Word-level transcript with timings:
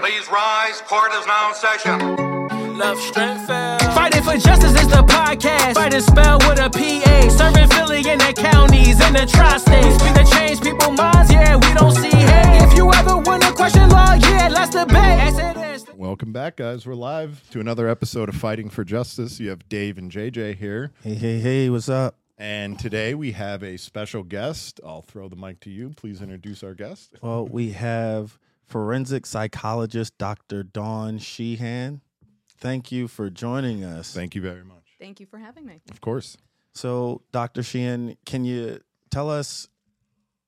Please 0.00 0.30
rise. 0.30 0.80
Court 0.80 1.12
is 1.12 1.26
now 1.26 1.50
in 1.50 1.54
session. 1.54 2.78
Love, 2.78 2.98
strength, 2.98 3.46
Phighting 3.46 4.22
for 4.22 4.38
justice 4.38 4.72
is 4.80 4.88
the 4.88 5.02
podcast. 5.06 5.74
Fighting 5.74 6.00
spell 6.00 6.38
with 6.38 6.58
a 6.58 6.70
PA. 6.70 7.28
Serving 7.28 7.68
Philly 7.68 7.98
in 8.10 8.18
the 8.18 8.32
counties 8.34 8.98
and 9.02 9.14
the 9.14 9.26
tri-states. 9.26 10.02
Speak 10.02 10.14
to 10.14 10.24
change 10.34 10.62
people's 10.62 10.96
minds, 10.96 11.30
yeah, 11.30 11.56
we 11.56 11.74
don't 11.74 11.92
see 11.92 12.08
hate. 12.08 12.62
If 12.66 12.74
you 12.78 12.90
ever 12.94 13.18
want 13.18 13.42
to 13.42 13.52
question 13.52 13.90
law, 13.90 14.14
yeah, 14.14 14.48
let's 14.50 14.70
debate. 14.70 14.96
As 14.96 15.38
it 15.38 15.56
is. 15.74 15.86
Welcome 15.94 16.32
back, 16.32 16.56
guys. 16.56 16.86
We're 16.86 16.94
live 16.94 17.42
to 17.50 17.60
another 17.60 17.86
episode 17.86 18.30
of 18.30 18.36
Phighting 18.36 18.70
for 18.70 18.84
Justice. 18.84 19.38
You 19.38 19.50
have 19.50 19.68
Dave 19.68 19.98
and 19.98 20.10
JJ 20.10 20.56
here. 20.56 20.92
Hey, 21.02 21.14
hey, 21.14 21.40
hey, 21.40 21.68
what's 21.68 21.90
up? 21.90 22.16
And 22.38 22.78
today 22.78 23.14
we 23.14 23.32
have 23.32 23.62
a 23.62 23.76
special 23.76 24.22
guest. 24.22 24.80
I'll 24.82 25.02
throw 25.02 25.28
the 25.28 25.36
mic 25.36 25.60
to 25.60 25.70
you. 25.70 25.90
Please 25.90 26.22
introduce 26.22 26.64
our 26.64 26.72
guest. 26.72 27.16
Well, 27.20 27.46
we 27.46 27.72
have 27.72 28.38
forensic 28.70 29.26
psychologist 29.26 30.16
Dr. 30.16 30.62
Dawn 30.62 31.18
Sheehan. 31.18 32.00
Thank 32.58 32.92
you 32.92 33.08
for 33.08 33.28
joining 33.28 33.82
us. 33.82 34.14
Thank 34.14 34.34
you 34.36 34.40
very 34.40 34.64
much. 34.64 34.84
Thank 35.00 35.18
you 35.18 35.26
for 35.26 35.38
having 35.38 35.66
me. 35.66 35.80
Of 35.90 36.00
course. 36.00 36.36
So, 36.74 37.22
Dr. 37.32 37.64
Sheehan, 37.64 38.16
can 38.24 38.44
you 38.44 38.80
tell 39.10 39.28
us 39.28 39.68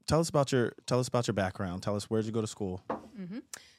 tell 0.07 0.21
us 0.21 0.29
about 0.29 0.53
your 0.53 0.73
tell 0.87 1.01
us 1.01 1.09
about 1.09 1.27
your 1.27 1.35
background? 1.35 1.83
Tell 1.83 1.97
us 1.97 2.09
where 2.09 2.21
did 2.21 2.27
you 2.27 2.33
go 2.33 2.41
to 2.41 2.47
school? 2.47 2.81
Mm-hmm. 2.91 3.39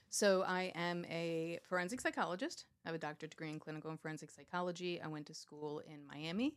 So, 0.10 0.44
I 0.44 0.74
am 0.76 1.06
a 1.06 1.60
forensic 1.70 2.02
psychologist. 2.02 2.66
I 2.86 2.90
have 2.90 2.96
a 2.96 3.00
doctorate 3.00 3.32
degree 3.32 3.50
in 3.50 3.60
clinical 3.60 3.92
and 3.92 4.00
forensic 4.00 4.30
psychology. 4.30 5.02
I 5.02 5.08
went 5.08 5.26
to 5.28 5.34
school 5.34 5.82
in 5.88 6.06
Miami. 6.06 6.56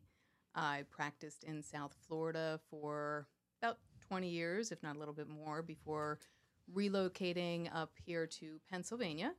I 0.56 0.84
practiced 0.90 1.44
in 1.44 1.62
South 1.62 1.94
Florida 2.08 2.58
for 2.68 3.28
about 3.62 3.78
20 4.08 4.28
years, 4.28 4.72
if 4.72 4.82
not 4.82 4.96
a 4.96 4.98
little 4.98 5.14
bit 5.14 5.28
more, 5.28 5.62
before 5.62 6.18
relocating 6.74 7.68
up 7.74 7.92
here 8.04 8.26
to 8.26 8.60
Pennsylvania 8.70 9.32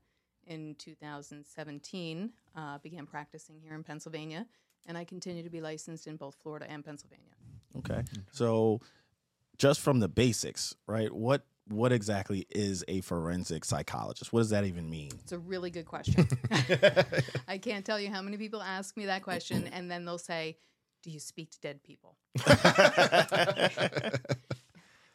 in 0.45 0.75
2017. 0.79 2.31
Uh, 2.55 2.77
began 2.79 3.05
practicing 3.05 3.59
here 3.59 3.73
in 3.73 3.83
Pennsylvania, 3.83 4.45
and 4.87 4.97
I 4.97 5.03
continue 5.03 5.43
to 5.43 5.49
be 5.49 5.61
licensed 5.61 6.07
in 6.07 6.15
both 6.15 6.35
Florida 6.41 6.65
and 6.69 6.83
Pennsylvania. 6.83 7.33
Okay. 7.77 8.03
So, 8.31 8.81
just 9.57 9.81
from 9.81 9.99
the 9.99 10.07
basics, 10.07 10.75
right? 10.87 11.13
What 11.13 11.45
what 11.69 11.91
exactly 11.91 12.47
is 12.49 12.85
a 12.87 13.01
forensic 13.01 13.65
psychologist? 13.65 14.31
What 14.31 14.39
does 14.39 14.51
that 14.51 14.63
even 14.65 14.89
mean? 14.89 15.11
It's 15.21 15.33
a 15.33 15.37
really 15.37 15.69
good 15.69 15.85
question. 15.85 16.27
I 17.47 17.57
can't 17.57 17.85
tell 17.85 17.99
you 17.99 18.09
how 18.09 18.21
many 18.21 18.37
people 18.37 18.61
ask 18.61 18.95
me 18.95 19.07
that 19.07 19.23
question, 19.23 19.67
and 19.67 19.91
then 19.91 20.05
they'll 20.05 20.17
say, 20.17 20.57
Do 21.03 21.11
you 21.11 21.19
speak 21.19 21.51
to 21.51 21.59
dead 21.59 21.83
people? 21.83 22.15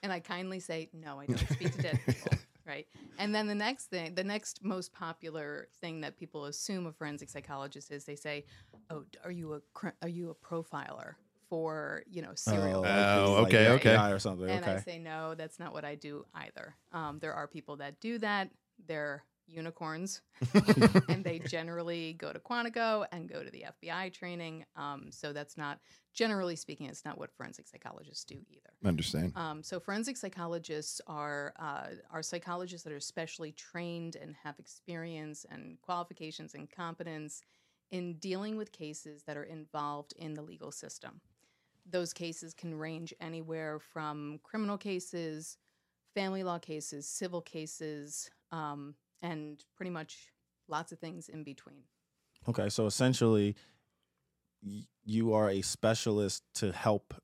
and 0.03 0.13
I 0.13 0.21
kindly 0.21 0.61
say, 0.61 0.89
No, 0.93 1.21
I 1.21 1.27
don't 1.27 1.39
speak 1.51 1.73
to 1.73 1.83
dead 1.83 2.01
people. 2.07 2.33
Right. 2.65 2.87
And 3.19 3.35
then 3.35 3.49
the 3.49 3.57
next 3.57 3.87
thing, 3.87 4.15
the 4.15 4.23
next 4.23 4.63
most 4.63 4.93
popular 4.93 5.67
thing 5.81 6.01
that 6.03 6.17
people 6.17 6.45
assume 6.45 6.87
a 6.87 6.93
forensic 6.93 7.29
psychologist 7.29 7.91
is 7.91 8.05
they 8.05 8.15
say, 8.15 8.45
Oh, 8.89 9.03
are 9.25 9.33
you 9.33 9.55
a 9.55 9.61
cr- 9.75 9.97
are 10.01 10.09
you 10.09 10.31
a 10.31 10.35
profiler 10.35 11.15
for, 11.49 12.05
you 12.09 12.23
know, 12.23 12.31
serial 12.35 12.83
killers? 12.83 13.05
Oh, 13.05 13.35
okay, 13.47 13.65
the 13.65 13.71
okay. 13.73 13.95
AI 13.95 14.13
or 14.13 14.21
something. 14.21 14.49
And 14.49 14.65
okay. 14.65 14.75
I 14.75 14.79
say, 14.79 14.99
no, 14.99 15.35
that's 15.35 15.59
not 15.59 15.73
what 15.73 15.85
I 15.85 15.97
do 15.97 16.25
either. 16.35 16.77
Um, 16.93 17.19
there 17.19 17.35
are 17.35 17.49
people 17.49 17.77
that 17.77 18.01
do 18.01 18.19
that. 18.21 18.51
They're 18.87 19.25
unicorns, 19.47 20.23
and 21.09 21.25
they 21.25 21.39
generally 21.41 22.15
go 22.15 22.33
to 22.33 22.39
Quantico 22.39 23.07
and 23.13 23.29
go 23.29 23.43
to 23.43 23.51
the 23.51 23.65
FBI 23.83 24.13
training. 24.13 24.65
Um, 24.77 25.09
so 25.11 25.33
that's 25.33 25.57
not, 25.57 25.79
generally 26.15 26.57
speaking, 26.57 26.87
it's 26.87 27.05
not 27.05 27.19
what 27.19 27.31
forensic 27.37 27.69
psychologists 27.69 28.25
do 28.25 28.37
either. 28.51 28.71
Understand. 28.85 29.33
Um, 29.37 29.63
so 29.63 29.79
forensic 29.81 30.17
psychologists 30.17 31.01
are 31.07 31.53
uh, 31.59 31.89
are 32.11 32.23
psychologists 32.23 32.85
that 32.85 32.93
are 32.93 33.01
specially 33.01 33.53
trained 33.53 34.17
and 34.17 34.35
have 34.43 34.59
experience 34.59 35.47
and 35.51 35.81
qualifications 35.83 36.55
and 36.55 36.71
competence 36.71 37.43
in 37.91 38.15
dealing 38.15 38.57
with 38.57 38.73
cases 38.73 39.23
that 39.25 39.37
are 39.37 39.45
involved 39.45 40.15
in 40.17 40.35
the 40.35 40.43
legal 40.43 40.73
system. 40.73 41.21
Those 41.89 42.13
cases 42.13 42.55
can 42.55 42.75
range 42.75 43.13
anywhere 43.21 43.79
from 43.79 44.41
criminal 44.43 44.79
cases, 44.79 45.59
family 46.15 46.43
law 46.43 46.59
cases, 46.59 47.07
civil 47.07 47.43
cases, 47.43 48.31
um, 48.51 48.95
and 49.23 49.65
pretty 49.77 49.91
much 49.91 50.33
lots 50.69 50.93
of 50.93 50.99
things 50.99 51.29
in 51.29 51.45
between. 51.45 51.85
Okay, 52.49 52.69
so 52.69 52.87
essentially, 52.87 53.57
y- 54.63 54.87
you 55.05 55.33
are 55.33 55.49
a 55.51 55.63
specialist 55.63 56.43
to 56.55 56.73
help 56.73 57.15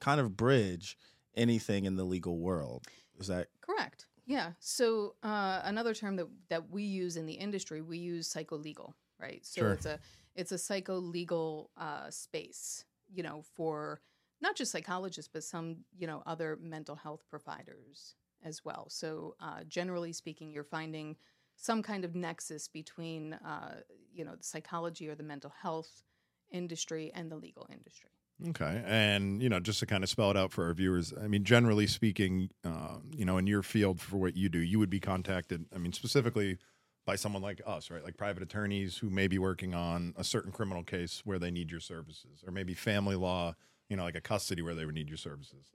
kind 0.00 0.20
of 0.20 0.36
bridge 0.36 0.96
anything 1.34 1.84
in 1.84 1.96
the 1.96 2.04
legal 2.04 2.38
world. 2.38 2.86
Is 3.18 3.28
that 3.28 3.48
Correct. 3.60 4.06
Yeah. 4.26 4.52
So 4.60 5.14
uh, 5.22 5.60
another 5.64 5.94
term 5.94 6.16
that 6.16 6.26
that 6.48 6.70
we 6.70 6.82
use 6.82 7.16
in 7.16 7.26
the 7.26 7.34
industry, 7.34 7.80
we 7.80 7.98
use 7.98 8.32
psycholegal, 8.32 8.92
right? 9.20 9.44
So 9.46 9.60
Sure. 9.62 9.72
it's 9.72 9.86
a 9.86 9.98
it's 10.34 10.52
a 10.52 10.56
psycholegal 10.56 11.68
uh, 11.76 12.10
space, 12.10 12.84
you 13.08 13.22
know, 13.22 13.42
for 13.54 14.00
not 14.40 14.56
just 14.56 14.72
psychologists, 14.72 15.30
but 15.32 15.44
some 15.44 15.78
you 15.96 16.06
know 16.06 16.22
other 16.26 16.58
mental 16.60 16.96
health 16.96 17.24
providers 17.30 18.16
as 18.44 18.64
well. 18.64 18.86
So 18.90 19.36
uh, 19.40 19.64
generally 19.68 20.12
speaking, 20.12 20.50
you're 20.50 20.64
finding 20.64 21.16
some 21.56 21.82
kind 21.82 22.04
of 22.04 22.14
nexus 22.14 22.68
between 22.68 23.34
uh, 23.34 23.80
you 24.12 24.24
know 24.24 24.36
the 24.36 24.44
psychology 24.44 25.08
or 25.08 25.14
the 25.14 25.22
mental 25.22 25.52
health 25.62 26.02
industry 26.50 27.10
and 27.14 27.30
the 27.30 27.36
legal 27.36 27.66
industry. 27.72 28.10
Okay. 28.48 28.82
And, 28.86 29.42
you 29.42 29.48
know, 29.48 29.60
just 29.60 29.80
to 29.80 29.86
kind 29.86 30.04
of 30.04 30.10
spell 30.10 30.30
it 30.30 30.36
out 30.36 30.52
for 30.52 30.66
our 30.66 30.74
viewers, 30.74 31.14
I 31.18 31.26
mean, 31.26 31.42
generally 31.42 31.86
speaking, 31.86 32.50
uh, 32.64 32.98
you 33.10 33.24
know, 33.24 33.38
in 33.38 33.46
your 33.46 33.62
field 33.62 33.98
for 33.98 34.18
what 34.18 34.36
you 34.36 34.48
do, 34.48 34.58
you 34.58 34.78
would 34.78 34.90
be 34.90 35.00
contacted, 35.00 35.64
I 35.74 35.78
mean, 35.78 35.92
specifically 35.92 36.58
by 37.06 37.16
someone 37.16 37.40
like 37.40 37.62
us, 37.66 37.90
right? 37.90 38.04
Like 38.04 38.16
private 38.16 38.42
attorneys 38.42 38.98
who 38.98 39.08
may 39.08 39.26
be 39.26 39.38
working 39.38 39.74
on 39.74 40.12
a 40.16 40.24
certain 40.24 40.52
criminal 40.52 40.82
case 40.82 41.22
where 41.24 41.38
they 41.38 41.50
need 41.50 41.70
your 41.70 41.80
services, 41.80 42.44
or 42.46 42.52
maybe 42.52 42.74
family 42.74 43.16
law, 43.16 43.54
you 43.88 43.96
know, 43.96 44.02
like 44.02 44.16
a 44.16 44.20
custody 44.20 44.60
where 44.60 44.74
they 44.74 44.84
would 44.84 44.94
need 44.94 45.08
your 45.08 45.16
services. 45.16 45.70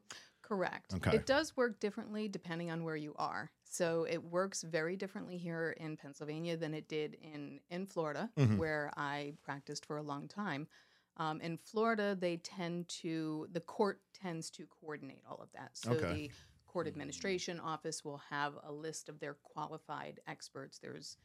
Correct. 0.52 0.94
Okay. 0.96 1.16
It 1.16 1.26
does 1.26 1.56
work 1.56 1.80
differently 1.80 2.28
depending 2.28 2.72
on 2.72 2.84
where 2.84 2.98
you 2.98 3.14
are. 3.18 3.52
So 3.64 4.04
it 4.10 4.22
works 4.22 4.64
very 4.64 4.98
differently 4.98 5.38
here 5.38 5.72
in 5.78 5.96
Pennsylvania 5.96 6.58
than 6.58 6.74
it 6.74 6.90
did 6.90 7.14
in 7.22 7.62
in 7.70 7.86
Florida, 7.88 8.30
Mhm. 8.38 8.58
where 8.58 8.92
I 8.98 9.38
practiced 9.44 9.86
for 9.86 9.96
a 9.96 10.04
long 10.04 10.28
time. 10.28 10.68
Um, 11.16 11.40
in 11.40 11.58
Florida, 11.58 12.18
they 12.20 12.36
tend 12.36 12.90
to 13.02 13.48
the 13.52 13.62
court 13.62 14.02
tends 14.14 14.50
to 14.52 14.66
coordinate 14.68 15.24
all 15.26 15.38
of 15.38 15.50
that. 15.54 15.78
So 15.78 15.92
Okay. 15.94 16.14
the 16.14 16.32
court 16.66 16.86
administration 16.88 17.58
office 17.62 18.04
will 18.04 18.18
have 18.18 18.58
a 18.64 18.72
list 18.72 19.08
of 19.08 19.20
their 19.20 19.36
qualified 19.36 20.20
experts. 20.28 20.80
There's 20.80 21.18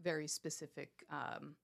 very 0.00 0.26
specific 0.26 1.04
um, 1.10 1.56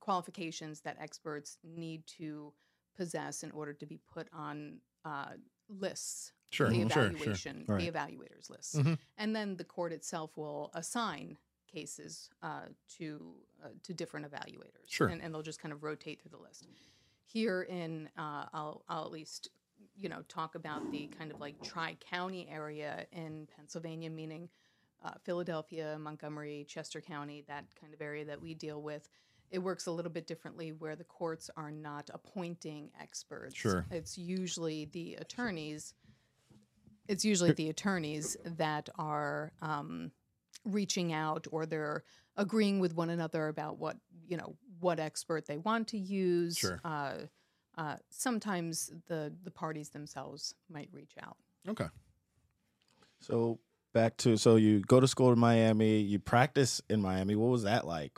qualifications 0.00 0.80
that 0.82 0.96
experts 0.98 1.58
need 1.62 2.06
to 2.06 2.54
possess 2.96 3.42
in 3.42 3.50
order 3.50 3.74
to 3.74 3.86
be 3.86 3.98
put 3.98 4.28
on 4.32 4.80
uh, 5.04 5.36
lists 5.68 6.32
Sure, 6.52 6.68
the 6.68 6.74
sure, 6.80 6.88
sure. 6.90 7.02
evaluation, 7.06 7.64
Right. 7.66 7.80
the 7.80 7.90
evaluators 7.90 8.50
list, 8.50 8.76
Mhm. 8.76 8.98
and 9.16 9.34
then 9.34 9.56
the 9.56 9.64
court 9.64 9.92
itself 9.92 10.36
will 10.36 10.70
assign 10.74 11.38
cases 11.66 12.28
uh, 12.42 12.66
to 12.98 13.34
uh, 13.64 13.68
to 13.82 13.94
different 13.94 14.30
evaluators, 14.30 14.88
Sure. 14.88 15.08
and, 15.08 15.22
and 15.22 15.32
they'll 15.32 15.42
just 15.42 15.60
kind 15.60 15.72
of 15.72 15.82
rotate 15.82 16.20
through 16.20 16.30
the 16.32 16.36
list. 16.38 16.66
Here 17.24 17.62
in, 17.62 18.08
uh, 18.18 18.48
I'll 18.52 18.84
I'll 18.88 19.04
at 19.06 19.10
least 19.10 19.48
you 19.96 20.08
know 20.08 20.22
talk 20.28 20.54
about 20.54 20.90
the 20.90 21.06
kind 21.08 21.30
of 21.30 21.40
like 21.40 21.60
tri 21.62 21.94
county 22.00 22.46
area 22.48 23.06
in 23.12 23.46
Pennsylvania, 23.56 24.10
meaning 24.10 24.50
uh, 25.02 25.14
Philadelphia, 25.24 25.98
Montgomery, 25.98 26.64
Chester 26.68 27.00
County, 27.00 27.40
that 27.48 27.64
kind 27.74 27.92
of 27.94 28.00
area 28.02 28.24
that 28.26 28.40
we 28.40 28.54
deal 28.54 28.82
with. 28.82 29.08
It 29.50 29.58
works 29.58 29.86
a 29.86 29.90
little 29.90 30.12
bit 30.12 30.26
differently 30.26 30.72
where 30.72 30.94
the 30.96 31.04
courts 31.04 31.50
are 31.56 31.70
not 31.70 32.08
appointing 32.14 32.90
experts. 33.00 33.54
Sure. 33.54 33.84
It's 33.90 34.16
usually 34.16 34.84
the 34.86 35.16
attorneys 35.16 35.92
it's 37.08 37.24
usually 37.24 37.52
the 37.52 37.68
attorneys 37.68 38.36
that 38.44 38.88
are 38.98 39.52
um, 39.60 40.12
reaching 40.64 41.12
out 41.12 41.46
or 41.50 41.66
they're 41.66 42.04
agreeing 42.36 42.80
with 42.80 42.94
one 42.94 43.10
another 43.10 43.48
about 43.48 43.78
what 43.78 43.96
you 44.26 44.36
know 44.36 44.56
what 44.80 44.98
expert 44.98 45.46
they 45.46 45.58
want 45.58 45.88
to 45.88 45.98
use. 45.98 46.56
Sure. 46.56 46.80
Uh, 46.84 47.14
uh, 47.76 47.96
sometimes 48.10 48.92
the 49.08 49.32
the 49.44 49.50
parties 49.50 49.90
themselves 49.90 50.54
might 50.70 50.88
reach 50.92 51.14
out. 51.22 51.36
Okay. 51.68 51.86
so? 53.20 53.58
Back 53.94 54.16
to 54.18 54.38
so 54.38 54.56
you 54.56 54.80
go 54.80 55.00
to 55.00 55.06
school 55.06 55.34
in 55.34 55.38
Miami, 55.38 55.98
you 55.98 56.18
practice 56.18 56.80
in 56.88 57.02
Miami. 57.02 57.36
What 57.36 57.50
was 57.50 57.64
that 57.64 57.86
like? 57.86 58.12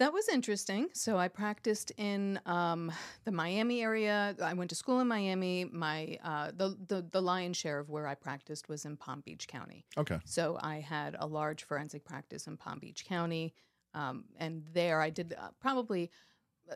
That 0.00 0.14
was 0.14 0.30
interesting. 0.30 0.88
So 0.94 1.18
I 1.18 1.28
practiced 1.28 1.92
in 1.98 2.40
um, 2.46 2.90
the 3.26 3.32
Miami 3.32 3.82
area. 3.82 4.34
I 4.42 4.54
went 4.54 4.70
to 4.70 4.74
school 4.74 5.00
in 5.00 5.06
Miami. 5.06 5.66
My 5.66 6.16
uh, 6.24 6.52
the, 6.56 6.74
the 6.88 7.06
the 7.12 7.20
lion's 7.20 7.58
share 7.58 7.78
of 7.78 7.90
where 7.90 8.06
I 8.08 8.14
practiced 8.14 8.70
was 8.70 8.86
in 8.86 8.96
Palm 8.96 9.20
Beach 9.20 9.46
County. 9.46 9.84
Okay. 9.98 10.18
So 10.24 10.58
I 10.62 10.80
had 10.80 11.16
a 11.20 11.26
large 11.26 11.64
forensic 11.64 12.02
practice 12.06 12.46
in 12.46 12.56
Palm 12.56 12.78
Beach 12.78 13.04
County, 13.04 13.52
um, 13.92 14.24
and 14.38 14.64
there 14.72 15.02
I 15.02 15.10
did 15.10 15.34
uh, 15.38 15.48
probably 15.60 16.10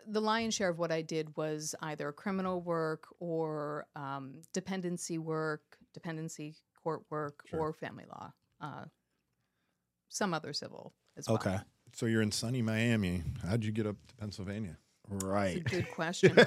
the 0.06 0.20
lion's 0.20 0.52
share 0.52 0.68
of 0.68 0.78
what 0.78 0.92
I 0.92 1.00
did 1.00 1.34
was 1.34 1.74
either 1.80 2.12
criminal 2.12 2.60
work 2.60 3.06
or 3.20 3.86
um, 3.96 4.42
dependency 4.52 5.16
work, 5.16 5.78
dependency 5.94 6.56
court 6.82 7.02
work, 7.08 7.42
Sure. 7.48 7.60
or 7.60 7.72
family 7.72 8.04
law. 8.06 8.32
Uh, 8.60 8.84
some 10.10 10.34
other 10.34 10.52
civil 10.52 10.92
as 11.16 11.26
well. 11.26 11.36
Okay. 11.36 11.56
So 11.94 12.06
you're 12.06 12.22
in 12.22 12.32
sunny 12.32 12.62
Miami. 12.62 13.22
How'd 13.46 13.64
you 13.64 13.70
get 13.72 13.86
up 13.86 13.96
to 14.08 14.14
Pennsylvania? 14.16 14.76
Right. 15.08 15.58
It's 15.58 15.72
a 15.72 15.76
good 15.76 15.90
question. 15.92 16.34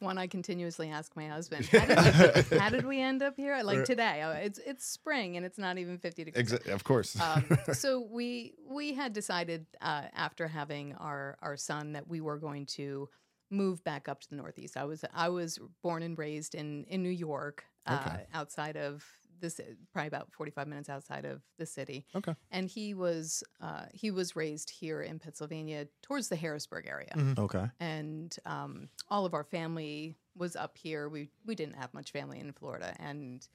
One 0.00 0.18
I 0.18 0.26
continuously 0.26 0.90
ask 0.90 1.16
my 1.16 1.26
husband. 1.28 1.64
How 1.66 1.86
did, 1.86 2.46
how 2.60 2.68
did 2.68 2.84
we 2.86 3.00
end 3.00 3.22
up 3.22 3.36
here? 3.36 3.58
Like 3.62 3.84
today, 3.84 4.20
uh, 4.22 4.32
it's 4.32 4.58
it's 4.58 4.84
spring 4.86 5.36
and 5.36 5.46
it's 5.46 5.56
not 5.58 5.78
even 5.78 5.98
fifty 5.98 6.24
degrees. 6.24 6.52
Exa- 6.52 6.68
of 6.72 6.84
course. 6.84 7.18
um, 7.20 7.46
so 7.72 8.06
we 8.10 8.54
we 8.68 8.92
had 8.92 9.12
decided 9.14 9.66
uh, 9.80 10.02
after 10.14 10.46
having 10.46 10.94
our 10.96 11.38
our 11.40 11.56
son 11.56 11.92
that 11.94 12.06
we 12.06 12.20
were 12.20 12.36
going 12.38 12.66
to 12.66 13.08
move 13.50 13.82
back 13.82 14.08
up 14.08 14.20
to 14.20 14.28
the 14.28 14.36
Northeast. 14.36 14.76
I 14.76 14.84
was 14.84 15.04
I 15.14 15.30
was 15.30 15.58
born 15.82 16.02
and 16.02 16.18
raised 16.18 16.54
in 16.54 16.84
in 16.84 17.02
New 17.02 17.08
York, 17.08 17.64
uh, 17.86 17.98
Okay. 18.06 18.26
outside 18.34 18.76
of 18.76 19.02
this, 19.40 19.60
probably 19.92 20.08
about 20.08 20.32
forty 20.32 20.50
five 20.50 20.66
minutes 20.68 20.88
outside 20.88 21.24
of 21.24 21.42
the 21.58 21.66
city. 21.66 22.04
okay. 22.14 22.34
And 22.50 22.68
he 22.68 22.94
was 22.94 23.42
uh, 23.60 23.86
he 23.92 24.10
was 24.10 24.36
raised 24.36 24.70
here 24.70 25.02
in 25.02 25.18
Pennsylvania, 25.18 25.88
towards 26.02 26.28
the 26.28 26.36
Harrisburg 26.36 26.86
area 26.88 27.12
Okay. 27.38 27.66
and 27.80 28.34
um, 28.46 28.88
all 29.08 29.26
of 29.26 29.34
our 29.34 29.44
family 29.44 30.16
was 30.36 30.56
up 30.56 30.76
here. 30.78 31.08
We 31.08 31.30
we 31.44 31.54
didn't 31.54 31.76
have 31.76 31.92
much 31.94 32.10
family 32.12 32.40
in 32.40 32.52
Florida, 32.52 32.94
and 32.98 33.46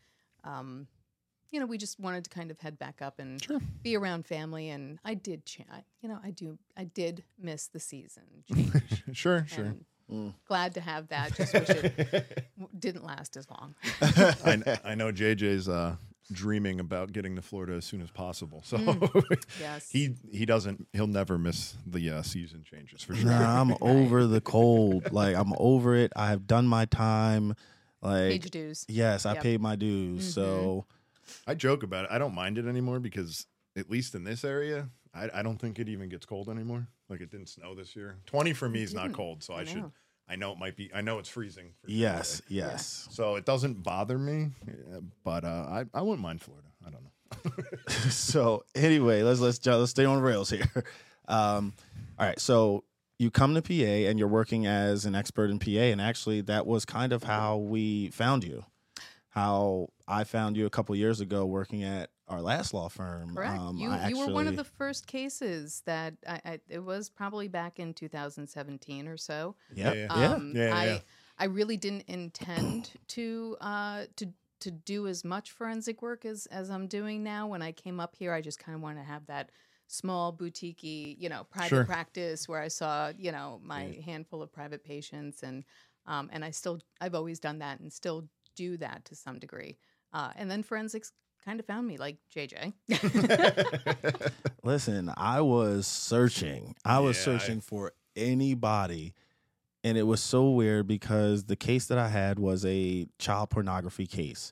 um, 0.44 0.88
you 1.52 1.60
know 1.60 1.66
we 1.66 1.78
just 1.78 2.00
wanted 2.00 2.24
to 2.24 2.30
kind 2.30 2.50
of 2.52 2.60
head 2.60 2.80
back 2.80 3.02
up 3.02 3.20
and 3.20 3.46
be 3.84 3.96
around 3.98 4.26
family. 4.26 4.70
And 4.70 5.00
I 5.06 5.14
did, 5.14 5.46
cha- 5.46 5.64
I- 5.72 5.84
you 6.02 6.10
know, 6.10 6.20
I 6.24 6.32
do, 6.32 6.58
I 6.78 6.86
did 6.86 7.24
miss 7.38 7.68
the 7.68 7.80
season. 7.80 8.24
change, 8.54 9.04
Sure, 9.14 9.46
sure. 9.48 9.76
And 10.12 10.32
Mm. 10.32 10.34
Glad 10.48 10.74
to 10.76 10.82
have 10.82 11.08
that. 11.08 11.36
Just 11.36 11.54
wish 11.54 11.70
it 11.70 12.48
didn't 12.80 13.06
last 13.06 13.38
as 13.38 13.48
long. 13.50 13.76
I, 14.02 14.80
I 14.84 14.96
know 14.96 15.12
JJ's 15.12 15.68
uh, 15.70 15.96
dreaming 16.32 16.80
about 16.80 17.12
getting 17.14 17.36
to 17.38 17.42
Florida 17.42 17.74
as 17.74 17.86
soon 17.86 18.02
as 18.02 18.12
possible. 18.12 18.62
So 18.66 18.78
Yes. 19.60 19.90
he 19.90 20.16
he 20.32 20.46
doesn't 20.46 20.88
he'll 20.94 21.08
never 21.08 21.38
miss 21.38 21.76
the 21.88 22.10
uh, 22.10 22.22
season 22.24 22.64
changes 22.64 23.02
for 23.04 23.16
sure. 23.16 23.30
Nah, 23.30 23.62
I'm 23.62 23.76
over 23.82 24.28
the 24.28 24.42
cold. 24.42 25.12
Like 25.12 25.36
I'm 25.36 25.54
over 25.58 25.96
it. 25.96 26.12
I 26.16 26.28
have 26.30 26.46
done 26.48 26.68
my 26.68 26.86
time. 26.86 27.56
Like 28.02 28.32
Page 28.32 28.52
dues. 28.52 28.86
yes, 28.90 29.26
I 29.26 29.30
Yep. 29.32 29.38
Mm-hmm. 29.38 29.44
paid 29.44 29.62
my 29.62 29.76
dues. 29.76 30.34
So 30.34 30.86
I 31.48 31.54
joke 31.54 31.84
about 31.84 32.06
it. 32.06 32.12
I 32.12 32.18
don't 32.18 32.34
mind 32.36 32.58
it 32.58 32.66
anymore 32.66 33.00
because 33.00 33.46
at 33.78 33.90
least 33.90 34.16
in 34.16 34.24
this 34.24 34.44
area, 34.44 34.90
I, 35.14 35.30
I 35.36 35.42
don't 35.44 35.58
think 35.58 35.80
it 35.80 35.88
even 35.88 36.10
gets 36.10 36.26
cold 36.26 36.50
anymore. 36.50 36.88
Like 37.10 37.22
it 37.22 37.30
didn't 37.30 37.48
snow 37.50 37.76
this 37.76 37.96
year. 37.96 38.16
Twenty 38.26 38.54
for 38.54 38.68
me 38.70 38.82
is 38.84 38.94
not 38.94 39.04
didn't. 39.04 39.16
cold, 39.18 39.44
so 39.44 39.54
I, 39.54 39.60
I 39.62 39.64
should. 39.66 39.92
I 40.30 40.36
know 40.36 40.52
it 40.52 40.58
might 40.58 40.76
be. 40.76 40.90
I 40.94 41.02
know 41.02 41.20
it's 41.20 41.30
freezing. 41.30 41.74
Yes, 41.86 42.42
yes. 42.48 43.08
So 43.12 43.36
it 43.36 43.46
doesn't 43.46 43.84
bother 43.84 44.18
me, 44.18 44.52
uh, 44.68 45.02
but 45.24 45.44
uh, 45.44 45.68
I 45.70 45.86
I 45.94 46.02
wouldn't 46.02 46.22
mind 46.22 46.42
Florida. 46.42 46.68
I 46.86 46.90
don't 46.90 47.04
know. 47.04 47.10
so 48.10 48.64
anyway, 48.76 49.24
let's 49.24 49.40
let's 49.40 49.66
let's 49.66 49.92
stay 49.92 50.06
on 50.06 50.22
rails 50.22 50.50
here. 50.50 50.70
Um, 51.28 51.74
all 52.20 52.26
right, 52.26 52.38
so 52.40 52.84
you 53.18 53.32
come 53.32 53.54
to 53.56 53.62
PA 53.62 54.10
and 54.10 54.20
you're 54.20 54.28
working 54.28 54.66
as 54.66 55.06
an 55.06 55.16
expert 55.16 55.50
in 55.50 55.60
PA, 55.60 55.70
and 55.70 56.02
actually 56.02 56.42
that 56.42 56.66
was 56.66 56.84
kind 56.84 57.14
of 57.14 57.24
how 57.24 57.56
we 57.58 58.10
found 58.10 58.44
you. 58.44 58.66
How 59.30 59.90
I 60.08 60.26
found 60.26 60.58
you 60.58 60.66
a 60.66 60.70
couple 60.70 60.94
years 60.96 61.22
ago 61.22 61.46
working 61.46 61.84
at 61.84 62.10
our 62.32 62.42
last 62.42 62.74
law 62.74 62.90
firm. 62.90 63.38
Correct. 63.38 63.64
Um, 63.70 63.78
you 63.78 63.92
I 63.92 64.08
you 64.08 64.18
were 64.18 64.28
one 64.28 64.48
of 64.48 64.56
the 64.58 64.66
first 64.66 65.08
cases 65.08 65.84
that 65.86 66.16
I, 66.28 66.42
I 66.44 66.60
it 66.68 66.80
was 66.80 67.10
probably 67.10 67.48
back 67.48 67.80
in 67.80 67.94
2017 67.94 69.08
or 69.08 69.16
so. 69.18 69.56
Yep, 69.70 69.98
Yeah, 69.98 70.10
yeah. 70.14 70.34
Um, 70.36 70.52
Yeah, 70.52 70.72
yeah, 70.74 70.76
I 70.76 70.96
yeah. 70.96 71.02
I 71.38 71.46
really 71.46 71.78
didn't 71.78 72.04
intend 72.10 72.94
to 73.10 73.58
uh 73.62 74.06
to 74.18 74.34
to 74.62 74.72
do 74.72 75.08
as 75.08 75.24
much 75.24 75.52
forensic 75.52 76.02
work 76.02 76.26
as 76.26 76.46
as 76.48 76.70
I'm 76.70 76.88
doing 76.88 77.24
now. 77.24 77.48
When 77.48 77.62
I 77.62 77.72
came 77.72 78.00
up 78.02 78.16
here, 78.18 78.34
I 78.34 78.42
just 78.42 78.60
kind 78.60 78.76
of 78.76 78.82
wanted 78.82 79.00
to 79.02 79.06
have 79.08 79.28
that 79.28 79.52
small 79.88 80.32
boutique 80.34 80.80
you 80.84 81.30
know 81.30 81.46
private 81.46 81.70
Sure. 81.70 81.86
practice 81.86 82.48
where 82.50 82.62
I 82.62 82.68
saw 82.70 83.12
you 83.18 83.32
know 83.32 83.62
my 83.64 84.02
handful 84.06 84.42
of 84.42 84.52
private 84.52 84.84
patients 84.84 85.42
and 85.44 85.64
um 86.06 86.30
and 86.34 86.44
I 86.44 86.52
still 86.52 86.80
I've 87.00 87.16
always 87.16 87.40
done 87.40 87.60
that 87.60 87.80
and 87.80 87.92
still 87.94 88.28
do 88.56 88.76
that 88.78 89.06
to 89.06 89.16
some 89.16 89.40
degree. 89.40 89.78
Uh, 90.14 90.34
and 90.36 90.52
then 90.52 90.62
forensics 90.64 91.14
kind 91.44 91.60
of 91.60 91.66
found 91.66 91.88
me 91.88 91.98
like 91.98 92.18
JJ. 92.36 92.74
Listen, 94.64 95.12
I 95.18 95.42
was 95.42 95.88
searching. 95.88 96.76
I 96.86 97.00
was 97.00 97.16
Yeah, 97.18 97.34
I- 97.34 97.38
searching 97.38 97.62
for 97.62 97.94
anybody. 98.16 99.14
And 99.84 99.98
it 99.98 100.04
was 100.04 100.22
so 100.22 100.52
weird 100.52 100.86
because 100.86 101.46
the 101.46 101.56
case 101.56 101.88
that 101.88 101.98
I 101.98 102.08
had 102.10 102.38
was 102.38 102.64
a 102.66 103.08
child 103.18 103.50
pornography 103.50 104.06
case, 104.06 104.52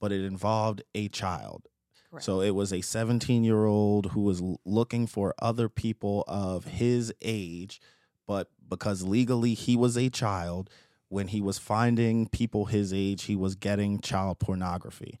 but 0.00 0.12
it 0.12 0.24
involved 0.24 0.82
a 0.94 1.08
child. 1.08 1.66
Correct. 2.10 2.24
So 2.24 2.40
it 2.40 2.52
was 2.54 2.72
a 2.72 2.80
17 2.80 3.42
year 3.42 3.64
old 3.66 4.12
who 4.12 4.20
was 4.20 4.40
looking 4.64 5.08
for 5.08 5.34
other 5.42 5.68
people 5.68 6.22
of 6.28 6.64
his 6.64 7.12
age, 7.20 7.80
but 8.26 8.50
because 8.68 9.02
legally 9.02 9.54
he 9.54 9.74
was 9.76 9.96
a 9.98 10.08
child, 10.10 10.70
when 11.08 11.26
he 11.28 11.40
was 11.40 11.58
finding 11.58 12.28
people 12.28 12.66
his 12.66 12.92
age, 12.92 13.24
he 13.24 13.34
was 13.34 13.56
getting 13.56 13.98
child 14.00 14.38
pornography. 14.38 15.18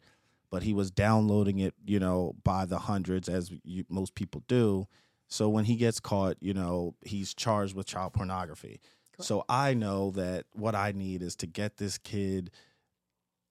But 0.50 0.62
he 0.62 0.72
was 0.72 0.90
downloading 0.90 1.58
it, 1.58 1.74
you 1.86 1.98
know, 2.00 2.34
by 2.42 2.64
the 2.64 2.78
hundreds, 2.78 3.28
as 3.28 3.50
you, 3.64 3.84
most 3.88 4.14
people 4.14 4.42
do. 4.48 4.86
So 5.28 5.48
when 5.50 5.66
he 5.66 5.76
gets 5.76 6.00
caught, 6.00 6.36
you 6.40 6.54
know, 6.54 6.94
he's 7.04 7.34
charged 7.34 7.74
with 7.76 7.86
child 7.86 8.14
pornography. 8.14 8.80
So 9.20 9.44
I 9.48 9.74
know 9.74 10.12
that 10.12 10.46
what 10.54 10.74
I 10.74 10.92
need 10.92 11.22
is 11.22 11.34
to 11.36 11.46
get 11.46 11.76
this 11.76 11.98
kid 11.98 12.50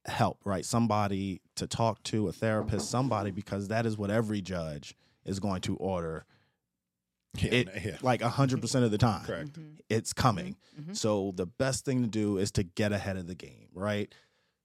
help, 0.05 0.39
right? 0.45 0.63
Somebody 0.65 1.41
to 1.55 1.67
talk 1.67 2.01
to, 2.03 2.29
a 2.29 2.31
therapist, 2.31 2.89
somebody, 2.89 3.31
because 3.31 3.67
that 3.67 3.85
is 3.85 3.97
what 3.97 4.09
every 4.09 4.41
judge 4.41 4.95
is 5.25 5.39
going 5.39 5.61
to 5.61 5.75
order. 5.75 6.25
Yeah, 7.37 7.51
It 7.51 7.67
yeah. 7.85 7.97
like 8.01 8.21
a 8.21 8.29
hundred 8.29 8.61
percent 8.61 8.85
of 8.85 8.91
the 8.91 8.97
time, 8.97 9.25
Correct. 9.25 9.59
it's 9.89 10.13
coming. 10.13 10.55
Mhm. 10.81 10.95
So 10.95 11.33
the 11.35 11.45
best 11.45 11.83
thing 11.85 12.01
to 12.01 12.07
do 12.07 12.37
is 12.37 12.49
to 12.53 12.63
get 12.63 12.93
ahead 12.93 13.17
of 13.17 13.27
the 13.27 13.35
game, 13.35 13.67
right? 13.73 14.11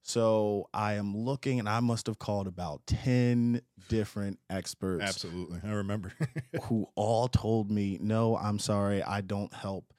So 0.03 0.69
I 0.75 0.95
am 0.95 1.17
looking, 1.17 1.61
and 1.61 1.69
I 1.69 1.81
must 1.81 2.07
have 2.07 2.19
called 2.19 2.49
about 2.49 2.87
ten 2.87 3.63
different 3.89 4.41
experts 4.51 5.05
Absolutely, 5.05 5.61
I 5.65 5.73
remember. 5.73 6.13
who 6.63 6.87
all 6.97 7.29
told 7.29 7.71
me, 7.71 7.99
no, 8.01 8.37
I'm 8.37 8.59
sorry, 8.59 9.03
I 9.03 9.21
don't 9.21 9.53
help 9.55 9.95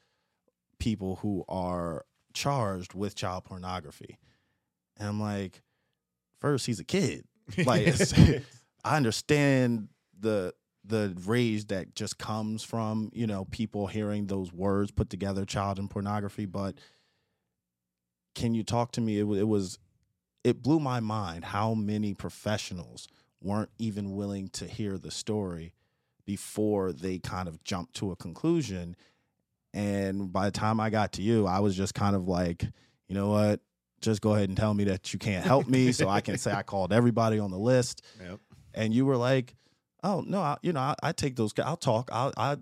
people 0.77 1.15
who 1.17 1.45
are 1.47 2.05
charged 2.33 2.93
with 2.93 3.15
child 3.15 3.45
pornography. 3.45 4.17
And 4.97 5.07
I'm 5.07 5.21
like, 5.21 5.61
first, 6.39 6.65
he's 6.65 6.79
a 6.79 6.85
kid. 6.85 7.25
Like, 7.65 7.93
I 8.85 8.97
understand 8.97 9.89
the 10.17 10.53
the 10.85 11.15
rage 11.25 11.67
that 11.67 11.95
just 11.95 12.17
comes 12.17 12.63
from 12.63 13.09
you 13.13 13.27
know 13.27 13.45
people 13.45 13.87
hearing 13.87 14.27
those 14.27 14.51
words 14.53 14.91
put 14.91 15.09
together, 15.09 15.45
child 15.45 15.79
and 15.79 15.89
pornography. 15.89 16.45
But 16.45 16.75
can 18.35 18.53
you 18.53 18.63
talk 18.63 18.93
to 18.93 19.01
me? 19.01 19.19
It, 19.19 19.25
it 19.25 19.47
was 19.47 19.77
it 20.43 20.61
blew 20.61 20.79
my 20.79 20.99
mind 20.99 21.45
how 21.45 21.73
many 21.73 22.13
professionals 22.13 23.07
weren't 23.41 23.69
even 23.77 24.15
willing 24.15 24.47
to 24.49 24.65
hear 24.65 24.97
the 24.97 25.11
story 25.11 25.73
before 26.25 26.93
they 26.93 27.19
kind 27.19 27.47
of 27.47 27.63
jumped 27.63 27.95
to 27.95 28.11
a 28.11 28.15
conclusion. 28.15 28.95
And 29.73 30.31
by 30.31 30.45
the 30.45 30.51
time 30.51 30.79
I 30.79 30.89
got 30.89 31.13
to 31.13 31.21
you, 31.21 31.45
I 31.45 31.59
was 31.59 31.75
just 31.75 31.93
kind 31.93 32.15
of 32.15 32.27
like, 32.27 32.63
you 33.07 33.15
know 33.15 33.29
what? 33.29 33.59
Just 34.01 34.21
go 34.21 34.33
ahead 34.33 34.49
and 34.49 34.57
tell 34.57 34.73
me 34.73 34.85
that 34.85 35.13
you 35.13 35.19
can't 35.19 35.45
help 35.45 35.67
me 35.67 35.91
so 35.91 36.09
I 36.09 36.21
can 36.21 36.37
say 36.37 36.51
I 36.51 36.63
called 36.63 36.93
everybody 36.93 37.39
on 37.39 37.51
the 37.51 37.57
list. 37.57 38.03
yep. 38.21 38.39
And 38.73 38.93
you 38.93 39.05
were 39.05 39.17
like, 39.17 39.55
oh, 40.03 40.23
no, 40.25 40.41
I, 40.41 40.57
you 40.61 40.73
know, 40.73 40.79
I, 40.79 40.95
I 41.01 41.11
take 41.11 41.35
those, 41.35 41.53
I'll 41.63 41.77
talk. 41.77 42.09
I'll, 42.11 42.33
I, 42.35 42.57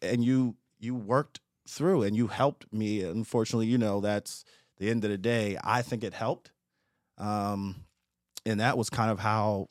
and 0.00 0.24
you, 0.24 0.56
you 0.78 0.94
worked 0.94 1.40
through 1.68 2.02
and 2.02 2.16
you 2.16 2.28
helped 2.28 2.72
me. 2.72 3.02
Unfortunately, 3.02 3.66
you 3.66 3.78
know, 3.78 4.00
that's 4.00 4.44
the 4.78 4.90
end 4.90 5.04
of 5.04 5.10
the 5.10 5.18
day. 5.18 5.58
I 5.62 5.82
think 5.82 6.04
it 6.04 6.14
helped. 6.14 6.52
Um, 7.22 7.84
and 8.44 8.60
that 8.60 8.76
was 8.76 8.90
kind 8.90 9.10
of 9.10 9.20
how 9.20 9.68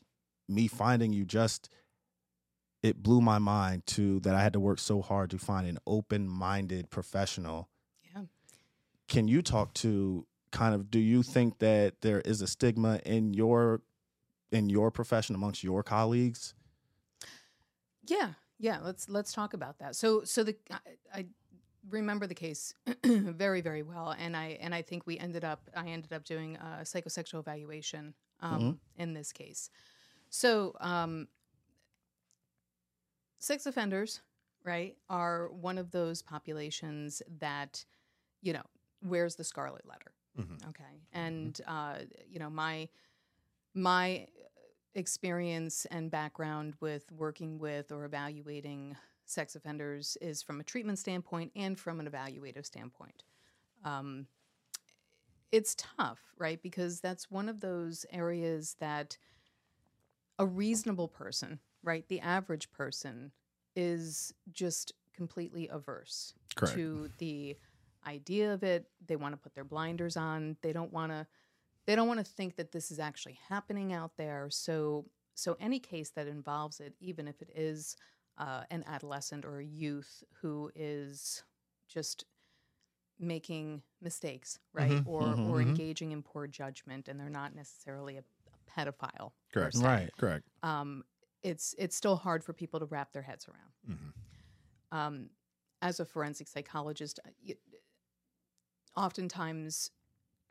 me 0.47 0.67
finding 0.67 1.11
you 1.11 1.25
just 1.25 1.69
it 2.81 3.03
blew 3.03 3.21
my 3.21 3.39
mind 3.39 3.85
to 3.85 4.19
that 4.21 4.33
I 4.33 4.41
had 4.41 4.53
to 4.53 4.59
work 4.59 4.79
so 4.79 5.01
hard 5.01 5.29
to 5.31 5.37
find 5.37 5.67
an 5.67 5.77
open-minded 5.85 6.89
professional. 6.89 7.69
Yeah. 8.15 8.23
Can 9.07 9.27
you 9.27 9.41
talk 9.41 9.73
to 9.75 10.25
kind 10.51 10.73
of 10.73 10.89
do 10.89 10.99
you 10.99 11.23
think 11.23 11.59
that 11.59 12.01
there 12.01 12.21
is 12.21 12.41
a 12.41 12.47
stigma 12.47 12.99
in 13.05 13.33
your 13.33 13.81
in 14.51 14.69
your 14.69 14.89
profession 14.89 15.35
amongst 15.35 15.63
your 15.63 15.83
colleagues? 15.83 16.53
Yeah, 18.07 18.33
yeah. 18.57 18.79
Let's 18.81 19.09
let's 19.09 19.33
talk 19.33 19.53
about 19.53 19.79
that. 19.79 19.95
So 19.95 20.23
so 20.23 20.43
the 20.43 20.55
I, 20.71 20.77
I 21.13 21.25
remember 21.89 22.27
the 22.27 22.35
case 22.35 22.73
very 23.05 23.61
very 23.61 23.83
well, 23.83 24.15
and 24.17 24.35
I 24.35 24.57
and 24.61 24.73
I 24.73 24.81
think 24.81 25.05
we 25.07 25.17
ended 25.17 25.43
up 25.43 25.69
I 25.75 25.87
ended 25.87 26.13
up 26.13 26.23
doing 26.23 26.57
a 26.57 26.81
psychosexual 26.83 27.39
evaluation 27.39 28.13
um, 28.41 28.79
in 28.97 29.13
this 29.13 29.31
case. 29.31 29.69
So 30.29 30.75
um, 30.79 31.27
sex 33.39 33.65
offenders, 33.65 34.21
right, 34.63 34.95
are 35.09 35.49
one 35.49 35.77
of 35.77 35.91
those 35.91 36.21
populations 36.21 37.21
that 37.39 37.83
you 38.41 38.53
know 38.53 38.63
wears 39.03 39.35
the 39.35 39.43
scarlet 39.43 39.85
letter. 39.87 40.13
Mhm. 40.39 40.69
Okay, 40.69 41.01
and 41.13 41.59
uh, 41.67 41.99
you 42.29 42.39
know 42.39 42.49
my 42.49 42.87
my 43.73 44.27
experience 44.93 45.85
and 45.85 46.11
background 46.11 46.75
with 46.81 47.09
working 47.11 47.57
with 47.57 47.91
or 47.91 48.03
evaluating 48.03 48.95
sex 49.31 49.55
offenders 49.55 50.17
is 50.21 50.41
from 50.41 50.59
a 50.59 50.63
treatment 50.63 50.99
standpoint 50.99 51.51
and 51.55 51.79
from 51.79 51.99
an 51.99 52.09
evaluative 52.09 52.65
standpoint. 52.65 53.23
Um, 53.83 54.27
it's 55.51 55.75
tough, 55.75 56.19
right? 56.37 56.61
Because 56.61 57.01
that's 57.01 57.29
one 57.29 57.49
of 57.49 57.59
those 57.59 58.05
areas 58.11 58.75
that 58.79 59.17
a 60.39 60.45
reasonable 60.45 61.07
person, 61.07 61.59
right, 61.83 62.07
the 62.07 62.19
average 62.21 62.71
person, 62.71 63.31
is 63.75 64.33
just 64.51 64.93
completely 65.15 65.67
averse 65.69 66.33
Correct. 66.55 66.75
to 66.75 67.09
the 67.17 67.57
idea 68.07 68.53
of 68.53 68.63
it. 68.63 68.85
They 69.05 69.15
want 69.15 69.33
to 69.33 69.37
put 69.37 69.53
their 69.53 69.63
blinders 69.63 70.17
on. 70.17 70.57
They 70.61 70.73
don't 70.73 70.91
want 70.91 71.11
to. 71.11 71.27
They 71.87 71.95
don't 71.95 72.07
want 72.07 72.19
to 72.19 72.31
think 72.31 72.55
that 72.57 72.71
this 72.71 72.91
is 72.91 72.99
actually 72.99 73.39
happening 73.49 73.91
out 73.91 74.11
there. 74.15 74.49
So, 74.51 75.05
so 75.33 75.57
any 75.59 75.79
case 75.79 76.11
that 76.11 76.27
involves 76.27 76.79
it, 76.79 76.93
even 76.99 77.27
if 77.27 77.41
it 77.41 77.49
is 77.55 77.97
uh, 78.37 78.63
an 78.71 78.83
adolescent 78.87 79.45
or 79.45 79.59
a 79.59 79.65
youth 79.65 80.23
who 80.41 80.71
is 80.75 81.43
just 81.87 82.25
making 83.19 83.83
mistakes, 84.01 84.59
right, 84.73 84.99
Mhm, 84.99 85.05
or 85.05 85.37
mhm, 85.37 85.37
or 85.43 85.61
mhm. 85.61 85.61
engaging 85.61 86.11
in 86.11 86.23
poor 86.23 86.47
judgment, 86.47 87.07
and 87.07 87.19
they're 87.19 87.29
not 87.29 87.55
necessarily 87.55 88.17
a, 88.17 88.23
a 88.53 88.71
pedophile. 88.71 89.33
Correct. 89.53 89.75
Right. 89.75 90.11
Correct. 90.17 90.45
Um, 90.63 91.03
it's 91.43 91.75
it's 91.77 91.95
still 91.95 92.17
hard 92.17 92.43
for 92.43 92.53
people 92.53 92.79
to 92.81 92.85
wrap 92.87 93.13
their 93.13 93.23
heads 93.23 93.47
around 93.47 93.73
hmm 93.85 94.11
um, 94.91 95.29
as 95.81 95.99
a 95.99 96.05
forensic 96.05 96.47
psychologist, 96.47 97.19
uh, 97.25 97.29
y- 97.45 97.55
oftentimes 98.95 99.91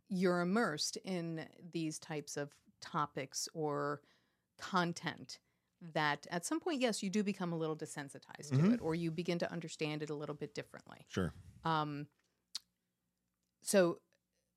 you're 0.09 0.41
immersed 0.41 0.97
in 0.99 1.49
these 1.73 1.99
types 1.99 2.37
of 2.37 2.55
topics 2.81 3.49
or 3.55 4.03
content 4.59 5.41
that 5.81 6.27
at 6.31 6.45
some 6.47 6.61
point, 6.61 6.81
yes, 6.81 7.03
you 7.03 7.11
do 7.11 7.23
become 7.23 7.53
a 7.53 7.57
little 7.59 7.77
desensitized 7.77 8.53
to 8.55 8.57
Mhm. 8.57 8.71
it 8.71 8.81
or 8.81 8.95
you 8.95 9.11
begin 9.11 9.39
to 9.41 9.51
understand 9.53 10.03
it 10.03 10.11
a 10.11 10.15
little 10.15 10.35
bit 10.35 10.55
differently. 10.55 11.07
Sure. 11.09 11.35
Um, 11.65 12.09
so, 13.63 14.01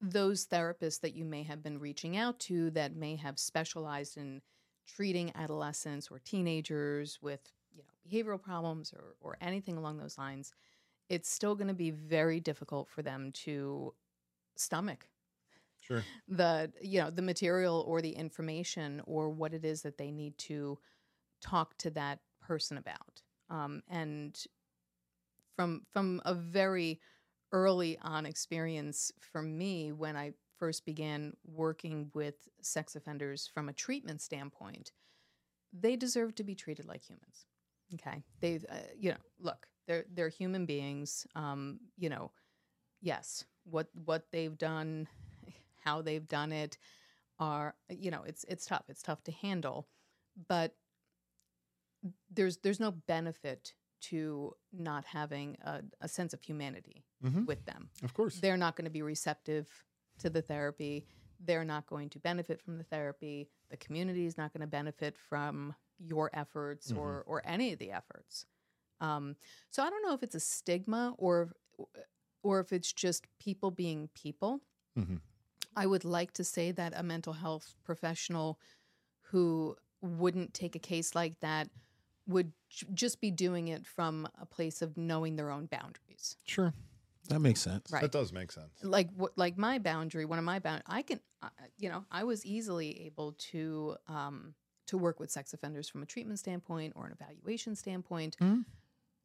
those 0.01 0.47
therapists 0.47 1.01
that 1.01 1.13
you 1.15 1.25
may 1.25 1.43
have 1.43 1.63
been 1.63 1.79
reaching 1.79 2.17
out 2.17 2.39
to 2.39 2.71
that 2.71 2.95
may 2.95 3.15
have 3.15 3.39
specialized 3.39 4.17
in 4.17 4.41
treating 4.85 5.31
adolescents 5.35 6.09
or 6.11 6.19
teenagers 6.19 7.21
with 7.21 7.51
you 7.71 7.83
know 7.83 7.89
behavioral 8.07 8.41
problems 8.41 8.93
or, 8.93 9.15
or 9.21 9.37
anything 9.41 9.77
along 9.77 9.97
those 9.97 10.17
lines, 10.17 10.53
it's 11.09 11.29
still 11.29 11.55
going 11.55 11.69
to 11.69 11.73
be 11.75 11.91
very 11.91 12.39
difficult 12.41 12.89
for 12.89 13.03
them 13.03 13.31
to 13.33 13.95
stomach 14.57 15.07
Sure. 15.79 16.07
the 16.27 16.71
you 16.81 16.99
know 17.01 17.09
the 17.09 17.21
material 17.21 17.83
or 17.87 18.01
the 18.01 18.11
information 18.11 19.01
or 19.05 19.29
what 19.29 19.53
it 19.53 19.65
is 19.65 19.81
that 19.81 19.97
they 19.97 20.11
need 20.11 20.37
to 20.37 20.79
talk 21.43 21.77
to 21.79 21.91
that 21.91 22.19
person 22.41 22.77
about. 22.77 23.21
Um, 23.49 23.83
and 23.89 24.37
from 25.55 25.83
from 25.91 26.21
a 26.25 26.33
very 26.33 26.99
early 27.51 27.97
on 28.01 28.25
experience 28.25 29.11
for 29.19 29.41
me 29.41 29.91
when 29.91 30.15
i 30.17 30.31
first 30.57 30.85
began 30.85 31.33
working 31.45 32.09
with 32.13 32.35
sex 32.61 32.95
offenders 32.95 33.49
from 33.53 33.69
a 33.69 33.73
treatment 33.73 34.21
standpoint 34.21 34.91
they 35.73 35.95
deserve 35.95 36.33
to 36.35 36.43
be 36.43 36.55
treated 36.55 36.85
like 36.85 37.03
humans 37.03 37.45
okay? 37.95 38.23
They 38.39 38.55
uh, 38.69 38.75
you 38.97 39.11
know 39.11 39.17
look 39.39 39.67
they're 39.87 40.05
they're 40.13 40.29
human 40.29 40.65
beings. 40.65 41.27
Um, 41.35 41.79
you 41.97 42.09
know 42.09 42.31
yes 43.01 43.45
what 43.65 43.87
what 44.05 44.25
they've 44.31 44.57
done 44.57 45.07
how 45.85 46.01
they've 46.01 46.27
done 46.27 46.51
it 46.51 46.77
are 47.39 47.75
you 47.89 48.11
know 48.11 48.23
it's 48.25 48.45
it's 48.49 48.65
tough. 48.65 48.85
It's 48.89 49.03
tough 49.03 49.23
to 49.25 49.31
handle. 49.31 49.87
But 50.47 50.75
there's 52.33 52.57
there's 52.57 52.79
no 52.79 52.91
benefit 52.91 53.73
to 54.01 54.53
not 54.71 55.05
having 55.05 55.55
a, 55.63 55.81
a 56.01 56.07
sense 56.07 56.33
of 56.33 56.41
humanity 56.41 57.03
Mhm. 57.23 57.45
with 57.45 57.63
them 57.65 57.89
Of 58.03 58.13
course. 58.13 58.39
they're 58.39 58.57
not 58.57 58.75
going 58.75 58.85
to 58.85 58.91
be 58.91 59.01
receptive 59.01 59.69
to 60.19 60.29
the 60.29 60.41
therapy 60.41 61.05
they're 61.39 61.65
not 61.65 61.85
going 61.87 62.09
to 62.09 62.19
benefit 62.19 62.61
from 62.61 62.77
the 62.77 62.83
therapy 62.83 63.49
the 63.69 63.77
community 63.77 64.25
is 64.25 64.37
not 64.37 64.51
going 64.53 64.61
to 64.61 64.67
benefit 64.67 65.17
from 65.17 65.73
your 65.97 66.29
efforts 66.33 66.91
or 66.91 67.23
or 67.27 67.41
any 67.45 67.73
of 67.73 67.79
the 67.79 67.91
efforts 67.91 68.45
um, 69.01 69.35
so 69.69 69.83
i 69.83 69.89
don't 69.89 70.03
know 70.05 70.13
if 70.13 70.23
it's 70.23 70.35
a 70.35 70.39
stigma 70.39 71.13
or 71.17 71.53
or 72.43 72.59
if 72.59 72.73
it's 72.73 72.91
just 72.93 73.25
people 73.39 73.71
being 73.71 74.09
people 74.13 74.61
Mhm. 74.97 75.19
i 75.75 75.85
would 75.85 76.03
like 76.05 76.31
to 76.33 76.43
say 76.43 76.71
that 76.71 76.93
a 76.95 77.03
mental 77.03 77.33
health 77.33 77.75
professional 77.83 78.59
who 79.31 79.75
wouldn't 80.01 80.53
take 80.53 80.75
a 80.75 80.79
case 80.79 81.15
like 81.15 81.39
that 81.39 81.69
would 82.27 82.51
j- 82.69 82.87
just 82.93 83.19
be 83.21 83.31
doing 83.31 83.67
it 83.67 83.85
from 83.85 84.27
a 84.39 84.45
place 84.45 84.81
of 84.81 84.97
knowing 84.97 85.35
their 85.35 85.49
own 85.51 85.65
boundaries 85.65 86.37
Sure. 86.45 86.73
That 87.29 87.39
makes 87.39 87.61
sense. 87.61 87.89
Right. 87.89 88.01
That 88.01 88.11
does 88.11 88.33
make 88.33 88.51
sense. 88.51 88.71
like 88.83 89.09
what 89.15 89.37
like 89.37 89.57
my 89.57 89.79
boundary 89.79 90.25
one 90.25 90.39
of 90.39 90.45
my 90.45 90.59
bound 90.59 90.83
i 90.87 91.01
can 91.01 91.19
uh, 91.41 91.47
you 91.77 91.87
know 91.89 92.03
i 92.11 92.23
was 92.25 92.45
easily 92.45 93.05
able 93.05 93.31
to 93.51 93.95
um 94.07 94.53
to 94.87 94.97
work 94.97 95.19
with 95.21 95.31
sex 95.31 95.53
offenders 95.53 95.87
from 95.87 96.03
a 96.03 96.05
treatment 96.05 96.37
standpoint 96.39 96.91
or 96.97 97.05
an 97.05 97.13
evaluation 97.13 97.75
standpoint 97.75 98.35
Mhm. 98.41 98.65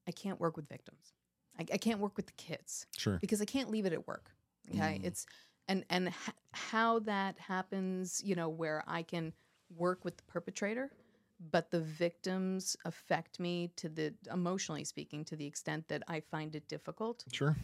i 0.06 0.12
can't 0.12 0.38
work 0.40 0.56
with 0.56 0.68
victims 0.68 1.12
I, 1.58 1.62
I 1.72 1.76
can't 1.76 1.98
work 1.98 2.16
with 2.16 2.26
the 2.26 2.32
kids 2.34 2.86
Sure. 2.96 3.18
because 3.20 3.40
i 3.42 3.44
can't 3.44 3.68
leave 3.70 3.84
it 3.86 3.92
at 3.92 4.06
work 4.06 4.30
okay 4.70 4.98
Mm. 5.00 5.04
it's 5.04 5.26
and 5.66 5.84
and 5.90 6.08
h- 6.08 6.34
how 6.52 7.00
that 7.00 7.36
happens 7.38 8.22
you 8.24 8.36
know 8.36 8.48
where 8.48 8.84
i 8.86 9.02
can 9.02 9.32
work 9.76 10.04
with 10.04 10.16
the 10.18 10.22
perpetrator 10.24 10.92
but 11.38 11.70
the 11.70 11.80
victims 11.80 12.76
affect 12.84 13.38
me 13.38 13.70
to 13.76 13.88
the 13.88 14.12
emotionally 14.32 14.84
speaking 14.84 15.24
to 15.24 15.36
the 15.36 15.46
extent 15.46 15.86
that 15.88 16.02
i 16.08 16.20
find 16.20 16.54
it 16.56 16.66
difficult 16.68 17.24
Sure. 17.32 17.56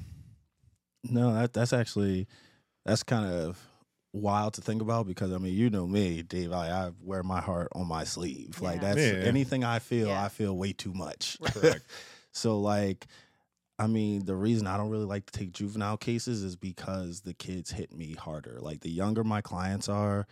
No, 1.11 1.35
that 1.35 1.53
that's 1.53 1.73
actually 1.73 2.27
that's 2.85 3.03
kind 3.03 3.31
of 3.31 3.59
wild 4.13 4.55
to 4.55 4.61
think 4.63 4.81
about 4.81 5.07
because 5.07 5.33
I 5.33 5.39
mean, 5.39 5.55
you 5.55 5.69
know 5.71 5.87
me, 5.87 6.23
Dave. 6.23 6.53
I, 6.53 6.69
I 6.71 6.91
wear 7.03 7.23
my 7.23 7.41
heart 7.41 7.69
on 7.75 7.87
my 7.87 8.05
sleeve. 8.05 8.61
Like 8.61 8.81
that's 8.81 8.99
Yeah, 8.99 9.13
yeah. 9.19 9.25
anything 9.25 9.65
I 9.65 9.81
feel, 9.81 10.09
Yeah. 10.09 10.25
I 10.25 10.29
feel 10.29 10.57
way 10.57 10.73
too 10.73 10.95
much. 10.95 11.37
Right. 11.41 11.53
Correct. 11.55 11.85
so 12.33 12.59
like, 12.61 13.07
I 13.79 13.87
mean, 13.87 14.25
the 14.25 14.37
reason 14.37 14.67
I 14.67 14.77
don't 14.77 14.89
really 14.89 15.05
like 15.05 15.27
to 15.27 15.39
take 15.39 15.53
juvenile 15.53 15.97
cases 15.97 16.43
is 16.43 16.57
because 16.57 17.21
the 17.23 17.35
kids 17.35 17.71
hit 17.73 17.93
me 17.93 18.15
harder. 18.15 18.59
Like 18.61 18.81
the 18.81 18.91
younger 18.91 19.25
my 19.25 19.41
clients 19.41 19.89
are, 19.89 20.27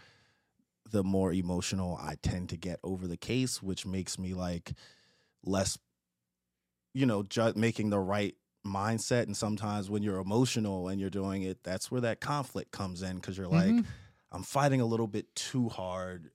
the 0.92 1.02
more 1.02 1.32
emotional 1.32 1.98
I 2.00 2.16
tend 2.22 2.50
to 2.50 2.56
get 2.56 2.78
over 2.84 3.06
the 3.08 3.16
case, 3.16 3.62
which 3.62 3.84
makes 3.84 4.18
me 4.18 4.34
like 4.34 4.72
less, 5.44 5.76
you 6.94 7.06
know, 7.06 7.22
ju- 7.22 7.52
making 7.56 7.90
the 7.90 7.98
right 7.98 8.36
mindset. 8.66 9.24
And 9.24 9.36
sometimes 9.36 9.90
when 9.90 10.02
you're 10.02 10.18
emotional 10.20 10.88
and 10.88 11.00
you're 11.00 11.10
doing 11.10 11.42
it, 11.42 11.62
that's 11.64 11.90
where 11.90 12.02
that 12.02 12.20
conflict 12.20 12.70
comes 12.70 13.02
in 13.02 13.16
because 13.16 13.36
you're 13.36 13.48
like, 13.48 13.74
Mhm. 13.74 13.84
I'm 14.30 14.42
fighting 14.42 14.80
a 14.80 14.86
little 14.86 15.06
bit 15.08 15.34
too 15.34 15.68
hard. 15.68 16.30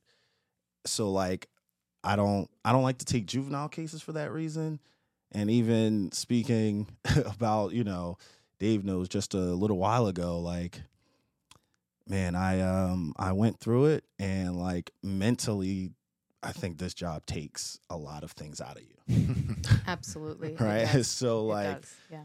So 0.86 1.12
like, 1.12 1.48
I 2.04 2.16
don't, 2.16 2.50
I 2.66 2.72
don't 2.72 2.84
like 2.84 3.00
to 3.00 3.06
take 3.06 3.26
juvenile 3.26 3.70
cases 3.70 4.02
for 4.02 4.14
that 4.14 4.32
reason. 4.32 4.80
And 5.32 5.50
even 5.52 6.12
speaking 6.12 6.88
about, 7.26 7.74
you 7.74 7.84
know, 7.84 8.18
Dave 8.60 8.84
knows 8.84 9.10
just 9.10 9.34
a 9.34 9.38
little 9.40 9.78
while 9.78 10.08
ago, 10.08 10.40
like, 10.40 10.82
man, 12.10 12.36
I 12.36 12.62
um 12.62 13.14
I 13.18 13.32
went 13.34 13.60
through 13.60 13.86
it 13.86 14.04
and 14.20 14.58
like 14.58 14.92
mentally 15.04 15.92
I 16.44 16.52
think 16.52 16.78
this 16.78 16.94
job 16.94 17.26
takes 17.26 17.80
a 17.90 17.98
lot 17.98 18.24
of 18.24 18.32
things 18.32 18.62
out 18.62 18.78
of 18.78 18.84
you. 18.84 19.56
absolutely 19.88 20.54
it 20.54 20.60
right? 20.62 20.86
does. 20.92 21.08
So 21.22 21.40
It 21.42 21.54
like 21.54 21.82
does, 21.82 21.96
yeah 22.12 22.24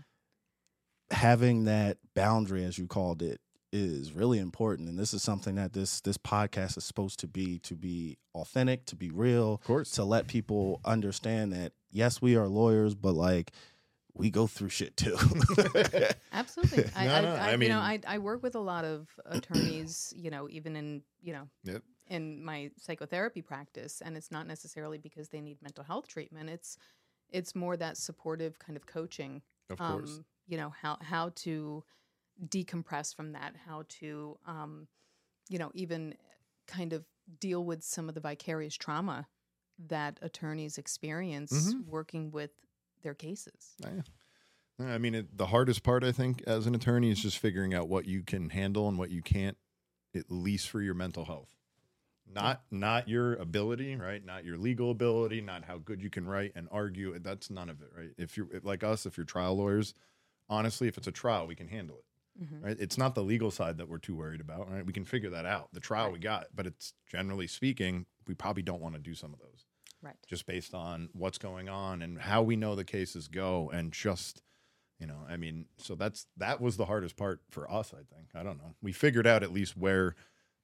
having 1.10 1.64
that 1.64 1.98
boundary 2.14 2.64
as 2.64 2.78
you 2.78 2.86
called 2.86 3.22
it 3.22 3.40
is 3.70 4.12
really 4.12 4.38
important 4.38 4.88
and 4.88 4.98
this 4.98 5.12
is 5.14 5.22
something 5.22 5.54
that 5.56 5.72
this 5.72 6.00
this 6.02 6.18
podcast 6.18 6.76
is 6.76 6.84
supposed 6.84 7.18
to 7.20 7.26
be 7.26 7.58
to 7.60 7.74
be 7.74 8.18
authentic, 8.34 8.84
to 8.86 8.96
be 8.96 9.10
real, 9.10 9.54
Of 9.54 9.64
course. 9.64 9.90
to 9.92 10.04
let 10.04 10.26
people 10.26 10.80
understand 10.84 11.52
that 11.52 11.72
yes, 11.90 12.20
we 12.22 12.36
are 12.36 12.48
lawyers, 12.48 12.94
but 12.94 13.12
like 13.12 13.50
we 14.14 14.30
go 14.30 14.46
through 14.46 14.68
shit 14.70 14.96
too. 14.96 15.16
Absolutely. 16.32 16.86
I, 16.94 17.04
No, 17.06 17.08
I, 17.08 17.20
no, 17.20 17.34
I, 17.36 17.50
I 17.50 17.56
you 17.58 17.68
know, 17.68 17.78
I, 17.78 18.00
I 18.06 18.18
work 18.18 18.42
with 18.42 18.54
a 18.54 18.60
lot 18.60 18.84
of 18.84 19.08
attorneys, 19.26 20.12
you 20.16 20.30
know, 20.30 20.48
even 20.48 20.76
in, 20.76 21.02
you 21.20 21.32
know, 21.32 21.48
Yep. 21.64 21.82
in 22.08 22.44
my 22.44 22.70
psychotherapy 22.78 23.42
practice, 23.42 24.02
and 24.02 24.16
it's 24.16 24.30
not 24.30 24.46
necessarily 24.46 24.98
because 24.98 25.28
they 25.28 25.40
need 25.40 25.62
mental 25.62 25.84
health 25.84 26.08
treatment. 26.08 26.50
It's, 26.50 26.78
it's 27.30 27.54
more 27.54 27.76
that 27.76 27.96
supportive 27.98 28.58
kind 28.58 28.76
of 28.76 28.86
coaching. 28.86 29.42
Of 29.70 29.78
course. 29.78 30.20
Um, 30.20 30.24
you 30.46 30.58
know 30.58 30.70
how 30.70 30.98
how 31.00 31.30
to 31.36 31.84
decompress 32.48 33.14
from 33.14 33.32
that, 33.32 33.56
how 33.56 33.84
to, 33.88 34.38
um, 34.46 34.88
you 35.48 35.58
know, 35.58 35.70
even 35.74 36.16
kind 36.66 36.92
of 36.92 37.04
deal 37.40 37.64
with 37.64 37.82
some 37.84 38.08
of 38.08 38.14
the 38.14 38.20
vicarious 38.20 38.76
trauma 38.76 39.28
that 39.78 40.18
attorneys 40.22 40.78
experience 40.78 41.74
Mhm. 41.74 41.86
working 41.86 42.30
with 42.30 42.50
their 43.02 43.14
cases. 43.14 43.74
Yeah. 43.80 44.02
I 44.80 44.98
mean, 44.98 45.14
it, 45.14 45.36
the 45.36 45.46
hardest 45.46 45.82
part, 45.82 46.02
I 46.02 46.12
think, 46.12 46.42
as 46.46 46.66
an 46.66 46.74
attorney 46.74 47.10
is 47.10 47.20
just 47.20 47.38
figuring 47.38 47.74
out 47.74 47.88
what 47.88 48.06
you 48.06 48.22
can 48.22 48.50
handle 48.50 48.88
and 48.88 48.98
what 48.98 49.10
you 49.10 49.22
can't, 49.22 49.56
at 50.14 50.24
least 50.30 50.68
for 50.70 50.80
your 50.80 50.94
mental 50.94 51.24
health. 51.24 51.54
Not 52.26 52.62
not 52.70 53.08
your 53.08 53.34
ability, 53.34 53.94
right? 53.96 54.24
Not 54.24 54.44
your 54.44 54.56
legal 54.56 54.90
ability, 54.90 55.40
not 55.42 55.64
how 55.64 55.78
good 55.78 56.02
you 56.02 56.08
can 56.08 56.26
write 56.26 56.52
and 56.54 56.66
argue. 56.72 57.18
That's 57.18 57.50
none 57.50 57.68
of 57.68 57.82
it, 57.82 57.90
right? 57.96 58.10
If 58.16 58.36
you're 58.36 58.48
like 58.62 58.82
us, 58.82 59.04
if 59.04 59.16
you're 59.18 59.26
trial 59.26 59.56
lawyers, 59.56 59.92
honestly, 60.48 60.88
if 60.88 60.96
it's 60.96 61.06
a 61.06 61.12
trial, 61.12 61.46
we 61.46 61.54
can 61.54 61.68
handle 61.68 61.98
it. 61.98 62.44
Mhm. 62.44 62.64
Right? 62.64 62.76
It's 62.80 62.96
not 62.96 63.14
the 63.14 63.22
legal 63.22 63.50
side 63.50 63.76
that 63.78 63.88
we're 63.88 63.98
too 63.98 64.14
worried 64.16 64.40
about, 64.40 64.70
right? 64.70 64.86
We 64.86 64.94
can 64.94 65.04
figure 65.04 65.30
that 65.30 65.44
out. 65.44 65.68
The 65.74 65.80
trial 65.80 66.10
we 66.10 66.18
got, 66.18 66.46
but 66.54 66.66
it's 66.66 66.94
generally 67.06 67.46
speaking, 67.46 68.06
we 68.26 68.34
probably 68.34 68.62
don't 68.62 68.80
want 68.80 68.94
to 68.94 69.00
do 69.00 69.14
some 69.14 69.34
of 69.34 69.40
those 69.40 69.66
Right. 70.02 70.16
just 70.28 70.46
based 70.46 70.74
on 70.74 71.08
what's 71.12 71.38
going 71.38 71.68
on 71.68 72.02
and 72.02 72.18
how 72.18 72.42
we 72.42 72.56
know 72.56 72.74
the 72.74 72.84
cases 72.84 73.28
go 73.28 73.70
and 73.72 73.92
just 73.92 74.42
you 74.98 75.06
know 75.06 75.18
i 75.28 75.36
mean 75.36 75.66
so 75.78 75.94
that's 75.94 76.26
that 76.36 76.60
was 76.60 76.76
the 76.76 76.86
hardest 76.86 77.16
part 77.16 77.40
for 77.50 77.70
us 77.70 77.92
i 77.94 78.02
think 78.14 78.28
i 78.34 78.42
don't 78.42 78.58
know 78.58 78.74
we 78.82 78.90
figured 78.92 79.26
out 79.26 79.42
at 79.42 79.52
least 79.52 79.76
where 79.76 80.14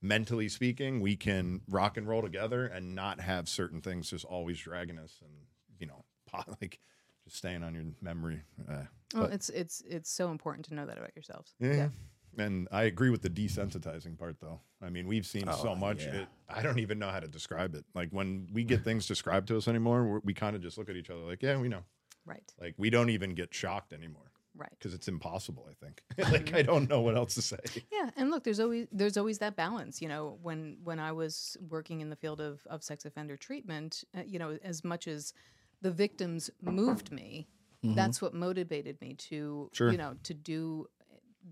mentally 0.02 0.48
speaking 0.48 1.00
we 1.00 1.16
can 1.16 1.60
rock 1.68 1.96
and 1.96 2.08
roll 2.08 2.22
together 2.22 2.66
and 2.66 2.94
not 2.94 3.20
have 3.20 3.48
certain 3.48 3.80
things 3.80 4.10
just 4.10 4.24
always 4.24 4.58
dragging 4.58 4.98
us 4.98 5.20
and 5.22 5.32
you 5.78 5.86
know 5.86 6.04
like 6.60 6.78
just 7.24 7.36
staying 7.36 7.62
on 7.62 7.74
your 7.74 7.84
memory 8.00 8.42
uh, 8.68 8.82
Well, 9.14 9.24
but- 9.24 9.32
it's 9.32 9.48
it's 9.50 9.82
it's 9.88 10.10
so 10.10 10.30
important 10.30 10.66
to 10.66 10.74
know 10.74 10.86
that 10.86 10.98
about 10.98 11.14
yourselves. 11.16 11.54
yeah. 11.60 11.88
And 12.36 12.68
I 12.70 12.84
agree 12.84 13.10
with 13.10 13.22
the 13.22 13.30
desensitizing 13.30 14.18
part, 14.18 14.36
though. 14.40 14.60
I 14.82 14.90
mean, 14.90 15.06
we've 15.08 15.26
seen 15.26 15.46
so 15.46 15.70
Oh, 15.70 15.74
much. 15.74 16.04
yeah. 16.04 16.20
It, 16.22 16.28
I 16.48 16.62
don't 16.62 16.78
even 16.78 16.98
know 16.98 17.08
how 17.08 17.20
to 17.20 17.28
describe 17.28 17.74
it. 17.74 17.84
Like 17.94 18.10
when 18.10 18.48
we 18.52 18.62
get 18.64 18.84
things 18.84 19.06
described 19.06 19.48
to 19.48 19.56
us 19.56 19.66
anymore, 19.68 20.04
we're, 20.04 20.20
we 20.20 20.34
kind 20.34 20.54
of 20.54 20.62
just 20.62 20.78
look 20.78 20.88
at 20.88 20.96
each 20.96 21.10
other 21.10 21.20
like, 21.22 21.42
yeah, 21.42 21.56
we 21.58 21.68
know. 21.68 21.82
Right. 22.26 22.42
Like 22.60 22.74
we 22.76 22.90
don't 22.90 23.10
even 23.10 23.34
get 23.34 23.52
shocked 23.54 23.92
anymore 23.92 24.30
Right. 24.54 24.70
because 24.78 24.92
it's 24.94 25.08
impossible. 25.08 25.68
I 25.70 25.74
think. 25.84 26.02
like 26.32 26.52
I 26.54 26.62
don't 26.62 26.88
know 26.88 27.00
what 27.00 27.16
else 27.16 27.34
to 27.34 27.42
say. 27.42 27.58
Yeah, 27.92 28.10
and 28.16 28.30
look, 28.30 28.44
there's 28.44 28.60
always 28.60 28.86
there's 28.92 29.16
always 29.16 29.38
that 29.38 29.56
balance. 29.56 30.02
You 30.02 30.08
know, 30.08 30.38
when 30.42 30.78
when 30.84 30.98
I 31.00 31.12
was 31.12 31.56
working 31.68 32.00
in 32.02 32.10
the 32.10 32.16
field 32.16 32.40
of 32.40 32.60
of 32.66 32.82
sex 32.82 33.04
offender 33.04 33.36
treatment, 33.36 34.04
uh, 34.16 34.22
you 34.26 34.38
know, 34.38 34.58
as 34.62 34.84
much 34.84 35.08
as 35.08 35.32
the 35.80 35.90
victims 35.90 36.50
moved 36.60 37.10
me, 37.12 37.46
that's 37.84 38.20
what 38.20 38.34
motivated 38.34 39.00
me 39.00 39.14
to 39.14 39.70
Sure. 39.72 39.90
you 39.92 39.96
know 39.98 40.14
to 40.24 40.34
do 40.34 40.86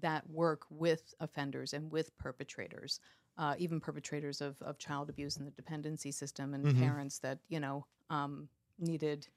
that 0.01 0.29
work 0.29 0.67
with 0.71 1.15
offenders 1.21 1.73
and 1.73 1.91
with 1.91 2.17
perpetrators. 2.19 3.01
Uh, 3.39 3.55
even 3.59 3.81
perpetrators 3.81 4.41
of, 4.41 4.61
of 4.63 4.79
child 4.79 5.11
abuse 5.11 5.37
in 5.37 5.45
the 5.45 5.51
dependency 5.51 6.11
system 6.11 6.55
and 6.55 6.65
Mhm. 6.65 6.79
parents 6.81 7.19
that 7.19 7.39
you 7.49 7.61
know 7.61 7.85
um, 8.09 8.49
needed 8.79 9.29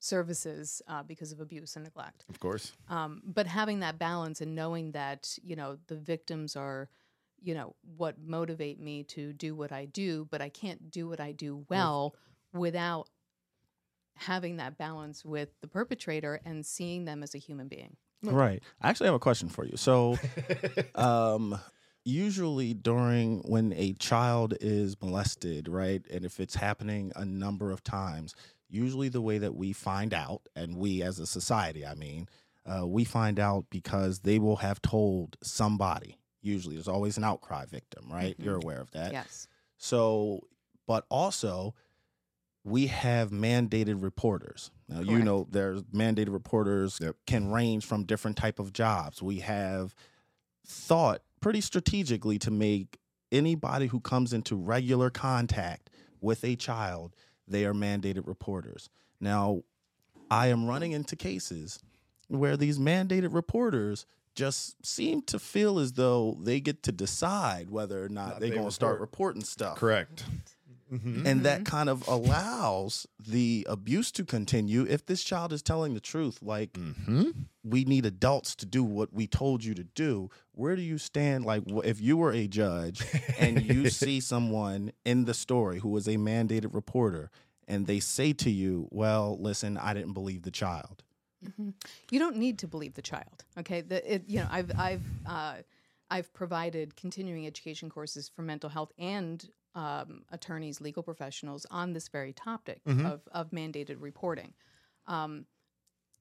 services 0.00 0.82
uh, 0.88 1.02
because 1.02 1.32
of 1.32 1.40
abuse 1.40 1.76
and 1.76 1.84
neglect. 1.84 2.24
Of 2.28 2.40
course. 2.40 2.72
Um, 2.88 3.22
but 3.24 3.46
having 3.46 3.80
that 3.80 3.98
balance 3.98 4.40
and 4.40 4.54
knowing 4.54 4.92
that 4.92 5.38
you 5.42 5.56
know 5.56 5.78
the 5.86 5.96
victims 5.96 6.56
are, 6.56 6.88
you 7.40 7.54
know, 7.54 7.74
what 7.96 8.18
motivate 8.20 8.78
me 8.80 9.02
to 9.04 9.32
do 9.32 9.54
what 9.54 9.72
I 9.72 9.84
do, 9.86 10.26
but 10.30 10.40
I 10.40 10.48
can't 10.48 10.90
do 10.90 11.08
what 11.08 11.20
I 11.20 11.32
do 11.32 11.64
well 11.68 12.14
without 12.52 13.08
having 14.14 14.56
that 14.58 14.76
balance 14.78 15.24
with 15.24 15.48
the 15.60 15.66
perpetrator 15.68 16.40
and 16.44 16.64
seeing 16.64 17.04
them 17.04 17.22
as 17.22 17.34
a 17.34 17.38
human 17.38 17.68
being. 17.68 17.96
Right. 18.22 18.62
I 18.80 18.88
actually 18.88 19.06
have 19.06 19.14
a 19.14 19.18
question 19.20 19.48
for 19.48 19.64
you. 19.64 19.76
So, 19.76 20.16
um, 20.94 21.58
usually 22.04 22.74
during 22.74 23.40
when 23.40 23.72
a 23.74 23.92
child 23.94 24.54
is 24.60 25.00
molested, 25.00 25.68
right, 25.68 26.04
and 26.12 26.24
if 26.24 26.40
it's 26.40 26.54
happening 26.54 27.12
a 27.16 27.24
number 27.24 27.70
of 27.70 27.82
times, 27.82 28.34
usually 28.68 29.08
the 29.08 29.20
way 29.20 29.38
that 29.38 29.54
we 29.54 29.72
find 29.72 30.14
out, 30.14 30.42
and 30.56 30.76
we 30.76 31.02
as 31.02 31.18
a 31.18 31.26
society, 31.26 31.84
I 31.86 31.94
mean, 31.94 32.28
uh, 32.64 32.86
we 32.86 33.04
find 33.04 33.38
out 33.40 33.66
because 33.70 34.20
they 34.20 34.38
will 34.38 34.56
have 34.56 34.80
told 34.82 35.36
somebody. 35.42 36.18
Usually, 36.42 36.76
there's 36.76 36.88
always 36.88 37.16
an 37.16 37.24
outcry 37.24 37.64
victim, 37.66 38.06
right? 38.10 38.36
Mhm. 38.38 38.44
You're 38.44 38.56
aware 38.56 38.80
of 38.80 38.90
that. 38.92 39.12
Yes. 39.12 39.46
So, 39.78 40.46
but 40.86 41.06
also, 41.08 41.74
we 42.64 42.86
have 42.86 43.30
mandated 43.30 44.02
reporters. 44.02 44.70
Now, 44.88 45.00
you 45.00 45.22
know, 45.22 45.46
there's 45.50 45.82
mandated 45.84 46.32
reporters 46.32 46.98
Yep. 47.00 47.16
can 47.26 47.50
range 47.50 47.84
from 47.84 48.04
different 48.04 48.36
type 48.36 48.58
of 48.58 48.72
jobs. 48.72 49.22
We 49.22 49.40
have 49.40 49.94
thought 50.66 51.22
pretty 51.40 51.60
strategically 51.60 52.38
to 52.38 52.50
make 52.50 52.98
anybody 53.32 53.86
who 53.86 53.98
comes 54.00 54.32
into 54.32 54.54
regular 54.54 55.10
contact 55.10 55.90
with 56.20 56.44
a 56.44 56.54
child, 56.54 57.16
they 57.48 57.64
are 57.64 57.74
mandated 57.74 58.26
reporters. 58.26 58.88
Now, 59.20 59.62
I 60.30 60.48
am 60.48 60.66
running 60.66 60.92
into 60.92 61.16
cases 61.16 61.80
where 62.28 62.56
these 62.56 62.78
mandated 62.78 63.34
reporters 63.34 64.06
just 64.34 64.86
seem 64.86 65.20
to 65.22 65.38
feel 65.38 65.78
as 65.78 65.92
though 65.94 66.38
they 66.40 66.60
get 66.60 66.82
to 66.84 66.92
decide 66.92 67.70
whether 67.70 68.02
or 68.04 68.08
not 68.08 68.28
Not 68.28 68.40
they're 68.40 68.50
they 68.50 68.54
going 68.54 68.68
to 68.68 68.72
start 68.72 69.00
reporting 69.00 69.42
stuff. 69.44 69.76
Correct. 69.76 70.24
Mhm. 70.92 71.24
And 71.26 71.42
that 71.44 71.64
kind 71.64 71.88
of 71.88 72.06
allows 72.06 73.06
the 73.18 73.66
abuse 73.68 74.12
to 74.12 74.24
continue 74.24 74.84
if 74.86 75.06
this 75.06 75.24
child 75.24 75.52
is 75.52 75.62
telling 75.62 75.94
the 75.94 76.00
truth. 76.00 76.42
Like, 76.42 76.74
Mhm. 76.74 77.46
we 77.64 77.84
need 77.84 78.04
adults 78.04 78.54
to 78.56 78.66
do 78.66 78.84
what 78.84 79.12
we 79.12 79.26
told 79.26 79.64
you 79.64 79.72
to 79.74 79.84
do. 79.84 80.28
Where 80.52 80.76
do 80.76 80.82
you 80.82 80.98
stand? 80.98 81.46
Like, 81.46 81.62
if 81.84 82.00
you 82.00 82.16
were 82.18 82.32
a 82.32 82.46
judge 82.46 83.02
and 83.38 83.62
you 83.62 83.88
see 83.90 84.20
someone 84.20 84.92
in 85.04 85.24
the 85.24 85.34
story 85.34 85.78
who 85.78 85.88
was 85.88 86.06
a 86.06 86.16
mandated 86.16 86.74
reporter 86.74 87.30
and 87.66 87.86
they 87.86 88.00
say 88.00 88.32
to 88.34 88.50
you, 88.50 88.88
Well, 88.90 89.38
listen, 89.40 89.78
I 89.78 89.94
didn't 89.94 90.12
believe 90.12 90.42
the 90.42 90.50
child. 90.50 91.02
Mhm. 91.42 91.72
You 92.10 92.18
don't 92.18 92.36
need 92.36 92.58
to 92.58 92.68
believe 92.68 92.94
the 92.94 93.02
child. 93.02 93.44
Okay, 93.58 93.80
the, 93.80 94.14
it, 94.14 94.28
you 94.28 94.40
know 94.40 94.48
I've 94.50 94.70
I've 94.78 95.02
uh, 95.26 95.56
I've 96.10 96.32
provided 96.34 96.94
continuing 96.96 97.46
education 97.46 97.88
courses 97.88 98.28
for 98.28 98.42
mental 98.42 98.68
health 98.70 98.92
and 98.98 99.48
um, 99.74 100.24
attorneys, 100.30 100.80
legal 100.80 101.02
professionals 101.02 101.66
on 101.70 101.92
this 101.92 102.08
very 102.08 102.32
topic 102.32 102.82
Mhm. 102.84 103.06
of 103.10 103.26
of 103.32 103.50
mandated 103.50 103.96
reporting. 104.00 104.54
Um, 105.06 105.46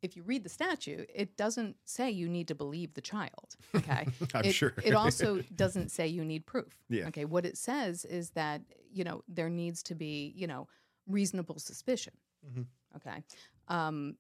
if 0.02 0.16
you 0.16 0.24
read 0.24 0.44
the 0.44 0.50
statute, 0.50 1.08
it 1.14 1.38
doesn't 1.38 1.76
say 1.86 2.10
you 2.10 2.28
need 2.28 2.48
to 2.48 2.56
believe 2.56 2.94
the 2.96 3.02
child. 3.02 3.56
Okay, 3.76 4.08
I'm 4.34 4.46
it, 4.46 4.54
sure. 4.54 4.74
it 4.84 4.94
also 4.96 5.42
doesn't 5.56 5.90
say 5.92 6.08
you 6.08 6.26
need 6.26 6.46
proof. 6.46 6.76
Yeah. 6.90 7.08
Okay. 7.08 7.26
What 7.26 7.46
it 7.46 7.58
says 7.58 8.06
is 8.06 8.32
that 8.32 8.62
you 8.92 9.04
know 9.04 9.24
there 9.28 9.50
needs 9.50 9.84
to 9.84 9.96
be 9.96 10.34
you 10.36 10.48
know 10.48 10.68
reasonable 11.08 11.60
suspicion. 11.60 12.14
Mhm. 12.46 12.66
Okay. 12.96 13.24
Um, 13.68 14.18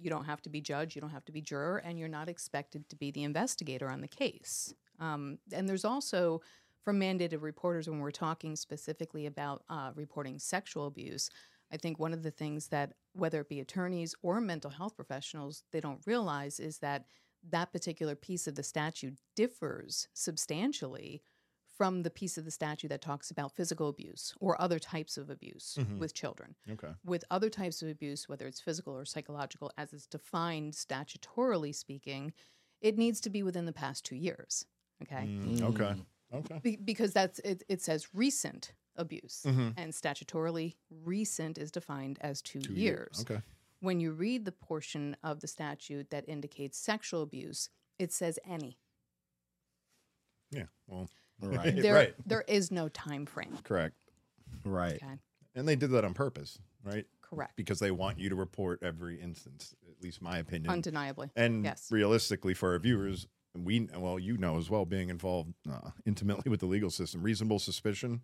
you 0.00 0.08
don't 0.10 0.24
have 0.26 0.40
to 0.42 0.48
be 0.48 0.60
judge. 0.60 0.94
You 0.94 1.00
don't 1.00 1.10
have 1.10 1.24
to 1.24 1.32
be 1.32 1.40
juror, 1.42 1.78
and 1.78 1.98
you're 1.98 2.08
not 2.08 2.28
expected 2.28 2.88
to 2.88 2.96
be 2.96 3.10
the 3.10 3.24
investigator 3.24 3.90
on 3.90 4.00
the 4.00 4.08
case. 4.08 4.72
Um, 5.00 5.38
and 5.52 5.68
there's 5.68 5.84
also 5.84 6.40
from 6.88 6.98
mandated 6.98 7.42
reporters 7.42 7.86
when 7.86 7.98
we're 7.98 8.10
talking 8.10 8.56
specifically 8.56 9.26
about 9.26 9.62
uh, 9.68 9.90
reporting 9.94 10.38
sexual 10.38 10.86
abuse. 10.86 11.28
I 11.70 11.76
think 11.76 11.98
one 11.98 12.14
of 12.14 12.22
the 12.22 12.30
things 12.30 12.68
that 12.68 12.94
whether 13.12 13.42
it 13.42 13.50
be 13.50 13.60
attorneys 13.60 14.14
or 14.22 14.40
mental 14.40 14.70
health 14.70 14.96
professionals 14.96 15.64
they 15.70 15.80
don't 15.80 16.00
realize 16.06 16.58
is 16.58 16.78
that 16.78 17.04
that 17.50 17.72
particular 17.72 18.14
piece 18.16 18.46
of 18.46 18.54
the 18.54 18.62
statute 18.62 19.18
differs 19.36 20.08
substantially 20.14 21.20
from 21.76 22.04
the 22.04 22.10
piece 22.10 22.38
of 22.38 22.46
the 22.46 22.50
statute 22.50 22.88
that 22.88 23.02
talks 23.02 23.30
about 23.30 23.54
physical 23.54 23.90
abuse 23.90 24.32
or 24.40 24.58
other 24.58 24.78
types 24.78 25.18
of 25.18 25.28
abuse 25.28 25.76
Mhm. 25.78 25.98
with 25.98 26.14
children. 26.14 26.56
Okay. 26.70 26.94
With 27.04 27.22
other 27.30 27.50
types 27.50 27.82
of 27.82 27.90
abuse, 27.90 28.30
whether 28.30 28.46
it's 28.46 28.62
physical 28.62 28.96
or 28.96 29.04
psychological, 29.04 29.70
as 29.76 29.92
it's 29.92 30.06
defined 30.06 30.72
statutorily 30.72 31.74
speaking, 31.74 32.32
it 32.80 32.96
needs 32.96 33.20
to 33.20 33.28
be 33.28 33.42
within 33.42 33.66
the 33.66 33.74
past 33.74 34.06
two 34.06 34.16
years. 34.16 34.64
Okay. 35.02 35.26
Mm, 35.26 35.62
okay. 35.64 35.94
Okay. 36.32 36.60
Be- 36.62 36.76
because 36.76 37.12
that's 37.12 37.38
it, 37.40 37.62
it 37.68 37.80
says 37.82 38.08
recent 38.14 38.72
abuse 38.96 39.42
Mhm. 39.46 39.74
and 39.76 39.92
statutorily 39.92 40.76
recent 40.90 41.56
is 41.58 41.70
defined 41.70 42.18
as 42.20 42.42
two, 42.42 42.60
Two 42.60 42.74
years 42.74 43.20
Okay. 43.22 43.40
when 43.80 44.00
you 44.00 44.12
read 44.12 44.44
the 44.44 44.52
portion 44.52 45.16
of 45.22 45.40
the 45.40 45.46
statute 45.46 46.10
that 46.10 46.28
indicates 46.28 46.76
sexual 46.78 47.22
abuse, 47.22 47.70
it 47.98 48.12
says 48.12 48.38
any. 48.44 48.78
Yeah. 50.50 50.66
Well. 50.86 51.08
Right. 51.40 51.76
There, 51.80 51.94
right. 51.94 52.14
there 52.26 52.42
is 52.48 52.72
no 52.72 52.88
time 52.88 53.24
frame. 53.24 53.56
Correct. 53.62 53.94
right. 54.64 54.96
Okay, 54.96 55.18
And 55.54 55.68
they 55.68 55.76
did 55.76 55.90
that 55.92 56.04
on 56.04 56.12
purpose, 56.12 56.58
right? 56.82 57.06
correct. 57.20 57.54
Because 57.54 57.78
they 57.78 57.92
want 57.92 58.18
you 58.18 58.28
to 58.30 58.34
report 58.34 58.82
every 58.82 59.20
instance. 59.20 59.72
At 59.88 60.02
least 60.02 60.20
my 60.20 60.38
opinion. 60.38 60.72
Undeniably. 60.72 61.30
And 61.36 61.62
Yes. 61.64 61.92
realistically, 61.92 62.54
for 62.54 62.72
our 62.72 62.78
viewers, 62.80 63.28
we 63.54 63.88
well, 63.96 64.18
you 64.18 64.36
know 64.36 64.58
as 64.58 64.70
well, 64.70 64.84
being 64.84 65.08
involved 65.08 65.54
uh, 65.70 65.90
intimately 66.06 66.50
with 66.50 66.60
the 66.60 66.66
legal 66.66 66.90
system, 66.90 67.22
reasonable 67.22 67.58
suspicion 67.58 68.22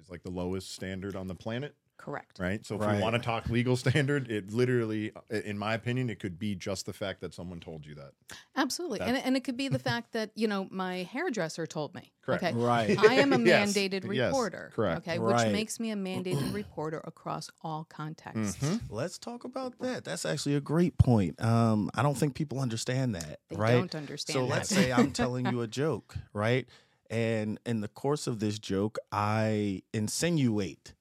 is 0.00 0.10
like 0.10 0.22
the 0.22 0.30
lowest 0.30 0.72
standard 0.72 1.16
on 1.16 1.26
the 1.26 1.34
planet, 1.34 1.74
Correct. 1.98 2.38
right? 2.38 2.64
So 2.64 2.76
if 2.76 2.80
Right. 2.80 2.96
we 2.96 3.02
want 3.02 3.14
to 3.16 3.20
talk 3.20 3.48
legal 3.50 3.76
standard, 3.76 4.30
it 4.30 4.50
literally, 4.52 5.12
in 5.30 5.58
my 5.58 5.74
opinion, 5.74 6.08
it 6.08 6.18
could 6.20 6.38
be 6.38 6.54
just 6.54 6.86
the 6.86 6.92
fact 6.92 7.20
that 7.20 7.34
someone 7.34 7.60
told 7.60 7.84
you 7.84 7.94
that. 7.96 8.12
Absolutely. 8.56 9.00
And, 9.00 9.16
and 9.18 9.36
it 9.36 9.44
could 9.44 9.56
be 9.56 9.68
the 9.68 9.78
fact 9.78 10.12
that, 10.12 10.30
you 10.34 10.46
know, 10.48 10.68
my 10.70 11.02
hairdresser 11.02 11.66
told 11.66 11.94
me. 11.94 12.12
Correct. 12.22 12.44
Okay. 12.44 12.54
Right. 12.54 12.96
I 12.98 13.14
am 13.14 13.32
a 13.32 13.38
Yes. 13.44 13.72
mandated 13.74 14.04
Yes. 14.04 14.28
reporter. 14.30 14.70
Correct. 14.74 14.98
Okay. 15.08 15.18
Right. 15.18 15.46
Which 15.46 15.52
makes 15.52 15.80
me 15.80 15.90
a 15.90 15.96
mandated 15.96 16.52
reporter 16.54 17.00
across 17.04 17.50
all 17.62 17.84
contexts. 17.84 18.56
Mhm. 18.56 18.80
Let's 18.88 19.18
talk 19.18 19.44
about 19.44 19.78
that. 19.80 20.04
That's 20.04 20.24
actually 20.24 20.54
a 20.54 20.60
great 20.60 20.98
point. 20.98 21.42
Um, 21.42 21.90
I 21.94 22.02
don't 22.02 22.16
think 22.16 22.34
people 22.34 22.60
understand 22.60 23.14
that, 23.16 23.40
They 23.50 23.56
right? 23.56 23.72
don't 23.72 23.94
understand 23.94 24.34
So 24.34 24.42
that. 24.46 24.50
let's 24.50 24.68
say 24.68 24.92
I'm 24.92 25.10
telling 25.12 25.46
you 25.46 25.62
a 25.62 25.66
joke, 25.82 26.14
right? 26.32 26.68
And 27.10 27.58
in 27.64 27.80
the 27.80 27.88
course 27.88 28.26
of 28.26 28.38
this 28.38 28.58
joke, 28.58 28.98
I 29.10 29.82
insinuate 29.94 30.92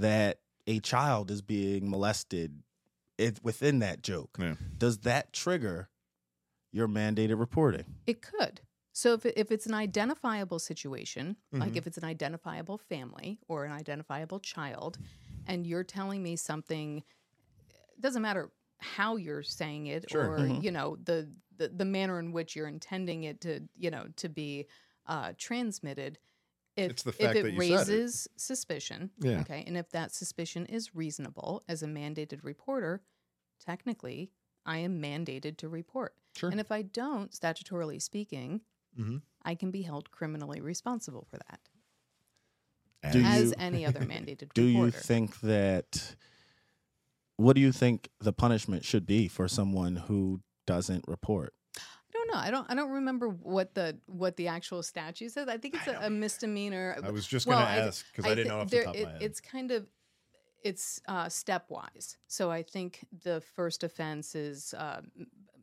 that 0.00 0.40
a 0.66 0.80
child 0.80 1.30
is 1.30 1.42
being 1.42 1.88
molested 1.90 2.62
it, 3.18 3.40
within 3.42 3.78
that 3.80 4.02
joke. 4.02 4.36
Yeah. 4.38 4.54
Does 4.76 4.98
that 4.98 5.32
trigger 5.32 5.88
your 6.72 6.88
mandated 6.88 7.38
reporting? 7.38 7.84
It 8.06 8.22
could. 8.22 8.60
So 8.92 9.14
if, 9.14 9.24
if 9.26 9.50
it's 9.50 9.66
an 9.66 9.74
identifiable 9.74 10.58
situation, 10.58 11.36
like 11.52 11.72
Mhm. 11.72 11.76
if 11.76 11.86
it's 11.86 11.98
an 11.98 12.04
identifiable 12.04 12.78
family 12.78 13.38
or 13.48 13.64
an 13.64 13.72
identifiable 13.72 14.40
child, 14.40 14.98
and 15.46 15.66
you're 15.66 15.84
telling 15.84 16.22
me 16.22 16.36
something, 16.36 16.98
it 16.98 18.00
doesn't 18.00 18.22
matter 18.22 18.50
how 18.78 19.16
you're 19.16 19.42
saying 19.42 19.86
it 19.86 20.10
Sure. 20.10 20.26
or 20.34 20.38
Mhm. 20.38 20.62
you 20.62 20.70
know 20.70 20.96
the, 20.96 21.30
the 21.56 21.68
the 21.68 21.84
manner 21.84 22.18
in 22.18 22.32
which 22.32 22.56
you're 22.56 22.66
intending 22.68 23.24
it 23.24 23.40
to 23.42 23.68
you 23.76 23.90
know 23.90 24.08
to 24.16 24.28
be 24.28 24.66
uh, 25.06 25.32
transmitted. 25.36 26.18
If, 26.76 26.90
It's 26.92 27.02
the 27.02 27.10
if 27.10 27.20
it 27.36 27.42
that 27.42 27.52
you 27.52 27.60
said 27.60 27.88
it. 27.88 27.92
raises 27.92 28.28
suspicion, 28.36 29.10
Yeah. 29.20 29.40
okay, 29.40 29.64
and 29.66 29.76
if 29.76 29.90
that 29.90 30.12
suspicion 30.14 30.66
is 30.66 30.94
reasonable 30.94 31.62
as 31.68 31.82
a 31.82 31.86
mandated 31.86 32.42
reporter, 32.44 33.02
technically 33.58 34.30
I 34.64 34.78
am 34.78 35.02
mandated 35.02 35.56
to 35.58 35.68
report. 35.68 36.14
Sure. 36.36 36.50
And 36.50 36.60
if 36.60 36.70
I 36.70 36.82
don't, 36.82 37.32
statutorily 37.32 38.00
speaking, 38.00 38.60
hmm 38.96 39.18
I 39.42 39.54
can 39.54 39.70
be 39.70 39.82
held 39.82 40.10
criminally 40.10 40.60
responsible 40.60 41.26
for 41.30 41.38
that, 41.38 41.60
Do 43.12 43.22
as 43.22 43.48
you- 43.48 43.54
any 43.58 43.84
other 43.86 44.00
mandated 44.00 44.52
Do 44.54 44.62
you 44.64 44.90
think 44.90 45.40
that 45.40 46.14
what 47.36 47.54
do 47.54 47.60
you 47.62 47.72
think 47.72 48.10
the 48.20 48.32
punishment 48.34 48.84
should 48.84 49.06
be 49.06 49.28
for 49.28 49.48
someone 49.48 49.96
who 49.96 50.42
doesn't 50.66 51.04
report? 51.08 51.54
I 52.32 52.32
don't 52.32 52.42
know. 52.42 52.46
I 52.46 52.50
don't. 52.50 52.70
I 52.70 52.74
don't 52.74 52.90
remember 52.92 53.28
what 53.28 53.74
the 53.74 53.98
what 54.06 54.36
the 54.36 54.48
actual 54.48 54.82
statute 54.82 55.32
says. 55.32 55.48
I 55.48 55.56
think 55.58 55.74
it's 55.74 55.86
a, 55.86 55.98
a 56.06 56.10
misdemeanor. 56.10 56.96
I 57.02 57.10
was 57.10 57.26
just 57.26 57.46
Well, 57.46 57.58
gonna 57.58 57.70
I 57.70 57.76
ask 57.86 58.04
because 58.14 58.30
I, 58.30 58.34
didn't 58.34 58.48
know 58.48 58.60
off 58.60 58.70
there- 58.70 58.80
the 58.82 58.86
top 58.86 58.96
it- 58.96 59.00
of 59.02 59.06
my 59.06 59.12
head. 59.14 59.22
It's 59.22 59.40
kind 59.40 59.70
of 59.70 59.86
it's 60.62 61.00
uh, 61.08 61.24
stepwise. 61.26 62.16
So 62.26 62.50
I 62.50 62.62
think 62.62 63.06
the 63.24 63.40
first 63.56 63.82
offense 63.82 64.34
is 64.34 64.74
uh, 64.74 65.00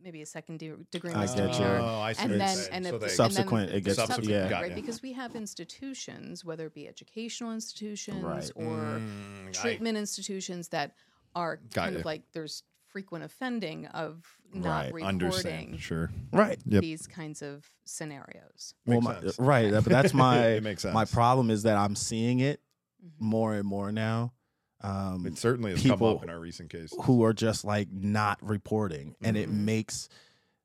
maybe 0.03 0.21
a 0.23 0.25
second 0.25 0.57
de- 0.59 0.75
degree 0.91 1.13
I 1.13 1.21
misdemeanor. 1.21 1.79
Oh, 1.81 1.99
I 1.99 2.13
see 2.13 2.23
and 2.23 2.31
then 2.41 2.41
and 2.41 2.49
So 2.49 2.57
if 2.57 2.71
they- 2.71 2.89
and 2.89 3.01
then 3.01 3.09
Subsequent, 3.09 3.71
it 3.71 3.83
gets- 3.83 3.97
subsequent, 3.97 4.29
yeah. 4.29 4.49
Right 4.59 4.69
ya. 4.71 4.75
because 4.75 5.01
we 5.03 5.13
have 5.13 5.35
institutions, 5.35 6.43
whether 6.43 6.65
it 6.65 6.73
be 6.73 6.87
educational 6.87 7.53
institutions 7.53 8.23
Right. 8.23 8.51
or 8.55 8.99
Mm, 8.99 9.49
I- 9.49 9.51
treatment 9.51 9.97
institutions 9.99 10.69
that 10.69 10.95
are 11.35 11.59
kind 11.73 11.93
ya. 11.93 11.99
of 11.99 12.05
like 12.05 12.23
there's 12.33 12.63
frequent 12.97 13.23
offending 13.23 13.85
of 13.87 14.25
not 14.51 14.65
Right. 14.69 14.85
reporting 14.93 15.07
understand. 15.07 15.79
Sure. 15.79 16.09
Right. 16.33 16.57
Yep. 16.65 16.81
these 16.81 17.05
kinds 17.05 17.43
of 17.43 17.63
scenarios. 17.85 18.73
Well, 18.87 19.01
Makes 19.01 19.05
my, 19.05 19.21
sense. 19.21 19.39
right. 19.39 19.71
But 19.71 19.83
that's 19.85 20.13
my 20.15 20.47
it 20.47 20.63
makes 20.63 20.81
sense. 20.81 20.95
my 20.95 21.05
problem 21.05 21.51
is 21.51 21.61
that 21.63 21.77
I'm 21.77 21.95
seeing 21.95 22.39
it 22.39 22.59
Mhm. 23.05 23.11
more 23.19 23.53
and 23.53 23.67
more 23.67 23.91
now. 23.91 24.33
Um, 24.81 25.27
It 25.27 25.37
certainly 25.37 25.71
has 25.71 25.81
come 25.83 25.91
people 25.91 26.15
up 26.17 26.23
in 26.23 26.31
our 26.31 26.39
recent 26.39 26.71
cases. 26.71 26.97
who 27.03 27.23
are 27.23 27.33
just 27.33 27.63
like 27.65 27.91
not 27.91 28.39
reporting 28.41 29.15
and 29.21 29.37
it 29.37 29.47
Mhm. 29.47 29.53
makes 29.65 30.09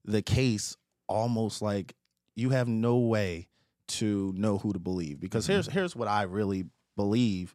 the 0.07 0.23
case 0.23 0.79
almost 1.07 1.61
like 1.61 1.95
you 2.35 2.49
have 2.51 2.67
no 2.67 2.97
way 2.99 3.49
to 3.89 4.33
know 4.35 4.57
who 4.57 4.73
to 4.73 4.79
believe 4.79 5.21
because 5.21 5.47
here's 5.47 5.67
here's 5.67 5.95
what 5.95 6.09
I 6.09 6.23
really 6.23 6.65
believe 6.97 7.55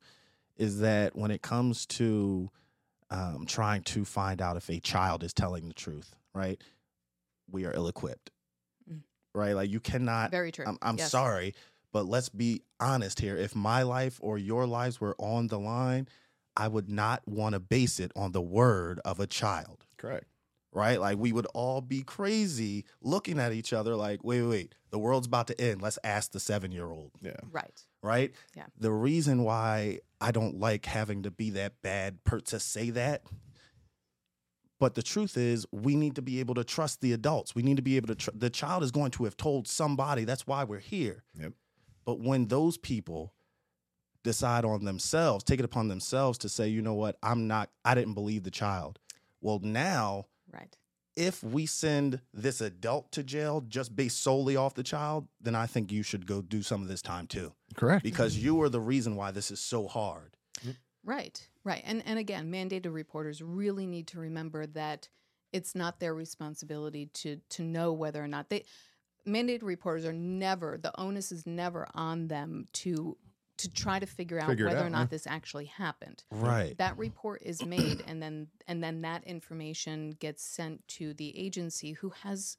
is 0.55 0.79
that 0.81 1.15
when 1.15 1.31
it 1.31 1.41
comes 1.41 1.87
to 1.87 2.51
um, 3.09 3.45
trying 3.45 3.83
to 3.83 4.03
find 4.05 4.41
out 4.41 4.57
if 4.57 4.69
a 4.69 4.79
child 4.79 5.23
is 5.23 5.33
telling 5.33 5.67
the 5.67 5.73
truth, 5.73 6.15
right? 6.33 6.61
We 7.49 7.65
are 7.65 7.73
ill 7.73 7.87
equipped, 7.87 8.31
Mm. 8.91 9.01
right? 9.33 9.53
Like 9.53 9.69
you 9.69 9.79
cannot. 9.79 10.31
Very 10.31 10.51
true. 10.51 10.65
I'm, 10.67 10.77
I'm 10.81 10.97
Yes. 10.97 11.11
sorry, 11.11 11.53
but 11.93 12.05
let's 12.05 12.29
be 12.29 12.63
honest 12.79 13.19
here. 13.19 13.37
If 13.37 13.55
my 13.55 13.83
life 13.83 14.19
or 14.21 14.37
your 14.37 14.65
lives 14.67 14.99
were 14.99 15.15
on 15.17 15.47
the 15.47 15.59
line, 15.59 16.07
I 16.55 16.67
would 16.67 16.89
not 16.89 17.25
want 17.27 17.53
to 17.53 17.59
base 17.59 17.99
it 17.99 18.11
on 18.15 18.31
the 18.31 18.41
word 18.41 18.99
of 19.05 19.19
a 19.19 19.27
child, 19.27 19.85
Correct. 19.97 20.25
Right? 20.77 21.01
Like 21.01 21.17
we 21.17 21.31
would 21.31 21.47
all 21.55 21.81
be 21.81 22.03
crazy 22.03 22.85
looking 23.01 23.39
at 23.39 23.51
each 23.51 23.73
other 23.73 23.95
like, 23.95 24.23
wait, 24.23 24.41
wait, 24.43 24.49
wait, 24.49 24.75
the 24.91 24.99
world's 24.99 25.25
about 25.27 25.47
to 25.47 25.59
end. 25.59 25.81
Let's 25.81 25.97
ask 26.03 26.31
the 26.31 26.39
seven 26.39 26.71
year 26.71 26.85
old, 26.85 27.11
Yeah. 27.21 27.31
Right. 27.51 27.81
right? 28.03 28.31
Yeah. 28.55 28.67
The 28.77 28.91
reason 28.91 29.43
why 29.43 29.99
I 30.21 30.31
don't 30.31 30.59
like 30.59 30.85
having 30.85 31.23
to 31.23 31.31
be 31.31 31.49
that 31.51 31.81
bad 31.81 32.23
per 32.23 32.39
to 32.41 32.59
say 32.59 32.91
that. 32.91 33.23
But 34.79 34.93
the 34.93 35.01
truth 35.01 35.37
is, 35.37 35.65
we 35.71 35.95
need 35.95 36.15
to 36.17 36.21
be 36.21 36.39
able 36.39 36.53
to 36.53 36.63
trust 36.63 37.01
the 37.01 37.11
adults. 37.11 37.55
We 37.55 37.63
need 37.63 37.77
to 37.77 37.81
be 37.81 37.97
able 37.97 38.09
to. 38.09 38.15
Tr- 38.15 38.29
the 38.35 38.51
child 38.51 38.83
is 38.83 38.91
going 38.91 39.09
to 39.11 39.23
have 39.23 39.35
told 39.35 39.67
somebody. 39.67 40.23
That's 40.23 40.45
why 40.45 40.63
we're 40.65 40.77
here. 40.77 41.23
Yep. 41.39 41.53
But 42.05 42.19
when 42.19 42.45
those 42.47 42.77
people 42.77 43.33
decide 44.23 44.65
on 44.65 44.85
themselves, 44.85 45.43
take 45.43 45.57
it 45.57 45.65
upon 45.65 45.87
themselves 45.87 46.37
to 46.39 46.49
say, 46.49 46.67
you 46.67 46.83
know 46.83 46.93
what, 46.93 47.17
I'm 47.23 47.47
not, 47.47 47.71
I 47.83 47.95
didn't 47.95 48.13
believe 48.13 48.43
the 48.43 48.51
child. 48.51 48.99
Well, 49.41 49.59
now, 49.63 50.27
Right. 50.57 50.75
if 51.15 51.43
we 51.43 51.65
send 51.65 52.21
this 52.33 52.61
adult 52.61 53.11
to 53.13 53.23
jail 53.23 53.61
just 53.67 53.95
based 53.95 54.21
solely 54.21 54.55
off 54.55 54.73
the 54.75 54.83
child, 54.83 55.27
then 55.41 55.55
I 55.55 55.65
think 55.65 55.91
you 55.91 56.03
should 56.03 56.27
go 56.27 56.41
do 56.41 56.61
some 56.61 56.81
of 56.81 56.87
this 56.87 57.01
time 57.01 57.27
too, 57.27 57.53
Correct. 57.75 58.03
because 58.03 58.37
you 58.37 58.61
are 58.61 58.69
the 58.69 58.79
reason 58.79 59.15
why 59.15 59.31
this 59.31 59.49
is 59.51 59.59
so 59.59 59.87
hard. 59.87 60.37
Right. 61.03 61.47
Right. 61.63 61.81
And 61.85 62.03
and 62.05 62.19
again, 62.19 62.51
mandated 62.51 62.93
reporters 62.93 63.41
really 63.41 63.85
need 63.87 64.07
to 64.07 64.19
remember 64.19 64.65
that 64.67 65.07
it's 65.53 65.73
not 65.73 65.99
their 65.99 66.13
responsibility 66.13 67.05
to 67.13 67.39
to 67.49 67.63
know 67.63 67.93
whether 67.93 68.21
or 68.21 68.27
not 68.27 68.49
they 68.49 68.65
mandated 69.25 69.63
reporters 69.63 70.05
are 70.05 70.13
never 70.13 70.77
the 70.77 70.91
onus 70.99 71.31
is 71.31 71.45
never 71.47 71.87
on 71.93 72.27
them 72.27 72.65
to 72.73 73.17
to 73.57 73.69
try 73.69 73.99
to 73.99 74.05
figure 74.05 74.39
out 74.39 74.49
Figure 74.49 74.65
it 74.67 74.69
whether 74.73 74.85
or 74.85 74.89
not 74.89 74.99
yeah. 75.01 75.05
this 75.07 75.27
actually 75.27 75.65
happened. 75.65 76.23
Right. 76.31 76.77
That 76.77 76.97
report 76.97 77.41
is 77.43 77.65
made 77.65 78.03
and 78.07 78.21
then 78.21 78.47
and 78.67 78.83
then 78.83 79.01
that 79.01 79.23
information 79.25 80.11
gets 80.11 80.43
sent 80.43 80.87
to 80.89 81.13
the 81.13 81.37
agency 81.37 81.93
who 81.93 82.09
has 82.09 82.57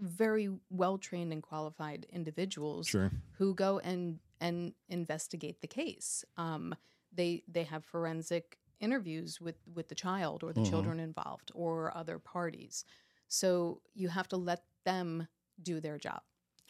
very 0.00 0.50
well 0.70 0.98
trained 0.98 1.32
and 1.32 1.42
qualified 1.42 2.06
individuals 2.10 2.86
Sure. 2.86 3.10
who 3.38 3.54
go 3.54 3.78
and 3.80 4.20
and 4.40 4.74
investigate 4.88 5.60
the 5.62 5.66
case. 5.66 6.24
Um, 6.36 6.74
they 7.12 7.42
they 7.48 7.64
have 7.64 7.84
forensic 7.84 8.58
interviews 8.78 9.40
with 9.40 9.56
with 9.74 9.88
the 9.88 9.94
child 9.94 10.42
or 10.44 10.52
the 10.52 10.60
Mhm. 10.60 10.68
children 10.68 11.00
involved 11.00 11.50
or 11.54 11.96
other 11.96 12.18
parties. 12.18 12.84
So 13.28 13.80
you 13.94 14.08
have 14.10 14.28
to 14.28 14.36
let 14.36 14.64
them 14.84 15.26
do 15.62 15.80
their 15.80 15.98
job. 15.98 16.22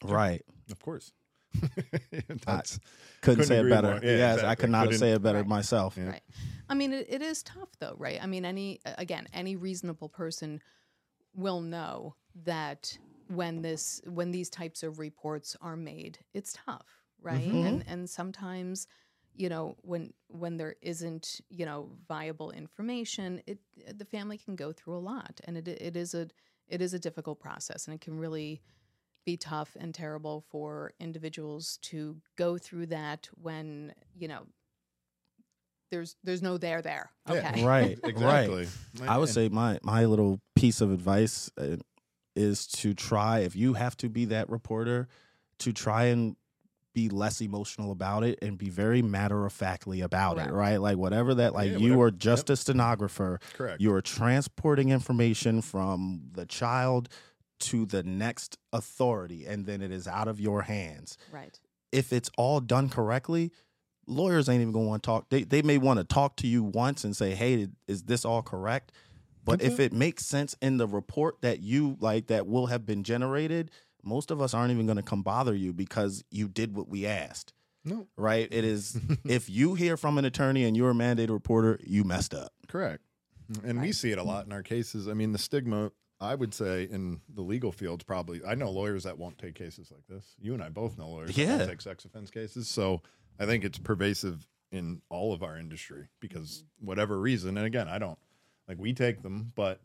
Right. 0.05 0.43
Of 0.71 0.81
course. 0.81 1.13
That's 2.45 2.79
Couldn't, 3.23 3.45
Couldn't 3.45 3.45
say 3.47 3.59
it 3.61 3.69
better. 3.71 4.01
Yeah, 4.03 4.17
yes, 4.17 4.43
I 4.43 4.55
could 4.55 4.71
not 4.71 4.85
Couldn't- 4.85 4.99
say 5.01 5.13
it 5.13 5.23
better 5.23 5.39
Right. 5.39 5.47
myself. 5.47 5.97
Yeah. 5.97 6.09
Right. 6.11 6.23
I 6.69 6.75
mean, 6.75 6.93
it, 6.93 7.07
it 7.09 7.23
is 7.23 7.43
tough 7.43 7.71
though, 7.79 7.95
right? 7.99 8.23
I 8.23 8.27
mean, 8.27 8.45
any 8.45 8.81
again, 8.99 9.27
any 9.33 9.57
reasonable 9.57 10.09
person 10.09 10.61
will 11.35 11.61
know 11.61 12.17
that 12.45 12.99
when 13.29 13.63
this 13.63 14.01
when 14.07 14.31
these 14.31 14.51
types 14.51 14.83
of 14.83 14.99
reports 14.99 15.57
are 15.61 15.77
made, 15.77 16.19
it's 16.35 16.53
tough, 16.67 16.87
right? 17.21 17.49
Mhm. 17.49 17.67
And 17.67 17.85
and 17.87 18.11
sometimes, 18.11 18.87
you 19.35 19.49
know, 19.49 19.77
when 19.83 20.13
when 20.29 20.57
there 20.57 20.77
isn't, 20.83 21.41
you 21.51 21.67
know, 21.67 21.91
viable 22.09 22.51
information, 22.51 23.43
it 23.47 23.59
the 23.97 24.05
family 24.05 24.39
can 24.39 24.57
go 24.57 24.73
through 24.73 24.97
a 24.97 24.99
lot, 25.01 25.41
and 25.45 25.57
it 25.57 25.69
it 25.69 25.97
is 25.97 26.15
a 26.15 26.29
it 26.69 26.83
is 26.83 26.95
a 26.95 26.99
difficult 26.99 27.39
process, 27.41 27.87
and 27.87 27.95
it 27.95 28.01
can 28.01 28.19
really 28.19 28.61
be 29.27 29.37
tough 29.37 29.77
and 29.79 29.93
terrible 29.95 30.45
for 30.49 30.93
individuals 30.99 31.79
to 31.83 32.17
go 32.37 32.57
through 32.57 32.87
that 32.87 33.29
when 33.35 33.93
you 34.17 34.29
know 34.29 34.47
there's 35.91 36.17
there's 36.25 36.43
no 36.43 36.57
there 36.57 36.81
there. 36.81 37.11
Okay. 37.29 37.65
Right. 37.65 37.99
Right. 38.03 38.49
exactly. 38.49 38.69
I 39.07 39.19
would 39.19 39.29
say 39.29 39.49
my 39.49 39.79
my 39.83 40.07
little 40.07 40.41
piece 40.55 40.81
of 40.81 40.91
advice 40.91 41.51
uh, 41.59 41.77
is 42.35 42.67
to 42.69 42.95
try 42.95 43.41
if 43.41 43.55
you 43.57 43.75
have 43.75 43.97
to 43.99 44.09
be 44.09 44.27
that 44.27 44.49
reporter 44.49 45.09
to 45.59 45.73
try 45.73 46.05
and 46.05 46.37
be 46.95 47.09
less 47.09 47.41
emotional 47.43 47.93
about 47.93 48.25
it 48.25 48.39
and 48.43 48.57
be 48.57 48.71
very 48.71 49.03
matter 49.03 49.45
of 49.45 49.53
factly 49.53 50.01
about 50.01 50.37
Correct. 50.37 50.51
it, 50.51 50.55
right? 50.55 50.77
Like 50.79 50.97
whatever 50.97 51.35
that 51.35 51.53
like 51.53 51.73
Yeah, 51.73 51.79
you 51.79 51.93
whatever. 51.93 52.07
are 52.07 52.11
just 52.11 52.49
a 52.49 52.57
stenographer. 52.57 53.39
correct. 53.53 53.81
You 53.81 53.93
are 53.95 54.01
transporting 54.03 54.91
information 54.91 55.61
from 55.63 56.23
the 56.33 56.47
child 56.47 57.09
to 57.59 57.87
the 57.87 58.03
next 58.03 58.59
authority 58.73 59.47
and 59.47 59.67
then 59.67 59.83
it 59.83 59.91
is 59.91 60.07
out 60.07 60.29
of 60.29 60.41
your 60.41 60.63
hands. 60.63 61.17
Right. 61.33 61.59
If 61.93 62.13
it's 62.13 62.31
all 62.37 62.61
done 62.61 62.89
correctly, 62.89 63.53
lawyers 64.07 64.49
ain't 64.49 64.61
even 64.61 64.73
going 64.73 64.85
to 64.85 64.89
want 64.89 65.03
to 65.03 65.07
talk. 65.07 65.29
They 65.31 65.45
they 65.45 65.63
may 65.63 65.79
want 65.79 65.99
to 65.99 66.05
talk 66.05 66.37
to 66.37 66.47
you 66.47 66.63
once 66.63 67.05
and 67.05 67.17
say, 67.17 67.35
"Hey, 67.35 67.69
is 67.87 68.05
this 68.05 68.25
all 68.25 68.43
correct?" 68.43 68.93
But 69.45 69.63
if 69.63 69.75
mm-hmm. 69.75 69.83
it 69.83 69.93
makes 69.93 70.27
sense 70.27 70.57
in 70.61 70.77
the 70.77 70.89
report 70.89 71.41
that 71.43 71.61
you 71.61 71.97
like 72.01 72.27
that 72.27 72.49
will 72.49 72.67
have 72.67 72.85
been 72.85 73.05
generated, 73.05 73.71
most 74.03 74.33
of 74.33 74.43
us 74.43 74.55
aren't 74.55 74.73
even 74.73 74.87
going 74.87 74.97
to 74.97 75.03
come 75.03 75.23
bother 75.23 75.55
you 75.55 75.73
because 75.73 76.25
you 76.31 76.49
did 76.49 76.77
what 76.77 76.89
we 76.89 77.07
asked. 77.07 77.53
no. 77.85 78.09
Right? 78.17 78.49
It 78.51 78.65
is 78.65 78.99
if 79.25 79.49
you 79.49 79.75
hear 79.75 79.97
from 79.97 80.19
an 80.19 80.25
attorney 80.25 80.65
and 80.65 80.77
you're 80.77 80.91
a 80.91 80.95
mandated 80.95 81.31
reporter, 81.31 81.79
you 81.85 82.03
messed 82.03 82.35
up. 82.35 82.53
Correct. 82.67 83.03
And 83.65 83.81
we 83.81 83.93
see 83.93 84.11
it 84.11 84.19
a 84.19 84.25
lot 84.25 84.47
in 84.47 84.53
our 84.53 84.65
cases. 84.65 85.07
I 85.07 85.15
mean, 85.15 85.31
the 85.31 85.39
stigma 85.39 85.93
I 86.21 86.35
would 86.35 86.55
say 86.55 86.85
in 86.85 87.21
the 87.29 87.43
legal 87.43 87.73
field, 87.73 88.07
probably 88.07 88.41
I 88.47 88.55
know 88.55 88.71
lawyers 88.71 89.05
that 89.05 89.19
won't 89.19 89.39
take 89.39 89.55
cases 89.55 89.91
like 89.91 90.07
this. 90.09 90.35
You 90.41 90.55
and 90.55 90.63
I 90.63 90.69
both 90.71 90.97
know 90.97 91.09
lawyers 91.09 91.35
that 91.37 91.59
won't 91.59 91.71
take 91.71 91.81
sex 91.81 92.05
offense 92.05 92.31
cases. 92.31 92.69
So 92.69 93.03
I 93.39 93.47
think 93.47 93.65
it's 93.65 93.79
pervasive 93.79 94.47
in 94.73 95.03
all 95.11 95.33
of 95.33 95.43
our 95.43 95.59
industry 95.59 96.09
because 96.21 96.65
whatever 96.81 97.19
reason, 97.21 97.57
and 97.57 97.67
again, 97.67 97.89
I 97.89 97.99
don't 97.99 98.19
like 98.69 98.79
we 98.79 98.93
take 98.93 99.23
them, 99.23 99.53
but 99.55 99.81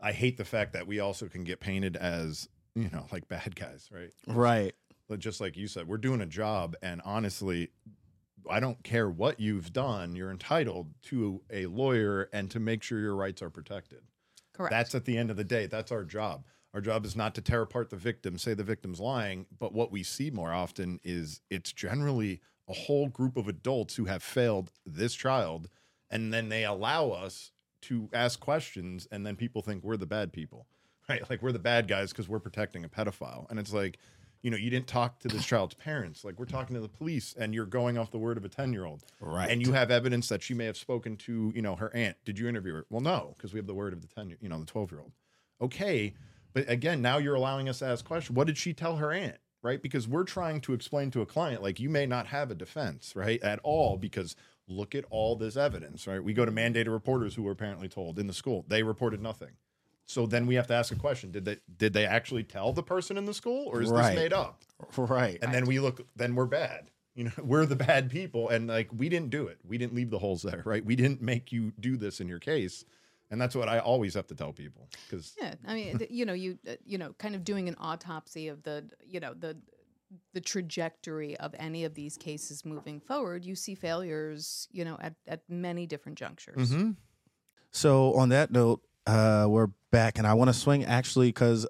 I 0.00 0.12
hate 0.12 0.36
the 0.36 0.44
fact 0.44 0.72
that 0.72 0.86
we 0.86 1.00
also 1.00 1.28
can 1.28 1.44
get 1.44 1.60
painted 1.60 1.96
as 1.96 2.48
you 2.74 2.88
know 2.92 3.06
like 3.12 3.28
bad 3.28 3.54
guys, 3.54 3.88
right? 3.92 4.10
Right. 4.26 4.74
But 5.08 5.20
just 5.20 5.40
like 5.40 5.56
you 5.56 5.68
said, 5.68 5.86
we're 5.86 5.98
doing 5.98 6.20
a 6.20 6.26
job, 6.26 6.74
and 6.82 7.00
honestly, 7.04 7.70
I 8.50 8.60
don't 8.60 8.82
care 8.82 9.08
what 9.08 9.40
you've 9.40 9.72
done. 9.72 10.16
You're 10.16 10.30
entitled 10.30 10.88
to 11.04 11.42
a 11.50 11.66
lawyer 11.66 12.28
and 12.32 12.50
to 12.50 12.60
make 12.60 12.82
sure 12.82 12.98
your 12.98 13.14
rights 13.14 13.42
are 13.42 13.50
protected. 13.50 14.00
Correct. 14.56 14.70
That's 14.70 14.94
at 14.94 15.04
the 15.04 15.16
end 15.18 15.30
of 15.30 15.36
the 15.36 15.44
day. 15.44 15.66
That's 15.66 15.92
our 15.92 16.04
job. 16.04 16.44
Our 16.74 16.80
job 16.80 17.04
is 17.04 17.16
not 17.16 17.34
to 17.36 17.40
tear 17.40 17.62
apart 17.62 17.90
the 17.90 17.96
victim, 17.96 18.38
say 18.38 18.54
the 18.54 18.62
victim's 18.62 19.00
lying, 19.00 19.46
but 19.58 19.72
what 19.72 19.90
we 19.90 20.02
see 20.02 20.30
more 20.30 20.52
often 20.52 21.00
is 21.04 21.40
it's 21.50 21.72
generally 21.72 22.40
a 22.68 22.74
whole 22.74 23.08
group 23.08 23.36
of 23.36 23.48
adults 23.48 23.96
who 23.96 24.04
have 24.06 24.22
failed 24.22 24.70
this 24.84 25.14
child, 25.14 25.68
and 26.10 26.34
then 26.34 26.48
they 26.48 26.64
allow 26.64 27.10
us 27.10 27.52
to 27.82 28.10
ask 28.12 28.40
questions, 28.40 29.06
and 29.10 29.24
then 29.24 29.36
people 29.36 29.62
think 29.62 29.84
we're 29.84 29.96
the 29.96 30.06
bad 30.06 30.32
people, 30.32 30.66
right? 31.08 31.28
Like 31.30 31.40
we're 31.42 31.52
the 31.52 31.58
bad 31.58 31.88
guys 31.88 32.10
because 32.10 32.28
we're 32.28 32.40
protecting 32.40 32.84
a 32.84 32.88
pedophile, 32.88 33.48
and 33.50 33.58
it's 33.58 33.72
like. 33.72 33.98
You 34.46 34.52
know, 34.52 34.56
you 34.56 34.70
didn't 34.70 34.86
talk 34.86 35.18
to 35.18 35.28
this 35.28 35.44
child's 35.44 35.74
parents. 35.74 36.24
Like 36.24 36.38
we're 36.38 36.44
talking 36.44 36.74
to 36.74 36.80
the 36.80 36.88
police, 36.88 37.34
and 37.36 37.52
you're 37.52 37.66
going 37.66 37.98
off 37.98 38.12
the 38.12 38.18
word 38.18 38.36
of 38.36 38.44
a 38.44 38.48
ten-year-old. 38.48 39.02
Right. 39.20 39.50
and 39.50 39.60
you 39.60 39.72
have 39.72 39.90
evidence 39.90 40.28
that 40.28 40.40
she 40.40 40.54
may 40.54 40.66
have 40.66 40.76
spoken 40.76 41.16
to 41.16 41.52
you 41.52 41.62
know 41.62 41.74
her 41.74 41.92
aunt. 41.96 42.16
Did 42.24 42.38
you 42.38 42.46
interview 42.46 42.74
her? 42.74 42.86
Well 42.88 43.00
no 43.00 43.34
because 43.36 43.52
we 43.52 43.58
have 43.58 43.66
the 43.66 43.74
word 43.74 43.92
of 43.92 44.02
the 44.02 44.06
10 44.06 44.36
you 44.40 44.48
know 44.48 44.60
the 44.60 44.64
12 44.64 44.92
year 44.92 45.00
old 45.00 45.10
okay 45.60 46.14
but 46.52 46.70
again 46.70 47.02
now 47.02 47.18
you're 47.18 47.34
allowing 47.34 47.68
us 47.68 47.80
to 47.80 47.86
ask 47.86 48.04
questions. 48.04 48.36
What 48.36 48.46
did 48.46 48.56
she 48.56 48.72
tell 48.72 48.98
her 48.98 49.10
aunt 49.10 49.38
right? 49.64 49.82
Because 49.82 50.06
we're 50.06 50.22
trying 50.22 50.60
to 50.60 50.74
explain 50.74 51.10
to 51.10 51.22
a 51.22 51.26
client 51.26 51.60
like 51.60 51.80
you 51.80 51.90
may 51.90 52.06
not 52.06 52.28
have 52.28 52.52
a 52.52 52.54
defense 52.54 53.16
right 53.16 53.42
at 53.42 53.58
all 53.64 53.96
because 53.96 54.36
look 54.68 54.94
at 54.94 55.04
all 55.10 55.34
this 55.34 55.56
evidence 55.56 56.06
right? 56.06 56.22
We 56.22 56.32
go 56.32 56.44
to 56.44 56.52
mandated 56.52 56.92
reporters 56.92 57.34
who 57.34 57.42
were 57.42 57.50
apparently 57.50 57.88
told 57.88 58.16
in 58.16 58.28
the 58.28 58.32
school. 58.32 58.64
They 58.68 58.84
reported 58.84 59.20
nothing 59.20 59.54
so 60.06 60.24
then 60.26 60.46
we 60.46 60.54
have 60.54 60.66
to 60.68 60.74
ask 60.74 60.92
a 60.92 60.96
question 60.96 61.30
did 61.32 61.44
they 61.44 61.56
did 61.76 61.92
they 61.92 62.06
actually 62.06 62.42
tell 62.44 62.72
the 62.72 62.82
person 62.82 63.16
in 63.18 63.24
the 63.26 63.34
school 63.34 63.66
or 63.68 63.82
is 63.82 63.90
Right. 63.90 64.14
this 64.14 64.22
made 64.22 64.32
up 64.32 64.62
Right. 64.96 65.38
and 65.42 65.52
then 65.52 65.66
we 65.66 65.78
look 65.80 66.06
then 66.16 66.34
we're 66.34 66.46
bad 66.46 66.90
you 67.14 67.24
know 67.24 67.32
we're 67.42 67.66
the 67.66 67.76
bad 67.76 68.10
people 68.10 68.48
and 68.48 68.68
like 68.68 68.88
we 68.96 69.08
didn't 69.08 69.30
do 69.30 69.46
it 69.46 69.58
we 69.66 69.78
didn't 69.78 69.94
leave 69.94 70.10
the 70.10 70.18
holes 70.18 70.42
there 70.42 70.62
right 70.64 70.84
we 70.84 70.96
didn't 70.96 71.20
make 71.22 71.52
you 71.52 71.72
do 71.80 71.96
this 71.96 72.20
in 72.20 72.28
your 72.28 72.38
case 72.38 72.84
and 73.30 73.40
that's 73.40 73.54
what 73.56 73.68
i 73.68 73.78
always 73.78 74.14
have 74.14 74.26
to 74.28 74.34
tell 74.34 74.52
people 74.52 74.88
because 75.08 75.34
Yeah, 75.40 75.54
I 75.66 75.74
mean, 75.74 76.00
you 76.10 76.24
know, 76.24 76.32
you 76.32 76.58
uh, 76.68 76.74
you 76.84 76.98
know, 76.98 77.12
kind 77.18 77.34
of 77.34 77.42
doing 77.44 77.68
an 77.68 77.74
autopsy 77.80 78.46
of 78.48 78.62
the, 78.62 78.88
you 79.04 79.18
know, 79.20 79.34
the 79.34 79.56
the 80.32 80.40
trajectory 80.40 81.36
of 81.38 81.52
any 81.58 81.82
of 81.84 81.94
these 81.94 82.16
cases 82.16 82.64
moving 82.64 83.00
forward. 83.00 83.44
You 83.44 83.56
see 83.56 83.74
failures, 83.74 84.68
you 84.70 84.84
know, 84.84 84.96
at 85.00 85.14
at 85.26 85.40
many 85.48 85.84
different 85.86 86.16
junctures. 86.16 86.70
Mm-hmm. 86.70 86.92
So 87.72 88.14
on 88.14 88.28
that 88.30 88.52
note, 88.52 88.80
uh, 89.06 89.46
we're 89.48 89.68
back, 89.90 90.18
and 90.18 90.26
I 90.26 90.34
want 90.34 90.48
to 90.48 90.54
swing 90.54 90.84
actually 90.84 91.28
because 91.28 91.66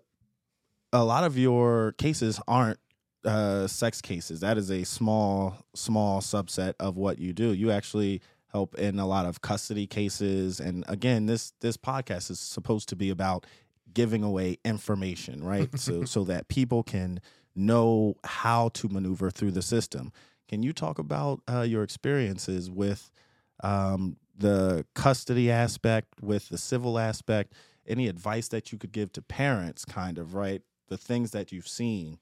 a 0.93 1.05
lot 1.05 1.25
of 1.25 1.37
your 1.37 1.93
cases 1.93 2.41
aren't 2.49 2.79
uh, 3.25 3.67
sex 3.67 4.01
cases. 4.01 4.41
That 4.41 4.57
is 4.57 4.71
a 4.71 4.85
small, 4.85 5.57
small 5.75 6.21
subset 6.21 6.75
of 6.81 6.97
what 6.97 7.19
you 7.19 7.33
do. 7.33 7.53
You 7.53 7.71
actually 7.71 8.23
help 8.53 8.75
in 8.77 8.99
a 8.99 9.07
lot 9.07 9.27
of 9.27 9.41
custody 9.43 9.87
cases, 9.87 10.61
and 10.61 10.85
again, 10.89 11.27
this 11.27 11.53
this 11.61 11.77
podcast 11.77 12.31
is 12.31 12.41
supposed 12.41 12.89
to 12.91 12.97
be 12.97 13.11
about 13.11 13.45
giving 13.93 14.23
away 14.23 14.59
information, 14.65 15.43
right? 15.43 15.79
so 15.79 16.05
so 16.07 16.25
that 16.25 16.49
people 16.49 16.83
can 16.83 17.21
know 17.55 18.15
how 18.25 18.69
to 18.69 18.89
maneuver 18.89 19.31
through 19.31 19.51
the 19.51 19.63
system. 19.63 20.13
Can 20.49 20.63
you 20.63 20.73
talk 20.73 20.99
about 20.99 21.41
uh, 21.51 21.63
your 21.63 21.83
experiences 21.83 22.71
with 22.71 23.11
um, 23.63 24.17
the 24.37 24.85
custody 24.95 25.51
aspect, 25.51 26.23
with 26.23 26.49
the 26.49 26.59
civil 26.59 26.99
aspect? 26.99 27.55
Any 27.87 28.09
advice 28.09 28.49
that 28.49 28.73
you 28.73 28.79
could 28.79 28.93
give 28.93 29.13
to 29.13 29.23
parents, 29.23 29.85
kind 29.85 30.19
of 30.19 30.35
right? 30.35 30.63
The 30.89 30.97
things 30.97 31.31
that 31.31 31.53
you've 31.53 31.69
seen. 31.69 32.19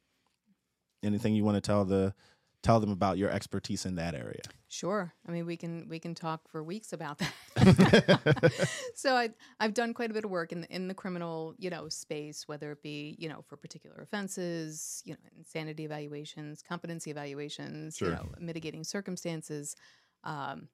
Anything 1.03 1.35
you 1.35 1.45
want 1.45 1.57
to 1.57 1.61
tell 1.61 1.85
the 1.85 2.15
tell 2.63 2.81
them 2.81 2.91
about 2.91 3.19
your 3.19 3.31
expertise 3.31 3.85
in 3.85 3.95
that 3.97 4.15
area? 4.15 4.41
Sure. 4.69 5.13
I 5.29 5.31
mean, 5.31 5.45
we 5.47 5.57
can 5.57 5.87
we 5.89 5.99
can 5.99 6.15
talk 6.15 6.49
for 6.49 6.63
weeks 6.65 6.93
about 6.93 7.19
that. 7.19 8.69
so 8.95 9.15
I 9.15 9.31
I've 9.61 9.75
done 9.75 9.95
quite 9.95 10.11
a 10.11 10.15
bit 10.15 10.25
of 10.25 10.31
work 10.31 10.51
in 10.51 10.63
the, 10.63 10.75
in 10.75 10.89
the 10.89 10.95
criminal 10.95 11.55
you 11.59 11.71
know 11.71 11.89
space, 11.89 12.49
whether 12.49 12.73
it 12.73 12.83
be 12.83 13.17
you 13.19 13.29
know 13.29 13.43
for 13.47 13.57
particular 13.57 14.01
offenses, 14.03 15.03
you 15.05 15.13
know 15.13 15.19
insanity 15.37 15.85
evaluations, 15.85 16.63
competency 16.67 17.11
evaluations, 17.11 17.97
Sure. 17.97 18.09
you 18.09 18.15
know 18.15 18.29
mitigating 18.41 18.83
circumstances, 18.83 19.77
um, 20.25 20.69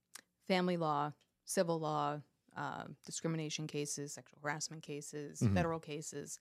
family 0.51 0.77
law, 0.77 1.13
civil 1.45 1.79
law, 1.79 2.21
uh, 2.57 2.85
discrimination 3.07 3.67
cases, 3.67 4.13
sexual 4.13 4.41
harassment 4.43 4.83
cases, 4.83 5.41
Mhm. 5.41 5.55
federal 5.55 5.81
cases 5.81 6.39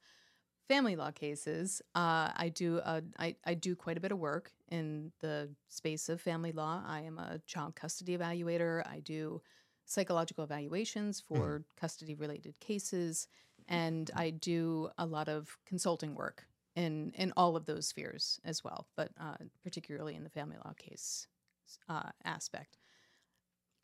family 0.68 0.96
law 0.96 1.12
cases, 1.12 1.82
uh, 1.96 2.32
I 2.36 2.52
do 2.54 2.78
uh, 2.80 3.02
I, 3.18 3.36
I 3.46 3.56
do 3.56 3.76
quite 3.76 3.98
a 3.98 4.00
bit 4.00 4.12
of 4.12 4.20
work 4.20 4.52
in 4.70 5.12
the 5.20 5.50
space 5.70 6.10
of 6.10 6.22
family 6.22 6.52
law. 6.52 6.84
I 6.86 7.02
am 7.02 7.18
a 7.18 7.40
child 7.48 7.76
custody 7.76 8.18
evaluator. 8.18 8.86
I 8.88 9.00
do 9.00 9.42
psychological 9.86 10.44
evaluations 10.44 11.20
for 11.22 11.64
custody 11.76 12.16
related 12.16 12.60
cases, 12.60 13.28
and 13.68 14.12
I 14.16 14.30
do 14.30 14.90
a 14.98 15.06
lot 15.06 15.28
of 15.28 15.58
consulting 15.66 16.16
work 16.16 16.46
in 16.76 17.12
in 17.16 17.34
all 17.36 17.56
of 17.56 17.66
those 17.66 17.88
spheres 17.88 18.40
as 18.44 18.64
well, 18.64 18.88
but 18.96 19.12
uh, 19.20 19.38
particularly 19.64 20.16
in 20.16 20.24
the 20.24 20.30
family 20.30 20.58
law 20.64 20.74
case 20.78 21.28
uh, 21.88 22.12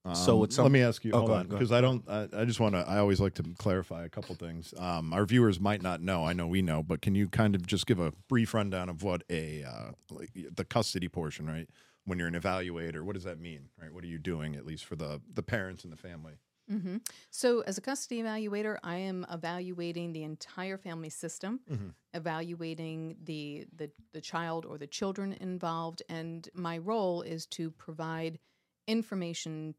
aspect. 0.06 0.26
So 0.26 0.44
it's 0.44 0.56
some- 0.56 0.64
let 0.64 0.72
me 0.72 0.82
ask 0.82 1.04
you 1.04 1.12
Oh, 1.14 1.18
hold 1.20 1.30
go 1.30 1.36
on 1.36 1.48
go 1.48 1.56
because 1.58 1.72
i 1.72 1.82
don't 1.82 2.08
I, 2.10 2.28
I 2.42 2.46
just 2.46 2.60
want 2.60 2.76
to 2.76 2.88
i 2.88 2.98
always 2.98 3.20
like 3.20 3.34
to 3.36 3.44
clarify 3.58 4.06
a 4.06 4.10
couple 4.10 4.36
things. 4.36 4.74
Um, 4.78 5.14
our 5.14 5.26
viewers 5.26 5.60
might 5.60 5.82
not 5.82 6.02
know 6.02 6.26
i 6.26 6.34
know 6.34 6.48
we 6.48 6.62
know 6.62 6.84
but 6.84 7.02
can 7.02 7.16
you 7.16 7.28
kind 7.28 7.56
of 7.56 7.66
just 7.68 7.86
give 7.88 8.00
a 8.00 8.12
brief 8.30 8.54
rundown 8.54 8.90
of 8.90 9.04
what 9.04 9.24
a 9.30 9.64
uh, 9.64 9.92
like 10.12 10.32
the 10.34 10.66
custody 10.66 11.08
portion 11.10 11.46
right? 11.48 11.70
When 12.06 12.20
you're 12.20 12.28
an 12.28 12.36
evaluator 12.36 13.02
what 13.02 13.16
does 13.16 13.24
that 13.24 13.40
mean 13.40 13.70
right? 13.82 13.92
What 13.94 14.04
are 14.04 14.08
you 14.08 14.20
doing 14.20 14.56
at 14.56 14.66
least 14.66 14.86
for 14.86 14.96
the 14.96 15.22
the 15.34 15.44
parents 15.44 15.84
and 15.84 15.92
the 15.94 15.98
family? 15.98 16.34
Hmm 16.70 16.98
So, 17.30 17.62
as 17.62 17.78
a 17.78 17.82
custody 17.82 18.22
evaluator, 18.24 18.78
I 18.84 18.98
am 18.98 19.24
evaluating 19.32 20.14
the 20.14 20.24
entire 20.24 20.78
family 20.80 21.12
system, 21.12 21.60
Mhm. 21.72 21.94
evaluating 22.14 23.18
the, 23.24 23.68
the 23.76 23.92
the 24.14 24.22
child 24.22 24.66
or 24.66 24.78
the 24.80 24.88
children 24.88 25.34
involved, 25.34 26.02
and 26.10 26.50
my 26.56 26.78
role 26.80 27.22
is 27.22 27.46
to 27.58 27.70
provide 27.72 28.40
information 28.88 29.76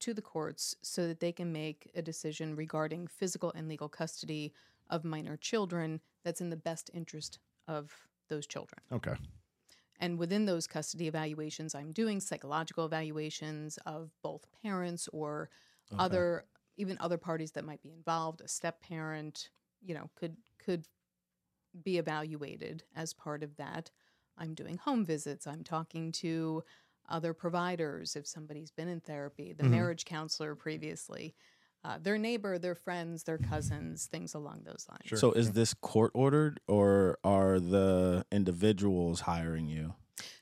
to 0.00 0.14
the 0.14 0.22
courts 0.22 0.74
so 0.82 1.06
that 1.08 1.20
they 1.20 1.32
can 1.32 1.52
make 1.52 1.90
a 1.94 2.02
decision 2.02 2.56
regarding 2.56 3.06
physical 3.06 3.52
and 3.54 3.68
legal 3.68 3.88
custody 3.88 4.52
of 4.88 5.04
minor 5.04 5.36
children 5.36 6.00
that's 6.24 6.40
in 6.40 6.50
the 6.50 6.56
best 6.56 6.90
interest 6.94 7.38
of 7.68 8.08
those 8.28 8.46
children. 8.46 8.82
okay 8.92 9.16
And 9.98 10.18
within 10.18 10.44
those 10.44 10.66
custody 10.66 11.08
evaluations, 11.08 11.74
I'm 11.74 11.92
doing 11.92 12.20
psychological 12.20 12.84
evaluations 12.84 13.78
of 13.86 14.10
both 14.22 14.46
parents 14.62 15.08
or 15.12 15.50
Okay. 15.92 16.00
other 16.02 16.44
even 16.78 16.98
other 17.00 17.16
parties 17.16 17.52
that 17.52 17.64
might 17.64 17.82
be 17.82 17.90
involved. 17.90 18.42
A 18.42 18.48
step 18.48 18.80
parent, 18.80 19.48
you 19.80 19.94
know, 19.94 20.10
could 20.14 20.36
could 20.58 20.86
be 21.82 21.98
evaluated 21.98 22.84
as 22.94 23.12
part 23.12 23.42
of 23.42 23.56
that. 23.56 23.90
I'm 24.38 24.54
doing 24.54 24.76
home 24.78 25.04
visits. 25.04 25.46
I'm 25.46 25.64
talking 25.64 26.12
to 26.12 26.62
other 27.08 27.32
providers 27.34 28.16
if 28.16 28.26
somebody's 28.26 28.70
been 28.70 28.88
in 28.88 29.00
therapy, 29.00 29.52
the 29.52 29.64
Mhm. 29.64 29.70
marriage 29.70 30.04
counselor 30.04 30.54
previously, 30.54 31.34
uh, 31.84 31.98
their 31.98 32.18
neighbor, 32.18 32.58
their 32.58 32.74
friends, 32.74 33.24
their 33.24 33.38
cousins, 33.38 34.06
things 34.06 34.34
along 34.34 34.64
those 34.64 34.86
lines. 34.88 35.02
Sure. 35.06 35.18
So 35.18 35.32
is 35.32 35.52
this 35.52 35.72
court 35.74 36.10
ordered 36.14 36.60
or 36.66 37.18
are 37.22 37.60
the 37.60 38.26
individuals 38.32 39.20
hiring 39.20 39.68
you? 39.68 39.94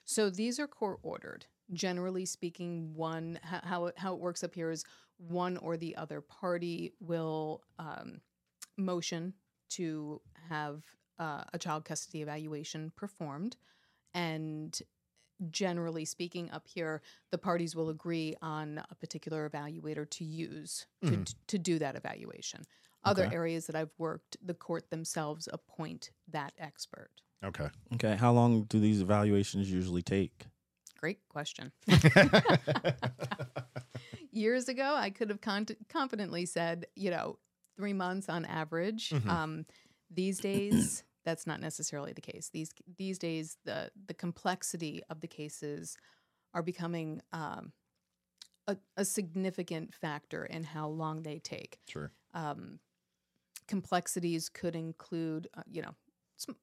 So 0.04 0.30
these 0.30 0.58
are 0.58 0.66
court 0.68 1.00
ordered. 1.02 1.46
Generally 1.72 2.26
speaking, 2.26 2.94
one 2.94 3.38
how 3.42 3.86
it, 3.86 3.98
how 3.98 4.14
it 4.14 4.20
works 4.20 4.44
up 4.44 4.54
here 4.54 4.70
is 4.70 4.84
one 5.16 5.56
or 5.56 5.76
the 5.76 5.96
other 5.96 6.20
party 6.20 6.92
will 7.00 7.62
um, 7.78 8.20
motion 8.76 9.34
to 9.70 10.20
have 10.48 10.84
uh, 11.18 11.44
a 11.52 11.58
child 11.58 11.84
custody 11.84 12.20
evaluation 12.22 12.90
performed, 12.96 13.56
and 14.12 14.82
generally 15.50 16.04
speaking, 16.04 16.50
up 16.50 16.66
here, 16.68 17.02
the 17.30 17.38
parties 17.38 17.74
will 17.76 17.88
agree 17.90 18.34
on 18.42 18.82
a 18.90 18.94
particular 18.94 19.48
evaluator 19.48 20.08
to 20.10 20.24
use 20.24 20.86
to, 21.02 21.10
Mhm. 21.10 21.34
to 21.48 21.58
do 21.58 21.78
that 21.78 21.96
evaluation. 21.96 22.62
Other 23.04 23.24
Okay. 23.24 23.34
areas 23.34 23.66
that 23.66 23.76
I've 23.76 23.92
worked, 23.98 24.36
the 24.42 24.54
court 24.54 24.90
themselves 24.90 25.48
appoint 25.52 26.10
that 26.28 26.52
expert. 26.58 27.10
okay 27.44 27.68
Okay. 27.94 28.16
How 28.16 28.32
long 28.32 28.64
do 28.64 28.80
these 28.80 29.00
evaluations 29.02 29.70
usually 29.70 30.02
take? 30.02 30.46
Great 30.98 31.20
question. 31.28 31.72
years 34.30 34.68
ago, 34.68 34.94
I 34.96 35.10
could 35.10 35.30
have 35.30 35.40
con- 35.40 35.66
confidently 35.88 36.46
said, 36.46 36.86
you 36.96 37.10
know, 37.10 37.38
three 37.76 37.92
months 37.92 38.28
on 38.28 38.44
average. 38.44 39.10
Mhm. 39.10 39.28
Um, 39.28 39.66
These 40.10 40.38
days, 40.38 41.02
that's 41.24 41.46
not 41.46 41.60
necessarily 41.60 42.12
the 42.12 42.20
case. 42.20 42.50
These 42.52 42.70
these 42.96 43.18
days, 43.18 43.56
the 43.64 43.90
the 44.06 44.14
complexity 44.14 45.02
of 45.10 45.20
the 45.20 45.28
cases 45.28 45.96
are 46.52 46.62
becoming 46.62 47.20
um, 47.32 47.72
a, 48.66 48.76
a 48.96 49.04
significant 49.04 49.94
factor 49.94 50.44
in 50.44 50.62
how 50.62 50.88
long 50.88 51.22
they 51.22 51.38
take. 51.38 51.78
Sure. 51.88 52.12
Um, 52.32 52.78
complexities 53.66 54.48
could 54.48 54.76
include, 54.76 55.48
uh, 55.56 55.62
you 55.70 55.82
know, 55.82 55.94
some 56.36 56.56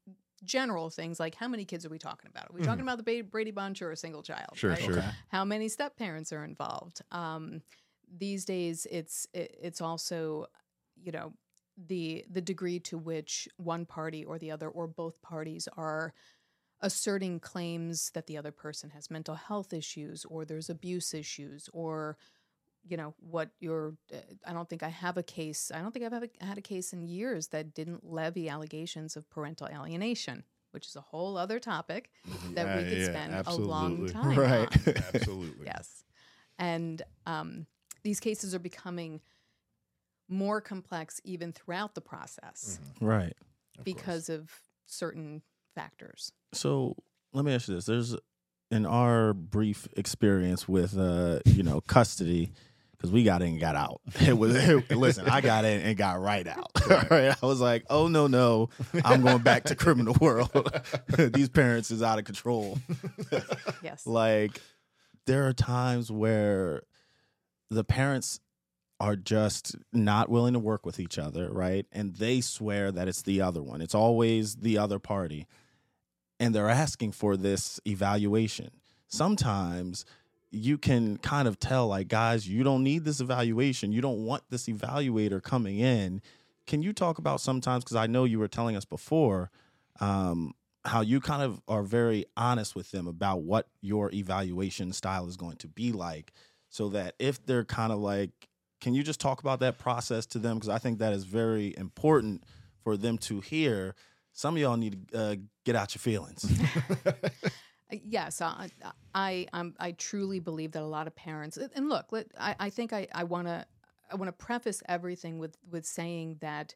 general 0.44 0.90
things 0.90 1.20
like 1.20 1.36
how 1.36 1.48
many 1.48 1.66
kids 1.66 1.86
are 1.86 1.90
we 1.90 2.00
talking 2.00 2.30
about? 2.30 2.50
Are 2.50 2.54
we 2.54 2.62
talking 2.62 2.82
about 2.82 3.04
the 3.04 3.22
Brady 3.22 3.52
Bunch 3.52 3.82
or 3.82 3.92
a 3.92 3.98
single 3.98 4.24
child? 4.24 4.52
Mm-hmm. 4.52 4.58
Sure, 4.58 4.70
right? 4.72 4.84
sure. 4.84 5.04
How 5.30 5.46
many 5.46 5.68
step 5.68 5.98
parents 5.98 6.32
are 6.32 6.44
involved 6.44 7.02
um, 7.12 7.62
these 8.18 8.46
days 8.46 8.88
it's 8.90 9.28
it, 9.34 9.56
it's 9.62 9.82
also 9.82 10.46
you 11.02 11.12
know 11.12 11.34
the 11.78 12.26
the 12.30 12.42
degree 12.42 12.80
to 12.80 12.98
which 12.98 13.48
one 13.58 13.86
party 13.86 14.24
or 14.26 14.38
the 14.38 14.52
other 14.52 14.68
or 14.68 14.88
both 14.88 15.22
parties 15.22 15.68
are 15.78 16.14
asserting 16.82 17.40
claims 17.40 18.12
that 18.14 18.28
the 18.28 18.38
other 18.38 18.52
person 18.52 18.90
has 18.90 19.12
mental 19.12 19.36
health 19.36 19.72
issues 19.72 20.26
or 20.26 20.46
there's 20.46 20.70
abuse 20.70 21.14
issues 21.14 21.70
or 21.74 22.18
you 22.88 22.98
know 22.98 23.14
what 23.20 23.52
your 23.60 23.94
uh, 24.14 24.18
i 24.46 24.54
don't 24.54 24.70
think 24.70 24.84
i 24.84 24.90
have 24.90 25.18
a 25.18 25.24
case 25.24 25.72
i 25.74 25.80
don't 25.80 25.92
think 25.92 26.04
i've 26.06 26.12
have 26.12 26.24
a, 26.24 26.46
had 26.46 26.58
a 26.58 26.62
case 26.62 26.94
in 26.94 27.02
years 27.02 27.48
that 27.50 27.74
didn't 27.74 28.04
levy 28.04 28.50
allegations 28.50 29.16
of 29.16 29.30
parental 29.30 29.68
alienation 29.68 30.44
which 30.72 30.88
is 30.88 30.96
a 30.96 31.02
whole 31.02 31.38
other 31.38 31.60
topic 31.60 32.10
that 32.56 32.76
we 32.76 32.84
could 32.84 33.00
yeah, 33.00 33.10
spend 33.10 33.44
a 33.46 33.56
long 33.56 34.08
time 34.08 34.40
Right. 34.40 34.60
on. 34.60 34.94
Absolutely. 35.14 35.66
Yes. 35.66 36.04
And 36.58 37.02
um, 37.26 37.66
these 38.04 38.20
cases 38.20 38.56
are 38.56 38.60
becoming 38.60 39.22
more 40.32 40.62
complex 40.62 41.20
even 41.24 41.52
throughout 41.52 41.94
the 41.96 42.02
process 42.02 42.80
Right. 43.00 43.36
Of 43.78 43.78
course. 43.78 43.84
because 43.86 44.30
of 44.30 44.50
certain 44.86 45.42
factors. 45.76 46.32
So 46.54 46.96
let 47.34 47.46
me 47.46 47.54
ask 47.54 47.68
you 47.68 47.76
this: 47.76 47.86
There's 47.86 48.16
in 48.72 48.86
our 48.86 49.34
brief 49.34 49.88
experience 49.98 50.68
with 50.68 50.98
uh, 50.98 51.40
you 51.46 51.64
know, 51.64 51.82
custody, 51.82 52.52
because 52.92 53.12
we 53.12 53.24
got 53.24 53.42
in 53.42 53.50
and 53.50 53.60
got 53.60 53.76
out. 53.76 54.02
It 54.22 54.38
was 54.38 54.56
it, 54.56 54.92
listen, 54.92 55.28
I 55.28 55.42
got 55.42 55.66
in 55.66 55.82
and 55.82 55.98
got 55.98 56.20
right 56.22 56.46
out. 56.48 56.72
right. 57.10 57.36
I 57.42 57.46
was 57.46 57.60
like, 57.62 57.86
oh 57.90 58.08
no, 58.08 58.28
no, 58.28 58.70
I'm 59.06 59.22
going 59.22 59.40
back 59.44 59.64
to 59.66 59.76
criminal 59.76 60.16
world. 60.22 60.52
These 61.18 61.50
parents 61.50 61.90
is 61.92 62.04
out 62.04 62.20
of 62.20 62.26
control. 62.26 62.78
Yes. 63.84 64.06
like 64.06 64.62
there 65.26 65.48
are 65.48 65.54
times 65.54 66.12
where 66.12 66.82
the 67.70 67.84
parents 67.84 68.40
are 69.02 69.16
just 69.16 69.76
not 69.92 70.30
willing 70.30 70.54
to 70.54 70.60
work 70.60 70.86
with 70.86 71.00
each 71.00 71.18
other, 71.18 71.52
right? 71.52 71.88
And 71.92 72.16
they 72.18 72.40
swear 72.40 72.92
that 72.92 73.08
it's 73.08 73.24
the 73.24 73.42
other 73.42 73.64
one. 73.64 73.82
It's 73.82 73.96
always 73.96 74.58
the 74.58 74.78
other 74.78 75.00
party. 75.00 75.48
And 76.40 76.54
they're 76.54 76.70
asking 76.70 77.14
for 77.14 77.36
this 77.36 77.80
evaluation. 77.88 78.70
Sometimes 79.08 80.06
you 80.52 80.78
can 80.78 81.18
kind 81.18 81.48
of 81.48 81.60
tell 81.60 81.88
like 81.88 82.10
guys, 82.10 82.48
you 82.48 82.64
don't 82.64 82.84
need 82.84 83.04
this 83.04 83.20
evaluation. 83.20 83.92
You 83.92 84.02
don't 84.02 84.24
want 84.24 84.44
this 84.52 84.68
evaluator 84.68 85.42
coming 85.42 85.80
in. 85.80 86.22
Can 86.68 86.84
you 86.84 86.94
talk 86.94 87.18
about 87.18 87.42
sometimes 87.42 87.84
cuz 87.84 87.96
I 87.96 88.06
know 88.06 88.26
you 88.26 88.38
were 88.38 88.48
telling 88.48 88.76
us 88.76 88.86
before 88.86 89.50
um 90.00 90.54
how 90.86 91.02
you 91.02 91.20
kind 91.20 91.42
of 91.42 91.60
are 91.68 91.84
very 91.84 92.26
honest 92.38 92.76
with 92.76 92.92
them 92.92 93.08
about 93.08 93.42
what 93.42 93.68
your 93.82 94.12
evaluation 94.14 94.94
style 94.94 95.28
is 95.28 95.38
going 95.38 95.58
to 95.58 95.68
be 95.68 95.92
like 95.92 96.34
so 96.70 96.90
that 96.90 97.16
if 97.18 97.44
they're 97.48 97.66
kind 97.66 97.92
of 97.92 97.98
like 97.98 98.48
can 98.82 98.94
you 98.94 99.04
just 99.04 99.22
talk 99.22 99.40
about 99.40 99.60
that 99.62 99.78
process 99.78 100.26
to 100.28 100.40
them? 100.40 100.58
Because 100.58 100.70
i 100.70 100.78
think 100.78 101.00
that 101.00 101.14
is 101.14 101.24
very 101.24 101.74
important 101.78 102.44
for 102.84 102.98
them 102.98 103.18
to 103.20 103.40
hear. 103.40 103.96
Some 104.34 104.56
of 104.56 104.62
y'all 104.62 104.78
need 104.78 105.10
to 105.12 105.18
uh, 105.18 105.36
get 105.66 105.76
out 105.76 105.96
your 105.96 106.00
feelings. 106.00 106.46
Uh, 107.92 107.98
Yes, 108.06 108.42
I, 108.42 108.70
I, 109.14 109.48
I'm, 109.52 109.76
I 109.78 109.92
truly 109.92 110.40
believe 110.40 110.72
that 110.72 110.82
a 110.82 110.86
lot 110.86 111.08
of 111.08 111.16
parents 111.16 111.58
and 111.58 111.90
look, 111.90 112.06
I, 112.40 112.56
I 112.58 112.70
think 112.70 112.94
I, 112.94 113.08
I 113.14 113.26
want 113.26 113.48
to, 113.48 113.66
I 114.10 114.16
want 114.16 114.30
to 114.30 114.46
preface 114.46 114.82
everything 114.88 115.40
with 115.40 115.58
with 115.70 115.86
saying 115.86 116.38
that 116.40 116.74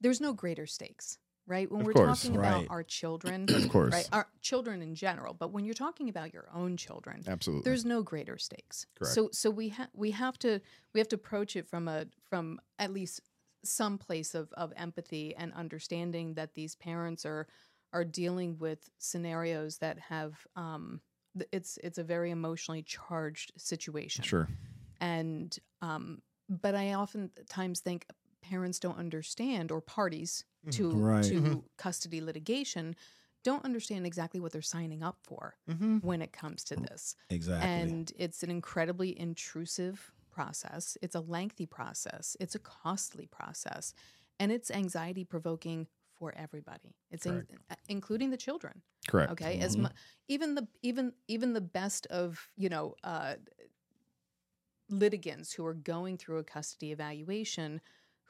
there's 0.00 0.20
no 0.20 0.32
greater 0.32 0.66
stakes, 0.66 1.18
right? 1.48 1.70
When 1.70 1.80
Of 1.80 1.86
we're 1.86 1.92
course, 1.94 2.22
talking 2.22 2.38
right. 2.38 2.48
about 2.48 2.66
our 2.70 2.82
children, 2.82 3.46
Of 3.48 3.68
course. 3.70 3.92
right, 3.92 4.08
our 4.12 4.28
children 4.42 4.82
in 4.82 4.94
general, 4.94 5.34
but 5.34 5.50
when 5.50 5.64
you're 5.64 5.74
talking 5.74 6.08
about 6.08 6.32
your 6.32 6.48
own 6.54 6.76
children, 6.76 7.24
Absolutely. 7.26 7.64
there's 7.68 7.84
no 7.84 8.02
greater 8.02 8.38
stakes. 8.38 8.86
Correct. 8.96 9.14
So 9.14 9.30
so 9.32 9.50
we 9.50 9.70
have 9.70 9.88
we 9.94 10.10
have 10.12 10.38
to 10.40 10.60
we 10.94 11.00
have 11.00 11.08
to 11.08 11.16
approach 11.16 11.56
it 11.56 11.66
from 11.66 11.88
a 11.88 12.06
from 12.28 12.60
at 12.78 12.92
least 12.92 13.22
some 13.64 13.98
place 13.98 14.34
of 14.34 14.52
of 14.52 14.72
empathy 14.76 15.34
and 15.34 15.52
understanding 15.54 16.34
that 16.34 16.54
these 16.54 16.76
parents 16.76 17.24
are 17.26 17.48
are 17.92 18.04
dealing 18.04 18.58
with 18.58 18.88
scenarios 18.98 19.78
that 19.78 19.98
have 19.98 20.34
um 20.54 21.00
it's 21.52 21.78
it's 21.82 21.98
a 21.98 22.04
very 22.04 22.30
emotionally 22.30 22.82
charged 22.82 23.52
situation 23.56 24.22
sure. 24.24 24.48
and 25.00 25.58
um 25.82 26.20
but 26.48 26.74
i 26.74 26.94
oftentimes 26.94 27.80
think 27.80 28.06
parents 28.48 28.78
don't 28.78 28.98
understand 28.98 29.70
or 29.70 29.80
parties 29.80 30.44
to 30.70 30.90
Right. 30.92 31.24
to 31.24 31.40
Mhm. 31.40 31.62
custody 31.76 32.20
litigation 32.20 32.94
don't 33.44 33.64
understand 33.64 34.06
exactly 34.06 34.40
what 34.40 34.52
they're 34.52 34.62
signing 34.62 35.02
up 35.02 35.18
for 35.22 35.56
Mm-hmm. 35.68 35.98
when 35.98 36.20
it 36.22 36.32
comes 36.32 36.64
to 36.64 36.76
this 36.76 37.14
exactly 37.30 37.68
and 37.70 38.12
it's 38.16 38.42
an 38.42 38.50
incredibly 38.50 39.18
intrusive 39.18 40.12
process. 40.30 40.96
It's 41.02 41.14
a 41.16 41.20
lengthy 41.20 41.66
process. 41.66 42.36
It's 42.40 42.54
a 42.54 42.58
costly 42.60 43.26
process. 43.26 43.92
And 44.38 44.52
it's 44.52 44.70
anxiety 44.70 45.24
provoking 45.24 45.88
for 46.14 46.32
everybody. 46.36 46.94
It's 47.10 47.26
in, 47.26 47.46
uh, 47.70 47.74
including 47.88 48.30
the 48.30 48.36
children. 48.36 48.82
Correct. 49.08 49.32
Okay. 49.32 49.58
As 49.58 49.76
mu- 49.76 49.88
even 50.28 50.54
the 50.54 50.68
even 50.82 51.12
even 51.26 51.54
the 51.54 51.60
best 51.60 52.06
of, 52.06 52.48
you 52.56 52.68
know, 52.68 52.94
uh, 53.02 53.36
litigants 54.90 55.52
who 55.52 55.66
are 55.66 55.74
going 55.74 56.16
through 56.16 56.38
a 56.38 56.44
custody 56.44 56.92
evaluation 56.92 57.80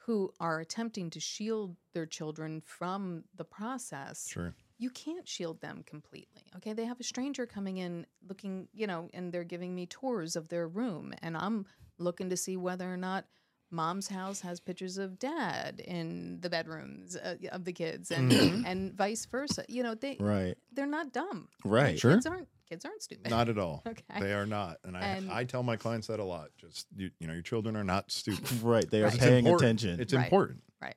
who 0.05 0.31
are 0.39 0.59
attempting 0.59 1.09
to 1.11 1.19
shield 1.19 1.75
their 1.93 2.05
children 2.05 2.61
from 2.61 3.23
the 3.35 3.43
process 3.43 4.27
Sure. 4.27 4.53
you 4.77 4.89
can't 4.89 5.27
shield 5.27 5.59
them 5.61 5.83
completely. 5.85 6.43
Okay. 6.55 6.73
They 6.73 6.85
have 6.85 6.99
a 6.99 7.03
stranger 7.03 7.45
coming 7.45 7.77
in 7.77 8.05
looking, 8.27 8.67
you 8.73 8.87
know, 8.87 9.09
and 9.13 9.31
they're 9.31 9.43
giving 9.43 9.75
me 9.75 9.85
tours 9.85 10.35
of 10.35 10.47
their 10.49 10.67
room. 10.67 11.13
And 11.21 11.35
I'm 11.37 11.65
looking 11.97 12.29
to 12.29 12.37
see 12.37 12.55
whether 12.57 12.91
or 12.91 12.97
not 12.97 13.25
mom's 13.71 14.07
house 14.07 14.39
has 14.41 14.59
pictures 14.59 14.97
of 14.97 15.19
dad 15.19 15.79
in 15.85 16.39
the 16.41 16.49
bedrooms 16.49 17.15
uh, 17.15 17.35
of 17.51 17.65
the 17.65 17.73
kids 17.73 18.09
and 18.09 18.31
and 18.65 18.93
vice 18.93 19.25
versa. 19.25 19.63
You 19.67 19.83
know, 19.83 19.93
they 19.95 20.15
right 20.19 20.55
they're 20.71 20.87
not 20.87 21.11
dumb. 21.13 21.49
right 21.65 21.99
Sure. 21.99 22.13
Kids 22.13 22.25
aren't 22.25 22.47
kids 22.69 22.85
aren't 22.85 23.01
stupid. 23.01 23.29
Not 23.29 23.49
at 23.49 23.57
all. 23.57 23.83
Okay. 23.87 24.19
They 24.19 24.33
are 24.33 24.45
not. 24.45 24.77
And 24.85 24.95
I, 24.95 25.01
And- 25.01 25.31
I 25.31 25.43
tell 25.43 25.63
my 25.63 25.75
clients 25.75 26.07
that 26.07 26.19
a 26.19 26.23
lot. 26.23 26.49
Just, 26.57 26.87
you, 26.95 27.09
you 27.19 27.27
know, 27.27 27.33
your 27.33 27.41
children 27.41 27.75
are 27.75 27.83
not 27.83 28.11
stupid. 28.11 28.61
right 28.63 28.89
they 28.89 29.01
are 29.01 29.07
Right. 29.09 29.19
Paying 29.19 29.45
important. 29.45 29.81
attention 29.81 29.99
It's 29.99 30.13
Right. 30.13 30.23
important. 30.23 30.61
Right. 30.81 30.95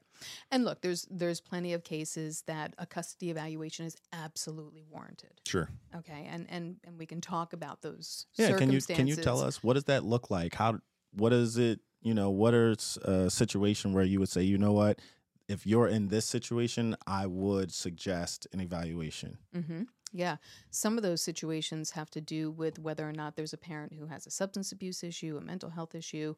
And 0.52 0.64
look, 0.64 0.80
there's 0.82 1.08
there's 1.10 1.40
plenty 1.40 1.72
of 1.72 1.82
cases 1.82 2.44
that 2.46 2.74
a 2.78 2.86
custody 2.86 3.30
evaluation 3.30 3.84
is 3.86 3.96
absolutely 4.12 4.84
warranted. 4.88 5.40
Sure. 5.46 5.68
Okay. 5.96 6.28
And 6.30 6.46
and 6.48 6.76
and 6.84 6.98
we 6.98 7.06
can 7.06 7.20
talk 7.20 7.52
about 7.52 7.82
those 7.82 8.26
yeah 8.36 8.56
can 8.56 8.70
you 8.70 8.80
can 8.80 9.06
you 9.08 9.16
tell 9.16 9.40
us 9.40 9.62
what 9.64 9.72
does 9.74 9.84
that 9.84 10.04
look 10.04 10.30
like 10.30 10.54
how 10.54 10.78
what 11.14 11.32
is 11.32 11.58
it 11.58 11.80
you 12.02 12.14
know 12.14 12.30
what 12.30 12.54
are 12.54 12.72
s- 12.72 12.96
a 12.98 13.28
situation 13.30 13.92
where 13.92 14.04
you 14.04 14.20
would 14.20 14.28
say 14.28 14.42
you 14.42 14.56
know 14.58 14.72
what 14.72 15.00
if 15.48 15.66
you're 15.66 15.88
in 15.88 16.08
this 16.08 16.24
situation 16.26 16.96
i 17.06 17.26
would 17.26 17.72
suggest 17.72 18.46
an 18.52 18.60
evaluation 18.60 19.38
hmm 19.52 19.82
Yeah. 20.12 20.36
Some 20.70 20.96
of 20.98 21.02
those 21.02 21.22
situations 21.22 21.90
have 21.92 22.10
to 22.10 22.20
do 22.20 22.50
with 22.50 22.78
whether 22.78 23.08
or 23.08 23.12
not 23.12 23.36
there's 23.36 23.54
a 23.54 23.58
parent 23.58 23.94
who 23.94 24.06
has 24.06 24.26
a 24.26 24.30
substance 24.30 24.70
abuse 24.72 25.02
issue, 25.02 25.38
a 25.38 25.40
mental 25.40 25.70
health 25.70 25.94
issue, 25.94 26.34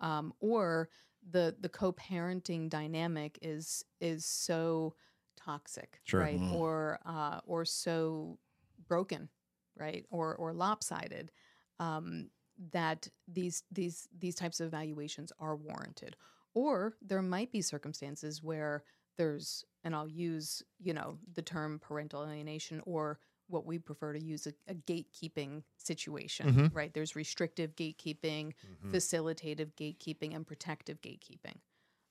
um, 0.00 0.32
or 0.40 0.88
the 1.28 1.56
the 1.60 1.68
co-parenting 1.68 2.70
dynamic 2.70 3.38
is 3.42 3.84
is 4.00 4.24
so 4.24 4.94
toxic, 5.36 6.00
Sure. 6.04 6.26
right? 6.26 6.42
Mhm. 6.42 6.48
Or 6.48 7.00
uh, 7.04 7.40
or 7.44 7.64
so 7.64 8.38
broken, 8.86 9.28
right? 9.76 10.06
Or 10.10 10.34
or 10.36 10.54
lopsided 10.54 11.30
um, 11.78 12.30
that 12.72 13.08
these 13.26 13.62
these 13.70 14.08
these 14.16 14.34
types 14.36 14.60
of 14.60 14.68
evaluations 14.68 15.32
are 15.38 15.56
warranted. 15.56 16.16
Or 16.54 16.96
there 17.02 17.22
might 17.22 17.52
be 17.52 17.60
circumstances 17.62 18.42
where 18.42 18.84
there's 19.18 19.64
and 19.84 19.94
I'll 19.96 20.08
use, 20.08 20.62
you 20.78 20.94
know, 20.94 21.18
the 21.32 21.42
term 21.42 21.80
parental 21.80 22.24
alienation 22.24 22.82
or 22.86 23.20
what 23.48 23.66
we 23.66 23.78
prefer 23.78 24.14
to 24.14 24.22
use 24.22 24.46
a, 24.46 24.54
a 24.68 24.74
gatekeeping 24.74 25.64
situation, 25.78 26.58
Mhm. 26.58 26.68
right? 26.72 26.92
There's 26.94 27.16
restrictive 27.16 27.76
gatekeeping, 27.76 28.54
Mhm. 28.62 28.94
facilitative 28.94 29.74
gatekeeping, 29.74 30.34
and 30.36 30.46
protective 30.46 31.00
gatekeeping. 31.02 31.60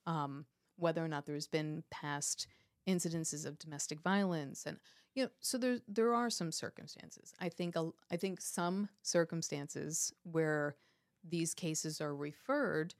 Um, 0.06 0.46
whether 0.76 1.04
or 1.04 1.08
not 1.08 1.26
there's 1.26 1.48
been 1.48 1.84
past 1.90 2.46
incidences 2.88 3.44
of 3.44 3.58
domestic 3.58 4.00
violence, 4.00 4.66
and 4.66 4.80
you 5.14 5.24
know, 5.24 5.30
so 5.40 5.58
there 5.58 5.80
there 5.88 6.14
are 6.14 6.30
some 6.30 6.52
circumstances. 6.52 7.34
I 7.40 7.48
think 7.48 7.76
a, 7.76 7.90
I 8.10 8.16
think 8.16 8.40
some 8.40 8.88
circumstances 9.02 10.12
where 10.22 10.76
these 11.24 11.52
cases 11.54 12.00
are 12.00 12.14
referred, 12.14 12.94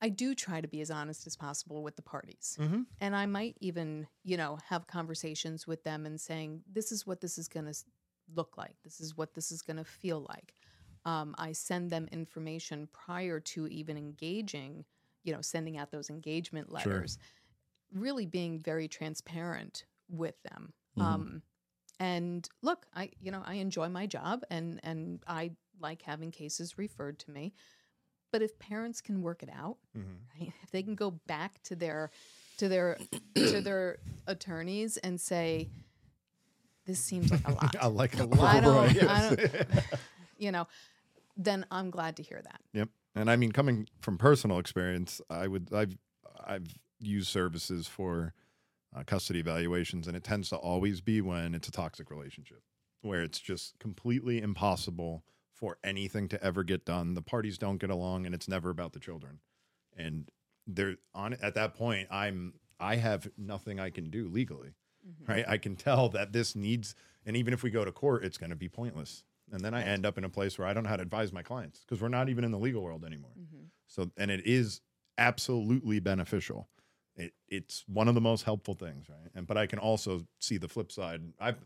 I 0.00 0.08
do 0.08 0.34
try 0.34 0.60
to 0.60 0.68
be 0.68 0.80
as 0.80 0.90
honest 0.90 1.26
as 1.26 1.36
possible 1.36 1.82
with 1.82 1.96
the 1.96 2.02
parties. 2.02 2.58
Mhm. 2.58 2.86
And 3.00 3.14
I 3.16 3.26
might 3.26 3.56
even, 3.60 4.08
you 4.24 4.36
know, 4.36 4.58
have 4.66 4.86
conversations 4.86 5.66
with 5.66 5.84
them 5.84 6.06
and 6.06 6.20
saying, 6.20 6.64
this 6.66 6.92
is 6.92 7.06
what 7.06 7.20
this 7.20 7.38
is 7.38 7.48
going 7.48 7.66
to 7.66 7.74
look 8.34 8.56
like. 8.56 8.76
This 8.82 9.00
is 9.00 9.16
what 9.16 9.34
this 9.34 9.50
is 9.50 9.62
going 9.62 9.76
to 9.76 9.84
feel 9.84 10.20
like. 10.28 10.54
Um, 11.04 11.34
I 11.38 11.52
send 11.52 11.90
them 11.90 12.08
information 12.10 12.88
prior 12.92 13.40
to 13.40 13.66
even 13.68 13.96
engaging, 13.96 14.84
you 15.24 15.32
know, 15.32 15.40
sending 15.40 15.76
out 15.78 15.90
those 15.90 16.10
engagement 16.10 16.70
Sure. 16.74 16.74
letters, 16.74 17.18
really 17.92 18.26
being 18.26 18.58
very 18.58 18.88
transparent 18.88 19.86
with 20.08 20.40
them. 20.42 20.74
Mhm. 20.96 21.04
Um, 21.04 21.42
and 22.00 22.48
look, 22.62 22.86
I, 22.94 23.12
you 23.20 23.30
know, 23.32 23.42
I 23.44 23.54
enjoy 23.54 23.88
my 23.88 24.06
job 24.06 24.44
and, 24.50 24.80
and 24.82 25.22
I 25.26 25.56
like 25.80 26.02
having 26.02 26.30
cases 26.30 26.78
referred 26.78 27.18
to 27.20 27.30
me. 27.30 27.54
But 28.30 28.42
if 28.42 28.58
parents 28.58 29.00
can 29.00 29.22
work 29.22 29.42
it 29.42 29.48
out, 29.52 29.78
Mhm. 29.96 30.18
right? 30.38 30.52
If 30.62 30.70
they 30.70 30.82
can 30.82 30.94
go 30.94 31.10
back 31.12 31.62
to 31.64 31.76
their 31.76 32.10
to 32.58 32.68
their 32.68 32.98
to 33.34 33.60
their 33.60 33.98
attorneys 34.26 34.96
and 34.98 35.20
say, 35.20 35.70
"This 36.86 36.98
seems 37.00 37.30
like 37.30 37.46
a 37.46 37.52
lot," 37.52 37.74
I 37.80 37.86
like 37.86 38.18
a 38.18 38.24
lot. 38.24 38.62
don't, 38.62 38.76
right, 38.76 39.02
I 39.02 39.28
don't, 39.36 39.84
you 40.38 40.52
know, 40.52 40.66
then 41.36 41.64
I'm 41.70 41.90
glad 41.90 42.16
to 42.16 42.22
hear 42.22 42.40
that. 42.42 42.60
Yep. 42.72 42.88
And 43.14 43.30
I 43.30 43.36
mean, 43.36 43.52
coming 43.52 43.88
from 44.00 44.18
personal 44.18 44.58
experience, 44.58 45.20
I 45.30 45.46
would 45.48 45.72
I've 45.72 45.96
I've 46.44 46.66
used 47.00 47.28
services 47.28 47.86
for 47.86 48.34
uh, 48.94 49.04
custody 49.04 49.38
evaluations, 49.40 50.06
and 50.06 50.16
it 50.16 50.24
tends 50.24 50.48
to 50.50 50.56
always 50.56 51.00
be 51.00 51.20
when 51.20 51.54
it's 51.54 51.68
a 51.68 51.72
toxic 51.72 52.10
relationship, 52.10 52.62
where 53.02 53.22
it's 53.22 53.38
just 53.38 53.78
completely 53.78 54.40
impossible 54.40 55.24
for 55.58 55.76
anything 55.82 56.28
to 56.28 56.42
ever 56.42 56.62
get 56.62 56.84
done. 56.84 57.14
The 57.14 57.22
parties 57.22 57.58
don't 57.58 57.78
get 57.78 57.90
along, 57.90 58.26
and 58.26 58.34
it's 58.34 58.48
never 58.48 58.70
about 58.70 58.92
the 58.92 59.00
children. 59.00 59.40
And 59.96 60.30
they're 60.66 60.96
on 61.14 61.34
at 61.42 61.54
that 61.54 61.74
point, 61.74 62.08
I'm 62.10 62.54
I 62.78 62.96
have 62.96 63.28
nothing 63.36 63.80
I 63.80 63.90
can 63.90 64.08
do 64.08 64.28
legally, 64.28 64.74
mm-hmm. 65.06 65.32
right? 65.32 65.44
I 65.48 65.58
can 65.58 65.74
tell 65.74 66.08
that 66.10 66.32
this 66.32 66.54
needs, 66.54 66.94
and 67.26 67.36
even 67.36 67.52
if 67.52 67.62
we 67.62 67.70
go 67.70 67.84
to 67.84 67.90
court, 67.90 68.24
it's 68.24 68.38
going 68.38 68.50
to 68.50 68.56
be 68.56 68.68
pointless. 68.68 69.24
And 69.50 69.62
then 69.62 69.74
I 69.74 69.82
end 69.82 70.04
up 70.04 70.18
in 70.18 70.24
a 70.24 70.28
place 70.28 70.58
where 70.58 70.68
I 70.68 70.74
don't 70.74 70.84
know 70.84 70.90
how 70.90 70.96
to 70.96 71.02
advise 71.02 71.32
my 71.32 71.42
clients 71.42 71.80
because 71.80 72.02
we're 72.02 72.08
not 72.08 72.28
even 72.28 72.44
in 72.44 72.50
the 72.50 72.58
legal 72.58 72.82
world 72.82 73.04
anymore. 73.04 73.32
Mm-hmm. 73.38 73.64
So, 73.86 74.10
and 74.16 74.30
it 74.30 74.46
is 74.46 74.82
absolutely 75.16 76.00
beneficial. 76.00 76.68
It, 77.16 77.32
it's 77.48 77.82
one 77.88 78.08
of 78.08 78.14
the 78.14 78.20
most 78.20 78.44
helpful 78.44 78.74
things, 78.74 79.08
right? 79.08 79.30
And 79.34 79.46
but 79.46 79.56
I 79.56 79.66
can 79.66 79.78
also 79.78 80.26
see 80.38 80.58
the 80.58 80.68
flip 80.68 80.92
side. 80.92 81.22
I've 81.40 81.58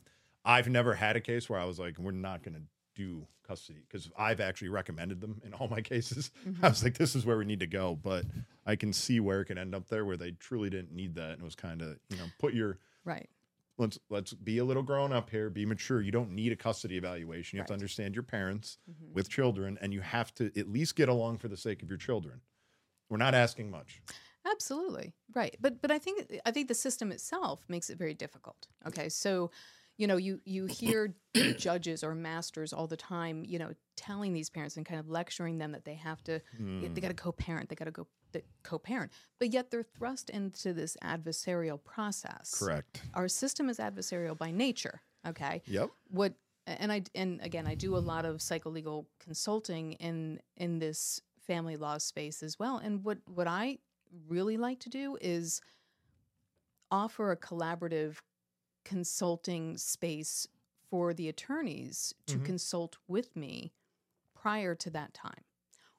I've 0.45 0.69
never 0.69 0.95
had 0.95 1.17
a 1.17 1.21
case 1.21 1.51
where 1.51 1.61
I 1.61 1.65
was 1.65 1.79
like, 1.79 1.99
we're 1.99 2.13
not 2.13 2.43
going 2.43 2.55
to 2.55 2.63
do 2.95 3.27
custody 3.47 3.85
because 3.89 4.11
I've 4.17 4.41
actually 4.41 4.69
recommended 4.69 5.21
them 5.21 5.41
in 5.45 5.53
all 5.55 5.69
my 5.69 5.81
cases. 5.81 6.31
I 6.63 6.69
was 6.69 6.83
like, 6.85 6.97
this 6.99 7.15
is 7.17 7.25
where 7.27 7.37
we 7.39 7.45
need 7.45 7.61
to 7.61 7.67
go. 7.67 7.97
But 8.01 8.25
I 8.67 8.77
can 8.77 8.93
see 8.93 9.21
where 9.21 9.41
it 9.41 9.47
can 9.47 9.59
end 9.59 9.75
up 9.75 9.89
there 9.89 10.05
where 10.05 10.17
they 10.17 10.33
truly 10.33 10.71
didn't 10.71 10.93
need 10.93 11.15
that, 11.17 11.33
and 11.33 11.41
it 11.41 11.45
was 11.45 11.55
kind 11.55 11.83
of 11.83 11.99
you 12.09 12.17
know 12.17 12.25
put 12.39 12.55
your 12.55 12.79
Right. 13.05 13.29
let's 13.79 13.99
let's 14.11 14.33
be 14.33 14.59
a 14.59 14.65
little 14.65 14.83
grown 14.85 15.13
up 15.13 15.29
here 15.29 15.51
be 15.51 15.67
mature 15.67 16.01
you 16.01 16.13
don't 16.13 16.31
need 16.31 16.53
a 16.53 16.57
custody 16.57 16.97
evaluation 16.97 17.57
you 17.57 17.61
have 17.61 17.67
to 17.67 17.73
understand 17.73 18.15
your 18.15 18.23
parents 18.23 18.79
Mhm. 18.89 19.13
with 19.13 19.29
children 19.29 19.77
and 19.81 19.93
you 19.93 20.01
have 20.03 20.33
to 20.35 20.53
at 20.57 20.69
least 20.69 20.95
get 20.95 21.09
along 21.09 21.39
for 21.39 21.49
the 21.49 21.57
sake 21.57 21.83
of 21.83 21.89
your 21.89 21.99
children 21.99 22.41
we're 23.09 23.17
not 23.17 23.35
asking 23.35 23.71
much 23.71 24.03
Absolutely. 24.45 25.13
Right. 25.35 25.57
But 25.61 25.81
but 25.81 25.91
I 25.93 25.99
think 25.99 26.31
I 26.45 26.51
think 26.51 26.67
the 26.69 26.75
system 26.75 27.13
itself 27.13 27.65
makes 27.69 27.91
it 27.91 27.97
very 27.99 28.13
difficult. 28.15 28.67
Okay. 28.87 29.09
So, 29.09 29.51
you 29.97 30.07
know, 30.07 30.17
you 30.17 30.41
you 30.45 30.67
hear 30.67 31.15
judges 31.59 32.03
or 32.03 32.15
masters 32.15 32.73
all 32.73 32.87
the 32.87 32.97
time, 32.97 33.45
you 33.47 33.59
know, 33.59 33.73
telling 33.97 34.33
these 34.33 34.51
parents 34.51 34.77
and 34.77 34.87
kind 34.87 35.01
of 35.01 35.09
lecturing 35.09 35.59
them 35.59 35.73
that 35.73 35.85
they 35.85 35.95
have 35.95 36.23
to 36.25 36.41
they 36.59 36.87
hmm. 36.89 36.95
got 36.95 37.09
to 37.09 37.15
co-parent, 37.15 37.69
they 37.69 37.75
got 37.75 37.87
to 37.87 37.91
go 37.91 38.07
the 38.33 38.43
co-parent. 38.63 39.13
But 39.39 39.53
yet 39.53 39.71
they're 39.71 39.83
thrust 39.83 40.31
into 40.31 40.73
this 40.73 40.97
adversarial 41.05 41.83
process. 41.83 42.55
correct 42.59 43.03
Our 43.15 43.29
system 43.29 43.69
is 43.69 43.79
adversarial 43.79 44.37
by 44.37 44.51
nature, 44.51 45.03
okay? 45.27 45.63
yep 45.67 45.91
what 46.09 46.35
and 46.67 46.93
I 46.93 47.03
and 47.15 47.41
again 47.43 47.67
I 47.67 47.75
do 47.75 47.97
a 47.97 47.99
lot 47.99 48.25
of 48.25 48.37
psycholegal 48.39 49.07
consulting 49.21 49.93
in 49.95 50.41
in 50.57 50.79
this 50.79 51.21
family 51.47 51.77
law 51.77 51.99
space 51.99 52.43
as 52.43 52.59
well. 52.59 52.79
And 52.79 53.05
what 53.05 53.19
what 53.27 53.47
I 53.47 53.79
really 54.29 54.57
like 54.57 54.81
to 54.81 54.89
do 54.89 55.17
is 55.21 55.61
offer 56.91 57.33
a 57.33 57.37
collaborative 57.37 58.19
consulting 58.85 59.79
space 59.79 60.47
for 60.91 61.15
the 61.15 61.29
attorneys 61.29 62.15
to 62.27 62.39
Mhm. 62.39 62.45
consult 62.45 62.99
with 63.09 63.37
me 63.37 63.73
prior 64.35 64.75
to 64.77 64.91
that 64.91 65.15
time. 65.15 65.45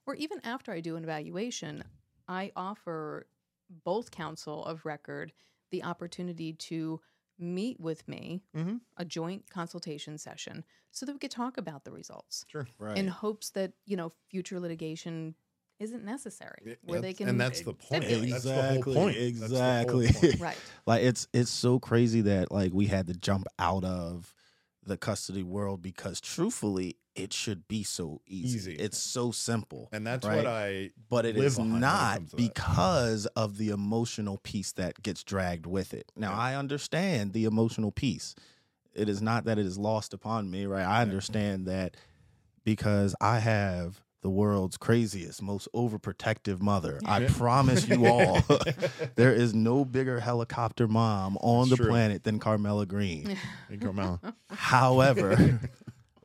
Or 0.06 0.16
even 0.16 0.40
after 0.46 0.72
I 0.72 0.82
do 0.82 0.96
an 0.96 1.04
evaluation, 1.04 1.84
I 2.28 2.52
offer 2.56 3.28
both 3.70 4.12
counsel 4.12 4.66
of 4.66 4.86
record 4.86 5.34
the 5.72 5.84
opportunity 5.84 6.54
to 6.54 7.02
meet 7.40 7.80
with 7.80 8.08
me, 8.08 8.44
Mhm. 8.54 8.80
a 8.98 9.06
joint 9.06 9.50
consultation 9.50 10.18
session, 10.18 10.66
so 10.92 11.06
that 11.06 11.14
we 11.14 11.20
could 11.20 11.32
talk 11.32 11.58
about 11.58 11.84
the 11.86 11.92
results 11.92 12.46
sure 12.46 12.68
Right. 12.78 12.96
in 12.96 13.08
hopes 13.08 13.50
that, 13.52 13.74
you 13.86 13.98
know, 13.98 14.10
future 14.30 14.60
litigation 14.60 15.36
isn't 15.80 16.04
necessary, 16.06 16.78
where 16.84 17.02
they 17.02 17.14
can 17.14 17.28
and 17.30 17.40
that's 17.40 17.62
the 17.62 17.74
point 17.74 18.04
stipulate. 18.06 18.32
that's 18.32 18.44
the 18.44 18.54
whole 18.54 18.64
Exactly, 18.64 18.94
point 18.96 19.18
That's 19.18 19.52
whole 19.52 19.52
exactly. 19.52 20.08
point. 20.14 20.40
Right. 20.40 20.58
like 20.86 21.04
it's 21.04 21.28
it's 21.34 21.52
so 21.52 21.80
crazy 21.80 22.22
that 22.22 22.52
like 22.52 22.74
we 22.74 22.88
had 22.88 23.08
to 23.08 23.14
jump 23.14 23.48
out 23.60 23.84
of 23.84 24.34
the 24.86 24.98
custody 24.98 25.44
world 25.44 25.82
because 25.82 26.20
truthfully 26.22 26.98
it 27.16 27.32
should 27.32 27.68
be 27.68 27.84
so 27.84 28.22
easy. 28.28 28.58
Easy. 28.58 28.74
It's 28.76 28.98
so 28.98 29.32
simple. 29.32 29.88
and 29.92 30.06
that's 30.06 30.26
Right. 30.28 30.38
what 30.38 30.48
i 30.48 30.90
but 31.10 31.26
it 31.26 31.38
is 31.38 31.42
live 31.42 31.48
is 31.48 31.56
behind 31.58 31.72
when 31.72 31.78
it 31.78 31.82
not 31.82 32.16
comes 32.18 32.32
that. 32.32 32.38
because 32.38 33.26
of 33.28 33.58
the 33.58 33.70
emotional 33.70 34.38
piece 34.44 34.72
that 34.74 35.02
gets 35.04 35.24
dragged 35.24 35.66
with 35.66 35.94
it. 35.94 36.12
Now 36.16 36.32
Yeah. 36.32 36.38
I 36.40 36.56
understand 36.56 37.34
the 37.34 37.46
emotional 37.46 37.92
piece. 37.92 38.36
It 38.94 39.10
is 39.10 39.22
not 39.22 39.46
that 39.46 39.58
it 39.58 39.66
is 39.66 39.78
lost 39.78 40.14
upon 40.14 40.52
me, 40.52 40.66
right? 40.66 40.86
I 40.86 41.02
understand 41.02 41.66
that 41.68 41.96
because 42.64 43.16
I 43.22 43.40
have 43.40 44.02
the 44.24 44.30
world's 44.30 44.78
craziest, 44.78 45.42
most 45.42 45.68
overprotective 45.76 46.62
mother. 46.62 47.00
I 47.06 47.26
promise 47.26 47.88
you 47.88 48.08
all, 48.08 48.40
there 49.16 49.34
is 49.34 49.54
no 49.54 49.84
bigger 49.86 50.22
helicopter 50.22 50.88
mom 50.88 51.38
on 51.42 51.64
It's 51.64 51.72
the 51.72 51.76
true. 51.76 51.88
planet 51.90 52.24
than 52.24 52.40
Carmela 52.40 52.86
Green. 52.88 53.38
Hey, 53.70 53.78
Carmela. 53.78 54.20
However, 54.50 55.60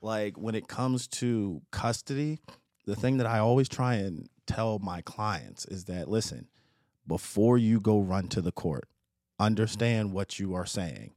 like 0.01 0.39
when 0.39 0.55
it 0.55 0.69
comes 0.69 1.09
to 1.09 1.61
custody, 1.73 2.39
the 2.87 2.95
thing 2.97 3.19
that 3.19 3.27
I 3.27 3.41
always 3.41 3.69
try 3.69 3.95
and 3.97 4.29
tell 4.47 4.79
my 4.79 5.03
clients 5.03 5.65
is 5.67 5.85
that 5.87 6.09
listen, 6.09 6.47
before 7.07 7.59
you 7.59 7.81
go 7.81 7.99
run 8.01 8.29
to 8.29 8.41
the 8.41 8.53
court, 8.53 8.89
understand 9.41 10.13
what 10.13 10.39
you 10.39 10.55
are 10.55 10.67
saying. 10.67 11.15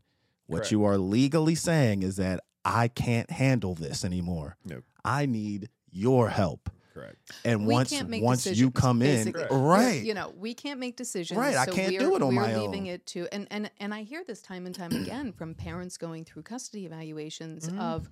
What 0.47 0.57
Correct. 0.59 0.71
you 0.71 0.83
are 0.83 0.97
legally 0.97 1.55
saying 1.55 2.01
is 2.03 2.15
that 2.15 2.41
I 2.65 2.87
can't 2.87 3.29
handle 3.29 3.75
this 3.75 4.03
anymore. 4.03 4.57
Nope. 4.65 4.83
I 5.05 5.25
need 5.25 5.69
your 5.91 6.29
help. 6.29 6.69
correct 6.93 7.31
And 7.45 7.65
we 7.67 7.73
once 7.73 7.89
can't 7.89 8.09
once 8.21 8.45
you 8.47 8.71
come 8.71 9.01
in, 9.01 9.31
basically. 9.31 9.57
Right. 9.57 10.03
You 10.03 10.13
know, 10.13 10.33
we 10.35 10.53
can't 10.53 10.79
make 10.79 10.97
decisions. 10.97 11.37
Right, 11.39 11.55
I 11.55 11.65
so 11.65 11.71
can't 11.73 11.93
we're, 11.93 11.99
do 11.99 12.15
it 12.15 12.21
on 12.21 12.33
my 12.33 12.53
own. 12.53 12.59
we're 12.61 12.67
leaving 12.67 12.87
it 12.87 13.05
to 13.07 13.27
and 13.31 13.47
and 13.51 13.71
and 13.79 13.93
I 13.93 14.03
hear 14.03 14.23
this 14.25 14.41
time 14.41 14.65
and 14.65 14.75
time 14.75 14.91
again 15.03 15.31
from 15.31 15.55
parents 15.55 15.97
going 15.97 16.25
through 16.25 16.43
custody 16.43 16.85
evaluations 16.85 17.69
Mhm. 17.69 17.79
of, 17.79 18.09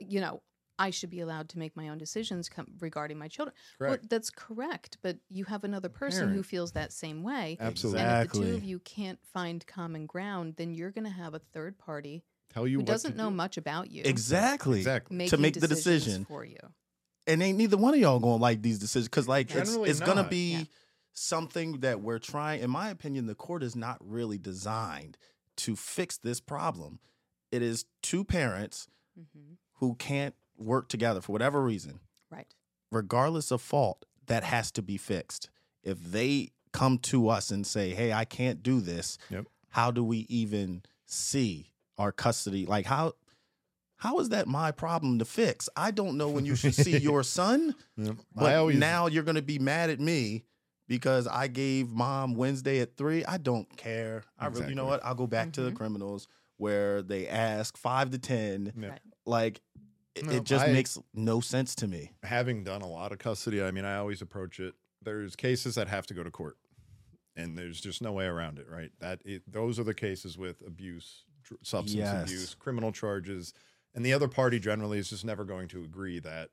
you 0.00 0.20
know, 0.20 0.42
I 0.78 0.88
should 0.88 1.10
be 1.10 1.20
allowed 1.20 1.50
to 1.50 1.58
make 1.58 1.76
my 1.76 1.88
own 1.90 1.98
decisions 1.98 2.48
com- 2.48 2.68
regarding 2.80 3.18
my 3.18 3.28
children. 3.28 3.54
Well, 3.78 3.98
that's 4.08 4.30
correct, 4.30 4.96
but 5.02 5.18
you 5.28 5.44
have 5.44 5.62
another 5.62 5.90
person 5.90 6.32
who 6.32 6.42
feels 6.42 6.72
that 6.72 6.90
same 6.94 7.22
way. 7.22 7.58
absolutely 7.60 8.00
And 8.00 8.22
if 8.24 8.32
the 8.32 8.38
two 8.38 8.54
of 8.54 8.64
you 8.64 8.78
can't 8.78 9.18
find 9.34 9.66
common 9.66 10.06
ground, 10.06 10.54
then 10.56 10.72
you're 10.72 10.90
going 10.90 11.04
to 11.04 11.10
have 11.10 11.34
a 11.34 11.38
third 11.38 11.76
party 11.76 12.24
tell 12.48 12.66
you 12.66 12.78
who 12.78 12.80
what 12.80 12.86
doesn't 12.86 13.14
know 13.14 13.28
do. 13.28 13.36
much 13.36 13.58
about 13.58 13.90
you. 13.90 14.02
exactly. 14.06 14.78
exactly 14.78 15.16
making 15.18 15.40
make 15.42 15.60
the 15.60 15.68
decision. 15.68 16.24
for 16.24 16.46
you. 16.46 16.56
And 17.30 17.42
ain't 17.42 17.56
neither 17.58 17.76
one 17.76 17.94
of 17.94 18.00
y'all 18.00 18.18
gonna 18.18 18.36
like 18.36 18.62
these 18.62 18.78
decisions 18.78 19.08
because 19.08 19.28
like 19.28 19.50
it's 19.50 19.70
Generally 19.70 19.90
it's 19.90 20.00
gonna 20.00 20.28
be 20.28 20.52
Yeah. 20.52 20.64
something 21.12 21.80
that 21.80 22.00
we're 22.00 22.18
trying 22.18 22.60
in 22.62 22.70
my 22.70 22.90
opinion 22.90 23.26
the 23.26 23.34
court 23.34 23.62
is 23.62 23.74
not 23.76 23.98
really 24.00 24.38
designed 24.38 25.16
to 25.56 25.76
fix 25.76 26.16
this 26.18 26.40
problem 26.40 26.98
it 27.50 27.62
is 27.62 27.84
two 28.02 28.24
parents 28.24 28.88
hmm 29.16 29.54
who 29.74 29.94
can't 29.94 30.34
work 30.58 30.88
together 30.88 31.22
for 31.22 31.32
whatever 31.32 31.62
reason 31.62 32.00
Right. 32.30 32.46
regardless 32.90 33.50
of 33.50 33.62
fault 33.62 34.04
that 34.26 34.44
has 34.44 34.70
to 34.72 34.82
be 34.82 34.98
fixed 34.98 35.48
if 35.82 35.98
they 36.02 36.50
come 36.72 36.98
to 36.98 37.28
us 37.28 37.50
and 37.50 37.66
say 37.66 37.90
hey 37.90 38.12
i 38.12 38.24
can't 38.24 38.62
do 38.62 38.80
this 38.80 39.16
Yep. 39.30 39.46
how 39.70 39.90
do 39.90 40.04
we 40.04 40.18
even 40.28 40.82
see 41.06 41.72
our 41.98 42.12
custody 42.12 42.66
like 42.66 42.86
how 42.86 43.14
how 44.00 44.18
is 44.18 44.30
that 44.30 44.46
my 44.48 44.70
problem 44.72 45.18
to 45.18 45.24
fix 45.24 45.68
i 45.76 45.90
don't 45.90 46.16
know 46.16 46.28
when 46.28 46.44
you 46.44 46.56
should 46.56 46.74
see 46.74 46.96
your 47.10 47.22
son 47.22 47.74
Yep. 47.96 48.16
but 48.34 48.54
always 48.56 48.76
now 48.78 49.06
you're 49.06 49.22
going 49.22 49.36
to 49.36 49.42
be 49.42 49.58
mad 49.58 49.90
at 49.90 50.00
me 50.00 50.44
because 50.88 51.28
I 51.28 51.46
gave 51.46 51.90
mom 51.90 52.34
Wednesday 52.34 52.80
at 52.80 52.96
three. 52.96 53.24
I 53.24 53.36
don't 53.38 53.68
care. 53.76 54.24
I 54.36 54.46
really, 54.46 54.70
you 54.70 54.74
know 54.74 54.86
what? 54.86 55.04
I'll 55.04 55.14
go 55.14 55.28
back 55.28 55.52
to 55.52 55.62
the 55.62 55.70
Mhm. 55.70 55.76
criminals 55.76 56.26
where 56.56 57.00
they 57.00 57.28
ask 57.28 57.76
five 57.76 58.10
to 58.10 58.18
ten. 58.18 58.72
Yeah. 58.76 58.98
Like 59.24 59.60
it, 60.16 60.24
No, 60.26 60.32
it 60.32 60.42
just 60.42 60.64
I- 60.64 60.72
makes 60.72 60.98
no 61.14 61.38
sense 61.40 61.76
to 61.76 61.86
me. 61.86 62.10
having 62.24 62.64
done 62.64 62.82
a 62.82 62.88
lot 62.88 63.12
of 63.12 63.18
custody, 63.18 63.62
I 63.62 63.70
mean, 63.70 63.84
I 63.84 63.98
always 63.98 64.20
approach 64.20 64.58
it 64.58 64.74
there's 65.00 65.36
cases 65.36 65.76
that 65.76 65.86
have 65.86 66.06
to 66.08 66.14
go 66.14 66.24
to 66.24 66.30
court, 66.32 66.56
and 67.36 67.56
there's 67.56 67.80
just 67.80 68.02
no 68.02 68.10
way 68.10 68.24
around 68.26 68.58
it, 68.58 68.68
right? 68.68 68.90
That 68.98 69.22
it, 69.24 69.42
those 69.46 69.78
are 69.78 69.84
the 69.84 69.94
cases 69.94 70.36
with 70.36 70.60
abuse, 70.66 71.24
substance 71.62 71.94
Yes. 71.94 72.24
abuse, 72.24 72.54
criminal 72.56 72.90
charges, 72.90 73.54
and 73.94 74.04
the 74.04 74.12
other 74.12 74.28
party 74.28 74.58
generally 74.58 74.98
is 74.98 75.10
just 75.10 75.24
never 75.24 75.44
going 75.44 75.68
to 75.68 75.82
agree 75.82 76.18
that 76.20 76.50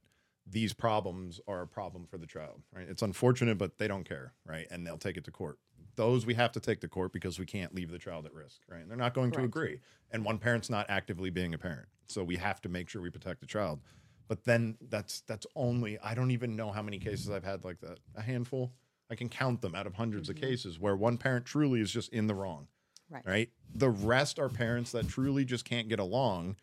these 0.49 0.73
problems 0.73 1.39
are 1.47 1.61
a 1.61 1.67
problem 1.67 2.05
for 2.05 2.17
the 2.17 2.25
child, 2.25 2.61
right? 2.73 2.87
It's 2.87 3.01
unfortunate, 3.01 3.57
but 3.57 3.77
they 3.77 3.87
don't 3.87 4.07
care, 4.07 4.33
right? 4.45 4.65
And 4.71 4.87
they'll 4.87 4.97
take 4.97 5.17
it 5.17 5.25
to 5.25 5.31
court. 5.31 5.59
Those 5.95 6.25
we 6.25 6.35
have 6.35 6.51
to 6.53 6.59
take 6.59 6.79
to 6.81 6.87
court 6.87 7.11
because 7.11 7.39
we 7.39 7.45
can't 7.45 7.73
leave 7.73 7.91
the 7.91 7.97
child 7.97 8.25
at 8.25 8.33
risk, 8.33 8.61
right? 8.69 8.81
And 8.81 8.89
they're 8.89 8.97
not 8.97 9.13
going 9.13 9.31
to 9.31 9.43
agree. 9.43 9.79
And 10.11 10.23
one 10.23 10.37
parent's 10.37 10.69
not 10.69 10.85
actively 10.89 11.29
being 11.29 11.53
a 11.53 11.57
parent. 11.57 11.87
So 12.07 12.23
we 12.23 12.37
have 12.37 12.61
to 12.61 12.69
make 12.69 12.87
sure 12.87 13.01
we 13.01 13.09
protect 13.09 13.41
the 13.41 13.47
child. 13.47 13.81
But 14.27 14.43
then 14.43 14.77
that's 14.89 15.21
that's 15.21 15.47
only 15.55 15.97
I 15.99 16.13
don't 16.13 16.31
even 16.31 16.55
know 16.55 16.71
how 16.71 16.81
many 16.81 16.99
cases 16.99 17.29
I've 17.29 17.43
had 17.43 17.65
like 17.65 17.79
that. 17.79 17.99
A 18.15 18.21
handful. 18.21 18.73
I 19.09 19.15
can 19.15 19.29
count 19.29 19.61
them 19.61 19.73
out 19.73 19.87
of 19.87 19.93
100s 19.93 20.29
of 20.29 20.35
mm-hmm. 20.35 20.45
cases 20.45 20.79
where 20.79 20.95
one 20.95 21.17
parent 21.17 21.45
truly 21.45 21.81
is 21.81 21.89
just 21.89 22.11
in 22.13 22.27
the 22.27 22.35
wrong 22.35 22.67
Right. 23.09 23.23
right? 23.25 23.49
The 23.73 23.89
rest 23.89 24.39
are 24.39 24.49
parents 24.49 24.91
that 24.91 25.07
truly 25.07 25.45
just 25.45 25.65
can't 25.65 25.87
get 25.87 25.99
along. 25.99 26.57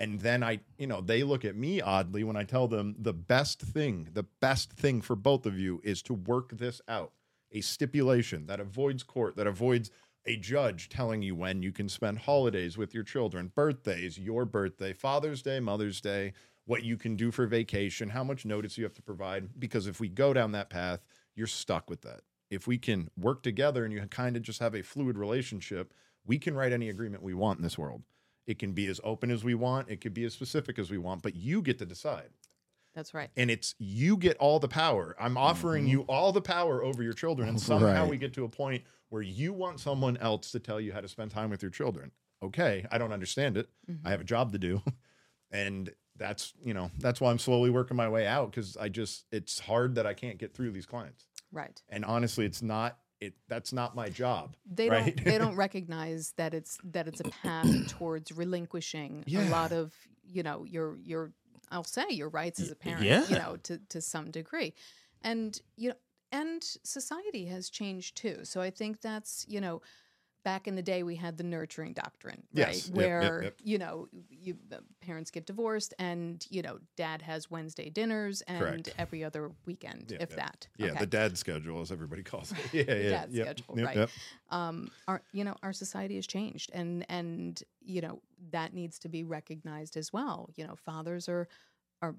And 0.00 0.20
then 0.20 0.42
I, 0.44 0.60
you 0.78 0.86
know, 0.86 1.00
they 1.00 1.24
look 1.24 1.44
at 1.44 1.56
me 1.56 1.80
oddly 1.80 2.22
when 2.22 2.36
I 2.36 2.44
tell 2.44 2.68
them 2.68 2.94
the 2.98 3.12
best 3.12 3.60
thing, 3.60 4.08
the 4.12 4.26
best 4.40 4.72
thing 4.72 5.00
for 5.00 5.16
both 5.16 5.44
of 5.44 5.58
you 5.58 5.80
is 5.82 6.02
to 6.02 6.14
work 6.14 6.56
this 6.56 6.80
out. 6.88 7.12
A 7.52 7.60
stipulation 7.60 8.46
that 8.46 8.60
avoids 8.60 9.02
court, 9.02 9.36
that 9.36 9.46
avoids 9.46 9.90
a 10.26 10.36
judge 10.36 10.88
telling 10.88 11.22
you 11.22 11.34
when 11.34 11.62
you 11.62 11.72
can 11.72 11.88
spend 11.88 12.18
holidays 12.18 12.76
with 12.76 12.94
your 12.94 13.02
children, 13.02 13.50
birthdays, 13.54 14.18
your 14.18 14.44
birthday, 14.44 14.92
Father's 14.92 15.42
Day, 15.42 15.58
Mother's 15.58 16.00
Day, 16.00 16.34
what 16.66 16.84
you 16.84 16.98
can 16.98 17.16
do 17.16 17.30
for 17.30 17.46
vacation, 17.46 18.10
how 18.10 18.22
much 18.22 18.44
notice 18.44 18.76
you 18.76 18.84
have 18.84 18.94
to 18.94 19.02
provide. 19.02 19.58
Because 19.58 19.86
if 19.86 19.98
we 19.98 20.08
go 20.08 20.34
down 20.34 20.52
that 20.52 20.68
path, 20.68 21.00
you're 21.34 21.46
stuck 21.46 21.88
with 21.88 22.02
that. 22.02 22.20
If 22.50 22.66
we 22.66 22.78
can 22.78 23.08
work 23.18 23.42
together 23.42 23.84
and 23.84 23.92
you 23.92 24.00
kind 24.02 24.36
of 24.36 24.42
just 24.42 24.60
have 24.60 24.74
a 24.74 24.82
fluid 24.82 25.16
relationship, 25.16 25.94
we 26.26 26.38
can 26.38 26.54
write 26.54 26.72
any 26.72 26.90
agreement 26.90 27.22
we 27.22 27.34
want 27.34 27.58
in 27.58 27.62
this 27.62 27.78
world. 27.78 28.02
It 28.48 28.58
can 28.58 28.72
be 28.72 28.86
as 28.86 28.98
open 29.04 29.30
as 29.30 29.44
we 29.44 29.54
want, 29.54 29.90
it 29.90 30.00
could 30.00 30.14
be 30.14 30.24
as 30.24 30.32
specific 30.32 30.78
as 30.78 30.90
we 30.90 30.98
want, 30.98 31.22
but 31.22 31.36
you 31.36 31.62
get 31.62 31.78
to 31.78 31.86
decide. 31.86 32.30
That's 32.94 33.12
right. 33.14 33.30
And 33.36 33.50
it's 33.50 33.74
you 33.78 34.16
get 34.16 34.38
all 34.38 34.58
the 34.58 34.66
power. 34.66 35.14
I'm 35.20 35.36
offering 35.36 35.84
mm-hmm. 35.84 35.92
you 35.92 36.00
all 36.08 36.32
the 36.32 36.40
power 36.40 36.82
over 36.82 37.02
your 37.02 37.12
children. 37.12 37.48
And 37.48 37.60
somehow 37.70 38.02
Right. 38.02 38.10
we 38.10 38.16
get 38.16 38.32
to 38.34 38.44
a 38.44 38.48
point 38.48 38.82
where 39.10 39.22
you 39.22 39.52
want 39.52 39.80
someone 39.80 40.16
else 40.16 40.50
to 40.52 40.58
tell 40.58 40.80
you 40.80 40.92
how 40.92 41.00
to 41.00 41.08
spend 41.08 41.30
time 41.30 41.50
with 41.50 41.62
your 41.62 41.70
children. 41.70 42.10
Okay, 42.42 42.86
I 42.90 42.98
don't 42.98 43.12
understand 43.12 43.58
it. 43.58 43.68
Mm-hmm. 43.88 44.06
I 44.06 44.10
have 44.10 44.22
a 44.22 44.24
job 44.24 44.52
to 44.52 44.58
do. 44.58 44.82
And 45.50 45.90
that's, 46.18 46.52
you 46.62 46.74
know, 46.74 46.90
that's 46.98 47.22
why 47.22 47.30
I'm 47.30 47.38
slowly 47.38 47.70
working 47.70 47.96
my 47.96 48.10
way 48.10 48.26
out 48.26 48.50
because 48.50 48.76
I 48.76 48.90
just, 48.90 49.24
it's 49.32 49.58
hard 49.58 49.94
that 49.94 50.06
I 50.06 50.12
can't 50.12 50.36
get 50.36 50.52
through 50.52 50.72
these 50.72 50.84
clients. 50.84 51.24
Right. 51.52 51.80
And 51.88 52.04
honestly, 52.04 52.44
it's 52.44 52.60
not, 52.60 52.98
it, 53.20 53.34
that's 53.48 53.72
not 53.72 53.94
my 53.94 54.08
job. 54.08 54.56
They 54.66 54.88
right? 54.88 55.16
don't 55.16 55.24
they 55.24 55.38
don't 55.38 55.56
recognize 55.66 56.32
that 56.36 56.54
it's 56.54 56.78
that 56.84 57.08
it's 57.08 57.20
a 57.20 57.24
path 57.24 57.88
towards 57.88 58.32
relinquishing 58.32 59.24
a 59.34 59.48
lot 59.48 59.72
of, 59.72 59.94
you 60.24 60.42
know, 60.42 60.64
your 60.64 60.98
your 61.04 61.32
I'll 61.70 61.84
say 61.84 62.06
your 62.10 62.28
rights 62.28 62.60
as 62.60 62.70
a 62.70 62.76
parent, 62.76 63.04
yeah. 63.04 63.26
you 63.28 63.36
know, 63.36 63.56
to 63.64 63.78
to 63.90 64.00
some 64.00 64.30
degree. 64.30 64.74
And 65.22 65.60
you 65.76 65.90
know 65.90 65.96
and 66.32 66.62
society 66.84 67.46
has 67.46 67.70
changed 67.70 68.16
too. 68.16 68.40
So 68.44 68.60
I 68.60 68.70
think 68.70 69.00
that's, 69.00 69.44
you 69.48 69.60
know, 69.60 69.80
back 70.48 70.66
in 70.66 70.74
the 70.76 70.82
day 70.82 71.02
we 71.02 71.14
had 71.14 71.36
the 71.36 71.44
nurturing 71.44 71.92
doctrine, 71.92 72.42
Yes. 72.54 72.66
right? 72.66 72.74
Yep, 72.76 72.86
yep, 72.86 72.96
Where 72.96 73.42
yep. 73.42 73.56
you 73.62 73.76
know, 73.76 74.08
you 74.30 74.56
the 74.70 74.80
parents 75.02 75.30
get 75.30 75.44
divorced 75.44 75.92
and, 75.98 76.42
you 76.48 76.62
know, 76.62 76.78
dad 76.96 77.20
has 77.20 77.50
Wednesday 77.50 77.90
dinners 77.90 78.40
and 78.48 78.58
Correct. 78.58 78.94
every 78.96 79.22
other 79.22 79.50
weekend, 79.66 80.06
Yep, 80.10 80.22
if 80.22 80.30
yep. 80.30 80.38
that. 80.38 80.68
Yeah, 80.78 80.86
Okay. 80.92 81.00
the 81.00 81.06
dad 81.06 81.36
schedule, 81.36 81.82
as 81.82 81.92
everybody 81.92 82.22
calls 82.22 82.52
it. 82.52 82.58
Yeah, 82.72 82.94
yeah, 82.94 83.10
dad 83.10 83.28
yep, 83.30 83.46
schedule, 83.58 83.78
yep, 83.78 83.86
right. 83.88 83.96
yep. 83.98 84.10
um, 84.48 84.90
our 85.06 85.20
you 85.32 85.44
know 85.44 85.54
our 85.62 85.74
society 85.74 86.14
has 86.14 86.26
changed 86.26 86.70
and 86.72 87.04
and 87.10 87.62
you 87.82 88.00
know 88.00 88.22
that 88.50 88.72
needs 88.72 88.98
to 89.00 89.08
be 89.10 89.24
recognized 89.24 89.96
as 89.98 90.12
well 90.14 90.48
you 90.56 90.66
know 90.66 90.76
fathers 90.76 91.28
are 91.28 91.46
are 92.00 92.14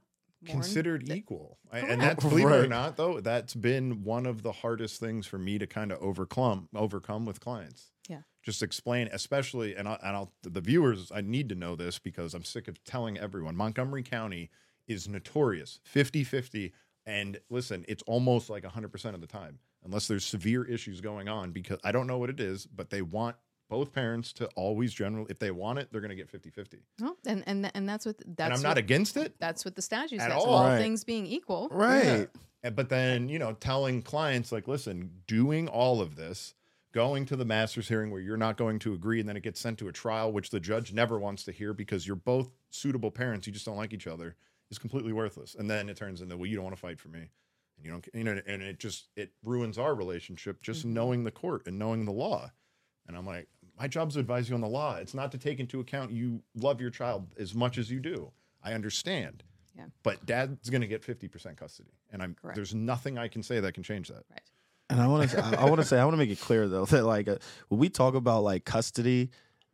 considered 0.45 1.05
th- 1.07 1.17
equal. 1.17 1.57
I- 1.71 1.79
and 1.79 1.87
Correct. 1.87 2.01
that's 2.01 2.23
believe 2.25 2.45
it 2.47 2.51
or 2.65 2.67
not, 2.67 2.95
though, 2.95 3.19
that's 3.19 3.55
been 3.55 4.03
one 4.03 4.25
of 4.27 4.41
the 4.43 4.51
hardest 4.51 4.99
things 4.99 5.25
for 5.27 5.37
me 5.39 5.57
to 5.57 5.65
kind 5.67 5.91
of 5.91 5.97
overcome 6.01 6.69
overcome 6.75 7.25
with 7.25 7.39
clients. 7.39 7.91
Yeah. 8.09 8.21
Just 8.43 8.61
explain, 8.63 9.07
especially, 9.13 9.75
and 9.75 9.87
I'll, 9.87 9.99
and 10.03 10.15
I'll 10.15 10.33
the 10.43 10.61
viewers, 10.61 11.11
I 11.13 11.21
need 11.21 11.47
to 11.49 11.55
know 11.55 11.75
this 11.75 11.99
because 11.99 12.33
I'm 12.33 12.43
sick 12.43 12.67
of 12.67 12.83
telling 12.83 13.17
everyone. 13.17 13.55
Montgomery 13.55 14.03
County 14.03 14.49
is 14.87 15.07
notorious 15.07 15.79
50 15.83 16.23
50. 16.23 16.73
And 17.05 17.39
listen, 17.49 17.85
it's 17.87 18.03
almost 18.07 18.49
like 18.49 18.63
100% 18.63 19.13
of 19.15 19.21
the 19.21 19.27
time, 19.27 19.59
unless 19.83 20.07
there's 20.07 20.25
severe 20.25 20.63
issues 20.65 21.01
going 21.01 21.27
on, 21.29 21.51
because 21.51 21.79
I 21.83 21.91
don't 21.91 22.07
know 22.07 22.17
what 22.17 22.29
it 22.29 22.39
is, 22.39 22.65
but 22.65 22.89
they 22.89 23.01
want 23.01 23.35
both 23.69 23.93
parents 23.93 24.33
to 24.33 24.47
always 24.55 24.93
generally, 24.93 25.27
if 25.29 25.37
they 25.39 25.51
want 25.51 25.79
it, 25.79 25.89
they're 25.91 26.01
going 26.01 26.09
to 26.09 26.15
get 26.15 26.29
50 26.29 26.49
50. 26.49 26.79
well, 26.99 27.15
and 27.27 27.43
and 27.47 27.71
and 27.75 27.87
that's 27.87 28.05
what 28.05 28.17
that's 28.25 28.45
And 28.47 28.53
I'm 28.53 28.61
not 28.63 28.69
what, 28.69 28.77
against 28.79 29.15
it. 29.17 29.35
that's 29.39 29.63
what 29.63 29.75
the 29.75 29.81
statute 29.81 30.19
says 30.21 30.31
all. 30.31 30.45
all 30.47 30.63
Right. 30.69 30.79
things 30.79 31.03
being 31.03 31.25
equal 31.27 31.67
Right. 31.71 32.27
Yeah. 32.63 32.69
But 32.71 32.89
then, 32.89 33.29
you 33.29 33.39
know, 33.39 33.53
telling 33.53 34.01
clients, 34.01 34.51
like, 34.51 34.67
listen, 34.67 35.11
doing 35.27 35.67
all 35.69 36.01
of 36.01 36.15
this, 36.17 36.55
going 36.91 37.25
to 37.25 37.35
the 37.35 37.45
master's 37.45 37.87
hearing 37.87 38.11
where 38.11 38.21
you're 38.21 38.37
not 38.37 38.57
going 38.57 38.79
to 38.79 38.93
agree, 38.93 39.19
and 39.19 39.29
then 39.29 39.37
it 39.37 39.43
gets 39.43 39.59
sent 39.59 39.77
to 39.79 39.87
a 39.87 39.91
trial, 39.91 40.31
which 40.31 40.49
the 40.49 40.59
judge 40.59 40.93
never 40.93 41.19
wants 41.19 41.43
to 41.43 41.51
hear 41.51 41.73
because 41.73 42.07
you're 42.07 42.15
both 42.15 42.51
suitable 42.69 43.11
parents, 43.11 43.45
you 43.47 43.53
just 43.53 43.65
don't 43.65 43.77
like 43.77 43.93
each 43.93 44.07
other, 44.07 44.35
is 44.71 44.79
completely 44.79 45.13
worthless. 45.13 45.55
And 45.55 45.69
then 45.69 45.89
it 45.89 45.97
turns 45.97 46.21
into, 46.21 46.37
well, 46.37 46.47
you 46.47 46.55
don't 46.55 46.65
want 46.65 46.75
to 46.75 46.81
fight 46.81 46.99
for 46.99 47.09
me. 47.09 47.29
And 47.77 47.85
you 47.85 47.91
don't, 47.91 48.07
you 48.13 48.23
know, 48.23 48.41
and 48.45 48.61
it 48.61 48.79
just, 48.79 49.07
it 49.15 49.31
ruins 49.43 49.77
our 49.77 49.95
relationship 49.95 50.61
just 50.61 50.81
mm-hmm. 50.81 50.93
knowing 50.93 51.23
the 51.23 51.31
court 51.31 51.67
and 51.67 51.77
knowing 51.77 52.05
the 52.05 52.11
law. 52.11 52.51
And 53.07 53.17
I'm 53.17 53.25
like, 53.25 53.47
my 53.79 53.87
job's 53.87 54.15
to 54.15 54.19
advise 54.19 54.49
you 54.49 54.55
on 54.55 54.61
the 54.61 54.67
law. 54.67 54.95
It's 54.95 55.13
not 55.13 55.31
to 55.31 55.37
take 55.37 55.59
into 55.59 55.79
account 55.79 56.11
you 56.11 56.41
love 56.55 56.81
your 56.81 56.89
child 56.89 57.27
as 57.39 57.55
much 57.55 57.77
as 57.77 57.89
you 57.89 57.99
do. 57.99 58.31
I 58.63 58.73
understand. 58.73 59.43
Yeah. 59.75 59.85
But 60.03 60.25
dad's 60.25 60.69
going 60.69 60.81
to 60.81 60.87
get 60.87 61.01
50% 61.01 61.55
custody. 61.55 61.91
And 62.11 62.21
I'm 62.21 62.35
Correct. 62.35 62.55
there's 62.55 62.75
nothing 62.75 63.17
I 63.17 63.29
can 63.29 63.41
say 63.41 63.59
that 63.61 63.73
can 63.73 63.83
change 63.83 64.09
that. 64.09 64.25
right 64.29 64.41
And 64.89 64.99
I 64.99 65.07
want 65.07 65.29
to, 65.29 65.43
I 65.59 65.65
want 65.65 65.77
to 65.81 65.85
say, 65.85 65.99
I 65.99 66.03
want 66.03 66.13
to 66.13 66.17
make 66.17 66.29
it 66.31 66.39
clear 66.39 66.67
though 66.67 66.85
that 66.87 67.05
like 67.05 67.27
uh, 67.27 67.37
when 67.67 67.79
we 67.79 67.89
talk 67.89 68.15
about 68.15 68.43
like 68.43 68.65
custody, 68.65 69.29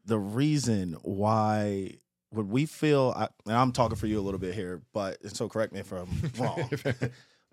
the 0.06 0.20
reason 0.20 0.98
why 1.04 1.92
when 2.32 2.50
we 2.50 2.66
feel, 2.66 3.14
I, 3.16 3.30
and 3.46 3.56
I'm 3.56 3.72
talking 3.72 3.96
for 3.96 4.08
you 4.08 4.20
a 4.20 4.24
little 4.24 4.40
bit 4.40 4.54
here, 4.54 4.82
but 4.94 5.18
so 5.36 5.48
correct 5.48 5.72
me 5.74 5.80
if 5.80 5.92
I'm 5.94 6.10
wrong. 6.38 6.70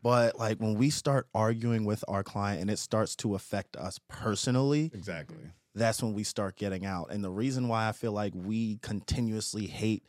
but 0.02 0.38
like 0.38 0.58
when 0.58 0.74
we 0.74 0.90
start 0.90 1.28
arguing 1.34 1.84
with 1.84 2.04
our 2.08 2.24
client 2.24 2.60
and 2.62 2.70
it 2.70 2.78
starts 2.80 3.14
to 3.16 3.36
affect 3.36 3.76
us 3.76 4.00
personally, 4.08 4.90
Exactly. 4.92 5.36
that's 5.74 6.02
when 6.02 6.14
we 6.14 6.24
start 6.24 6.56
getting 6.56 6.84
out. 6.84 7.12
And 7.12 7.22
the 7.22 7.30
reason 7.30 7.68
why 7.68 7.88
I 7.88 7.92
feel 7.92 8.12
like 8.12 8.32
we 8.34 8.78
continuously 8.82 9.66
hate 9.66 10.04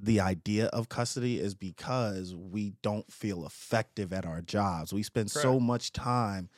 the 0.00 0.18
idea 0.20 0.66
of 0.66 0.88
custody 0.88 1.38
is 1.38 1.54
because 1.54 2.34
we 2.34 2.72
don't 2.82 3.10
feel 3.12 3.46
effective 3.46 4.12
at 4.12 4.26
our 4.26 4.40
jobs. 4.40 4.92
We 4.92 5.04
spend 5.04 5.30
so 5.30 5.60
much 5.60 5.92
time 5.92 6.48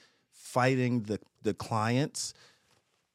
fighting 0.54 1.02
the 1.02 1.18
the 1.42 1.52
clients 1.52 2.32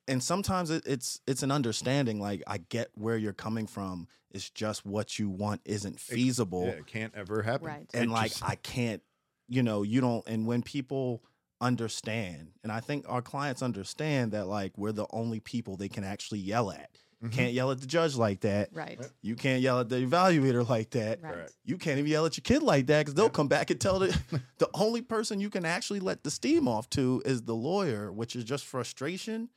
and 0.10 0.24
sometimes 0.24 0.72
it, 0.72 0.84
it's 0.86 1.22
it's 1.28 1.44
an 1.44 1.52
understanding 1.52 2.20
like 2.20 2.44
I 2.48 2.58
get 2.58 2.90
where 2.96 3.16
you're 3.16 3.32
coming 3.32 3.68
from. 3.68 4.08
It's 4.32 4.50
just 4.50 4.86
what 4.86 5.20
you 5.20 5.30
want 5.30 5.62
isn't 5.66 6.00
feasible 6.00 6.66
Yeah, 6.66 6.72
it 6.72 6.88
can't 6.88 7.14
ever 7.16 7.44
happen. 7.44 7.68
Right. 7.68 7.88
and 7.94 8.12
like 8.12 8.32
I 8.42 8.56
can't, 8.56 9.02
you 9.48 9.64
know, 9.64 9.84
you 9.84 10.02
don't. 10.02 10.28
And 10.28 10.48
when 10.48 10.64
people 10.64 11.24
understand, 11.62 12.50
and 12.64 12.72
I 12.72 12.80
think 12.80 13.06
our 13.08 13.22
clients 13.22 13.62
understand 13.62 14.32
that 14.32 14.48
like 14.48 14.78
we're 14.78 14.92
the 14.92 15.08
only 15.12 15.40
people 15.40 15.78
they 15.78 15.90
can 15.90 16.04
actually 16.04 16.40
yell 16.40 16.72
at. 16.72 16.90
Mhm. 17.24 17.32
Can't 17.34 17.54
yell 17.54 17.70
at 17.72 17.82
the 17.82 17.88
judge 17.88 18.16
like 18.16 18.40
that. 18.42 18.70
right 18.74 18.98
Yep. 19.00 19.12
You 19.22 19.36
can't 19.36 19.62
yell 19.62 19.80
at 19.82 19.90
the 19.90 19.98
evaluator 19.98 20.68
like 20.68 20.92
that. 20.92 21.22
right 21.22 21.50
You 21.66 21.78
can't 21.78 22.00
even 22.00 22.10
yell 22.10 22.26
at 22.26 22.38
your 22.38 22.44
kid 22.44 22.64
like 22.64 22.88
that 22.88 23.02
because 23.02 23.14
they'll 23.14 23.26
Yep. 23.26 23.34
come 23.34 23.48
back 23.50 23.70
and 23.72 23.80
tell 23.82 24.00
the 24.00 24.08
the 24.58 24.70
only 24.74 25.02
person 25.02 25.40
you 25.42 25.50
can 25.50 25.66
actually 25.66 26.00
let 26.00 26.24
the 26.24 26.32
steam 26.32 26.68
off 26.68 26.90
to 26.92 27.22
is 27.26 27.42
the 27.44 27.56
lawyer, 27.56 28.12
which 28.12 28.36
is 28.36 28.44
just 28.46 28.66
frustration. 28.66 29.50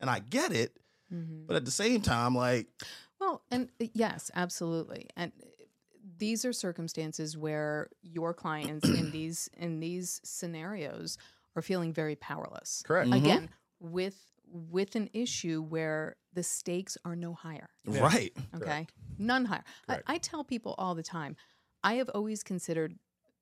And 0.00 0.08
I 0.08 0.20
get 0.20 0.52
it, 0.52 0.78
Mhm. 1.12 1.46
but 1.46 1.56
at 1.56 1.64
the 1.66 1.70
same 1.70 2.00
time, 2.00 2.34
like 2.34 2.68
Well, 3.20 3.42
and 3.50 3.68
uh, 3.80 3.86
yes, 3.92 4.30
absolutely. 4.34 5.08
And 5.14 5.32
uh, 5.42 5.46
these 6.16 6.46
are 6.46 6.54
circumstances 6.54 7.36
where 7.36 7.90
your 8.00 8.32
clients 8.32 8.88
in 8.88 9.10
these 9.12 9.50
in 9.58 9.80
these 9.80 10.22
scenarios 10.24 11.18
are 11.54 11.60
feeling 11.62 11.92
very 11.92 12.16
powerless. 12.16 12.82
Correct. 12.86 13.10
Mhm. 13.10 13.16
Again, 13.18 13.48
with 13.78 14.16
with 14.46 14.96
an 14.96 15.10
issue 15.12 15.62
where 15.62 16.16
the 16.32 16.42
stakes 16.42 16.96
are 17.04 17.16
no 17.16 17.34
higher. 17.34 17.68
Yeah. 17.84 18.00
right, 18.00 18.32
Okay. 18.54 18.64
Correct. 18.64 18.92
None 19.18 19.44
higher. 19.46 19.64
I, 19.88 20.00
I 20.06 20.18
tell 20.18 20.44
people 20.44 20.74
all 20.78 20.94
the 20.94 21.02
time, 21.02 21.36
I 21.82 21.94
have 21.94 22.08
always 22.10 22.42
considered 22.42 22.96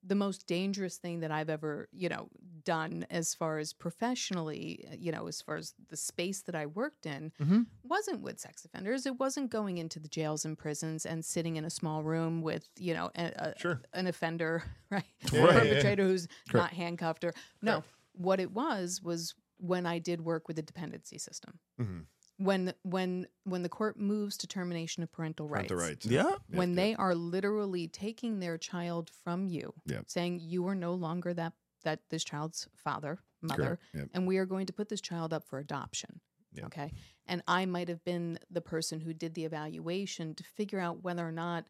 the 0.04 0.14
most 0.14 0.46
dangerous 0.46 0.96
thing 0.96 1.20
that 1.20 1.30
I've 1.32 1.50
ever, 1.50 1.88
you 1.92 2.08
know, 2.08 2.28
done 2.64 3.04
as 3.10 3.34
far 3.34 3.58
as 3.58 3.72
professionally, 3.72 4.84
you 4.98 5.10
know, 5.12 5.26
as 5.26 5.42
far 5.42 5.56
as 5.56 5.74
the 5.88 5.96
space 5.96 6.42
that 6.42 6.54
I 6.54 6.66
worked 6.66 7.04
in, 7.04 7.32
Mhm. 7.40 7.66
wasn't 7.82 8.20
with 8.22 8.38
sex 8.38 8.64
offenders. 8.64 9.06
It 9.06 9.18
wasn't 9.18 9.50
going 9.50 9.78
into 9.78 9.98
the 9.98 10.08
jails 10.08 10.44
and 10.44 10.56
prisons 10.56 11.04
and 11.04 11.24
sitting 11.24 11.56
in 11.56 11.64
a 11.64 11.70
small 11.70 12.02
room 12.02 12.42
with, 12.42 12.68
you 12.78 12.94
know, 12.94 13.10
a, 13.16 13.24
a, 13.48 13.58
Sure. 13.58 13.80
an 13.92 14.06
offender, 14.06 14.62
right? 14.90 15.04
Yeah, 15.32 15.40
A 15.40 15.46
yeah, 15.46 15.52
yeah. 15.54 15.60
perpetrator 15.60 16.04
who's 16.06 16.26
Correct. 16.48 16.54
not 16.54 16.72
handcuffed 16.72 17.24
or 17.24 17.32
no. 17.60 17.82
What 18.12 18.40
it 18.40 18.50
was 18.52 19.02
was 19.02 19.34
when 19.58 19.84
I 19.86 19.98
did 19.98 20.20
work 20.20 20.46
with 20.48 20.56
the 20.56 20.62
dependency 20.62 21.18
system. 21.18 21.58
Mhm. 21.80 22.06
When 22.38 22.72
when 22.82 23.26
when 23.44 23.62
the 23.62 23.68
court 23.68 23.98
moves 23.98 24.36
to 24.38 24.46
termination 24.46 25.02
of 25.02 25.10
parental 25.12 25.48
rights, 25.48 25.68
Parental 25.68 25.88
rights. 25.88 26.06
Yeah. 26.06 26.36
when 26.48 26.70
yeah. 26.70 26.76
they 26.76 26.94
are 26.94 27.14
literally 27.14 27.88
taking 27.88 28.38
their 28.38 28.56
child 28.56 29.10
from 29.24 29.46
you, 29.48 29.74
Yep. 29.86 30.04
saying 30.06 30.40
you 30.40 30.66
are 30.68 30.74
no 30.76 30.94
longer 30.94 31.34
that 31.34 31.52
that 31.82 32.00
this 32.10 32.22
child's 32.24 32.68
father, 32.76 33.18
mother, 33.42 33.62
Correct. 33.64 33.82
Yep. 33.94 34.08
and 34.14 34.26
we 34.26 34.38
are 34.38 34.46
going 34.46 34.66
to 34.66 34.72
put 34.72 34.88
this 34.88 35.00
child 35.00 35.32
up 35.32 35.44
for 35.44 35.58
adoption. 35.58 36.20
Yep. 36.54 36.64
Okay. 36.66 36.92
And 37.26 37.42
I 37.48 37.66
might 37.66 37.88
have 37.88 38.04
been 38.04 38.38
the 38.50 38.60
person 38.60 39.00
who 39.00 39.12
did 39.12 39.34
the 39.34 39.44
evaluation 39.44 40.34
to 40.36 40.44
figure 40.44 40.80
out 40.80 41.02
whether 41.02 41.26
or 41.26 41.32
not 41.32 41.66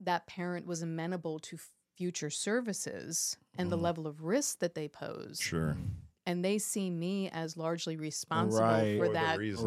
that 0.00 0.26
parent 0.26 0.66
was 0.66 0.82
amenable 0.82 1.38
to 1.40 1.58
future 1.96 2.30
services 2.30 3.36
and 3.56 3.70
the 3.70 3.76
Mhm. 3.78 3.82
level 3.82 4.06
of 4.06 4.22
risk 4.22 4.58
that 4.60 4.74
they 4.74 4.88
pose. 4.88 5.38
Sure. 5.40 5.76
And 6.26 6.44
they 6.44 6.58
see 6.58 6.88
me 6.90 7.28
as 7.30 7.56
largely 7.56 7.96
responsible 7.96 8.64
Right. 8.64 8.96
for 8.98 9.06
For 9.06 9.08
the 9.08 9.12
that 9.14 9.36
judge's 9.38 9.60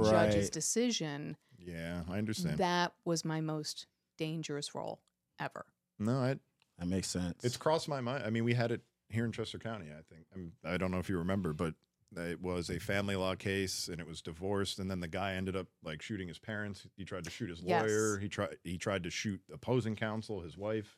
Right. 0.46 0.52
decision. 0.52 1.38
Yeah, 1.58 2.04
I 2.08 2.18
understand. 2.18 2.60
That 2.60 2.94
was 3.04 3.26
my 3.26 3.42
most 3.42 3.88
dangerous 4.18 4.74
role 4.74 5.02
ever. 5.40 5.66
no, 6.00 6.20
I, 6.20 6.40
That 6.78 6.88
makes 6.88 7.08
sense. 7.10 7.44
it's 7.44 7.58
crossed 7.58 7.88
my 7.88 8.02
mind. 8.02 8.24
I 8.24 8.30
mean, 8.30 8.44
we 8.44 8.54
had 8.54 8.72
it 8.72 8.82
here 9.10 9.26
in 9.26 9.32
Chester 9.32 9.60
County. 9.60 9.88
I 9.92 10.02
think. 10.14 10.28
I, 10.34 10.38
mean, 10.38 10.52
I 10.64 10.78
don't 10.78 10.92
know 10.92 11.00
if 11.00 11.10
you 11.10 11.18
remember, 11.18 11.54
but 11.54 11.74
it 12.18 12.42
was 12.42 12.70
a 12.70 12.80
family 12.80 13.16
law 13.16 13.36
case, 13.36 13.88
and 13.90 14.00
it 14.00 14.08
was 14.08 14.22
divorced. 14.22 14.80
And 14.80 14.90
then 14.92 15.00
the 15.02 15.08
guy 15.08 15.34
ended 15.36 15.56
up 15.56 15.68
like 15.84 16.02
shooting 16.02 16.28
his 16.28 16.40
parents. 16.40 16.86
He 16.98 17.04
tried 17.06 17.24
to 17.26 17.30
shoot 17.30 17.50
his 17.50 17.62
Yes. 17.62 17.82
lawyer. 17.82 18.18
He 18.20 18.28
tried. 18.30 18.58
He 18.64 18.78
tried 18.78 19.04
to 19.04 19.10
shoot 19.10 19.42
opposing 19.54 19.96
counsel, 19.96 20.42
his 20.42 20.58
wife. 20.58 20.98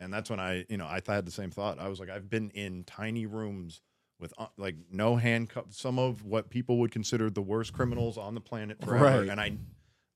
And 0.00 0.12
that's 0.12 0.28
when 0.28 0.40
I, 0.40 0.64
you 0.68 0.76
know, 0.76 0.86
I 0.86 1.00
had 1.06 1.24
the 1.26 1.30
same 1.30 1.50
thought. 1.50 1.78
I 1.78 1.88
was 1.88 2.00
like, 2.00 2.10
I've 2.10 2.28
been 2.28 2.50
in 2.50 2.84
tiny 2.84 3.26
rooms 3.26 3.80
with 4.24 4.32
uh, 4.38 4.46
like 4.56 4.76
no 4.90 5.16
handcuffs. 5.16 5.78
Some 5.78 5.98
of 5.98 6.24
what 6.24 6.48
people 6.48 6.78
would 6.78 6.90
consider 6.90 7.28
the 7.28 7.42
worst 7.42 7.74
criminals 7.74 8.16
on 8.16 8.34
the 8.34 8.40
planet 8.40 8.82
forever. 8.82 9.20
Right. 9.20 9.28
And 9.28 9.38
I, 9.38 9.58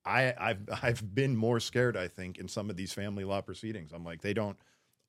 I, 0.06 0.34
I've, 0.50 0.60
I've 0.82 1.14
been 1.14 1.36
more 1.36 1.60
scared. 1.60 1.94
I 1.94 2.08
think 2.08 2.38
in 2.38 2.48
some 2.48 2.70
of 2.70 2.76
these 2.76 2.94
family 2.94 3.24
law 3.24 3.42
proceedings. 3.42 3.92
I'm 3.92 4.04
like, 4.04 4.22
they 4.22 4.32
don't. 4.32 4.56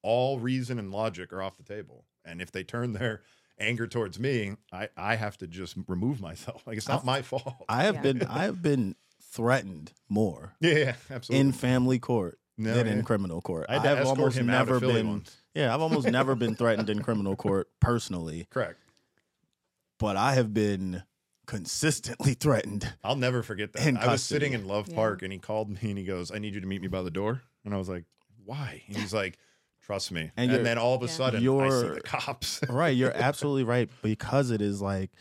All 0.04 0.38
reason 0.38 0.80
and 0.80 0.91
logic 0.91 1.32
are 1.32 1.41
off 1.41 1.56
the 1.56 1.64
table. 1.64 2.04
And 2.26 2.41
if 2.41 2.52
they 2.52 2.64
turn 2.66 2.91
their 2.91 3.22
anger 3.58 3.88
towards 3.88 4.20
me, 4.20 4.56
I, 4.74 4.89
I 4.97 5.16
have 5.16 5.38
to 5.38 5.47
just 5.47 5.76
remove 5.88 6.20
myself. 6.20 6.62
Like 6.68 6.76
it's 6.78 6.88
not 6.89 7.06
my 7.06 7.22
fault. 7.22 7.56
I 7.70 7.84
have 7.84 7.95
Yeah. 7.95 8.02
been 8.02 8.24
I 8.24 8.43
have 8.43 8.62
been 8.62 8.95
threatened 9.32 9.93
more 10.10 10.56
yeah, 10.60 10.74
yeah, 10.74 10.93
absolutely. 11.10 11.47
in 11.47 11.52
family 11.54 12.00
court 12.00 12.39
No, 12.58 12.74
than 12.74 12.88
yeah. 12.88 12.93
in 12.93 13.04
criminal 13.04 13.41
court. 13.41 13.68
I 13.70 13.78
have 13.80 14.06
almost 14.06 14.38
him 14.38 14.50
out 14.50 14.64
of 14.64 14.68
never 14.82 14.93
been 14.93 15.08
once. 15.10 15.38
Yeah, 15.54 15.74
I've 15.74 15.82
almost 15.82 16.08
never 16.08 16.36
been 16.36 16.56
threatened 16.56 16.89
in 16.89 17.02
criminal 17.02 17.36
court 17.36 17.70
personally, 17.80 18.47
Correct. 18.50 18.78
But 20.00 20.18
I 20.18 20.34
have 20.34 20.54
been 20.54 21.04
consistently 21.45 22.34
threatened. 22.34 22.93
I'll 23.04 23.16
never 23.16 23.43
forget 23.43 23.74
that. 23.74 23.86
In 23.86 23.97
I 23.97 24.08
was 24.08 24.24
sitting 24.24 24.54
in 24.54 24.68
Love 24.68 24.88
Yeah. 24.89 24.95
Park 24.95 25.22
and 25.22 25.32
he 25.34 25.39
called 25.39 25.70
me 25.70 25.78
and 25.89 25.97
he 25.97 26.06
goes, 26.06 26.32
I 26.32 26.39
need 26.39 26.56
you 26.56 26.62
to 26.62 26.68
meet 26.68 26.82
me 26.82 26.88
by 26.88 27.02
the 27.02 27.12
door. 27.12 27.41
And 27.66 27.74
I 27.74 27.78
was 27.78 27.89
like, 27.89 28.06
why? 28.45 28.84
And 28.88 28.97
he's 28.97 29.14
like, 29.14 29.38
trust 29.82 30.12
me. 30.12 30.32
And 30.38 30.52
And, 30.52 30.66
then 30.66 30.78
all 30.78 30.95
of 30.95 31.02
a 31.04 31.06
Yeah. 31.06 31.12
sudden, 31.12 31.39
I 31.60 31.70
see 31.70 31.88
the 31.89 32.02
cops. 32.04 32.62
right, 32.70 32.95
you're 32.95 33.16
absolutely 33.16 33.64
right 33.64 33.89
because 34.02 34.52
it 34.52 34.62
is 34.62 34.82
like 34.82 35.12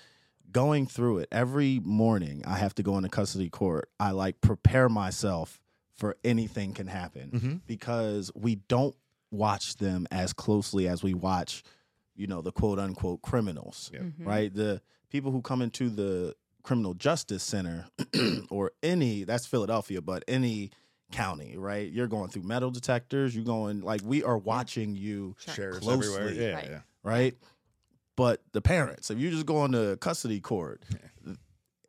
going 0.52 0.86
through 0.86 1.18
it 1.18 1.28
every 1.32 1.80
morning. 1.82 2.42
I 2.46 2.56
have 2.58 2.74
to 2.76 2.82
go 2.82 2.96
into 2.96 3.08
custody 3.08 3.50
court. 3.50 3.90
I 4.00 4.12
like 4.12 4.40
prepare 4.40 4.88
myself 4.88 5.60
for 5.94 6.16
anything 6.24 6.72
can 6.74 6.86
happen 6.86 7.30
Mhm. 7.32 7.60
because 7.66 8.30
we 8.34 8.54
don't 8.56 8.94
watch 9.30 9.76
them 9.76 10.06
as 10.10 10.32
closely 10.32 10.86
as 10.88 11.02
we 11.02 11.12
watch, 11.12 11.62
you 12.18 12.26
know, 12.26 12.42
the 12.42 12.52
quote 12.52 12.78
unquote 12.78 13.22
criminals. 13.22 13.90
Yeah. 13.94 14.00
Mhm. 14.00 14.26
right? 14.26 14.52
The 14.54 14.82
people 15.08 15.30
who 15.32 15.40
come 15.40 15.62
into 15.62 15.88
the 15.88 16.34
criminal 16.62 16.92
justice 16.92 17.42
center 17.42 17.86
or 18.50 18.72
any 18.82 19.24
that's 19.24 19.46
Philadelphia, 19.46 20.02
but 20.02 20.22
any 20.28 20.70
county, 21.12 21.56
right? 21.56 21.90
You're 21.90 22.08
going 22.08 22.28
through 22.28 22.42
metal 22.42 22.70
detectors, 22.70 23.34
you're 23.34 23.44
going 23.44 23.80
like 23.80 24.02
we 24.04 24.22
are 24.22 24.36
watching 24.36 24.94
you, 24.94 25.34
Sure. 25.38 25.54
Sheriffs 25.54 25.78
Closely. 25.78 26.14
everywhere. 26.14 26.34
Yeah, 26.34 26.54
Right. 26.56 26.68
yeah. 26.70 26.80
right? 27.02 27.34
But 28.16 28.42
the 28.52 28.60
parents, 28.60 29.10
if 29.10 29.18
you 29.18 29.30
just 29.30 29.46
go 29.46 29.64
into 29.64 29.96
custody 30.00 30.40
court, 30.40 30.82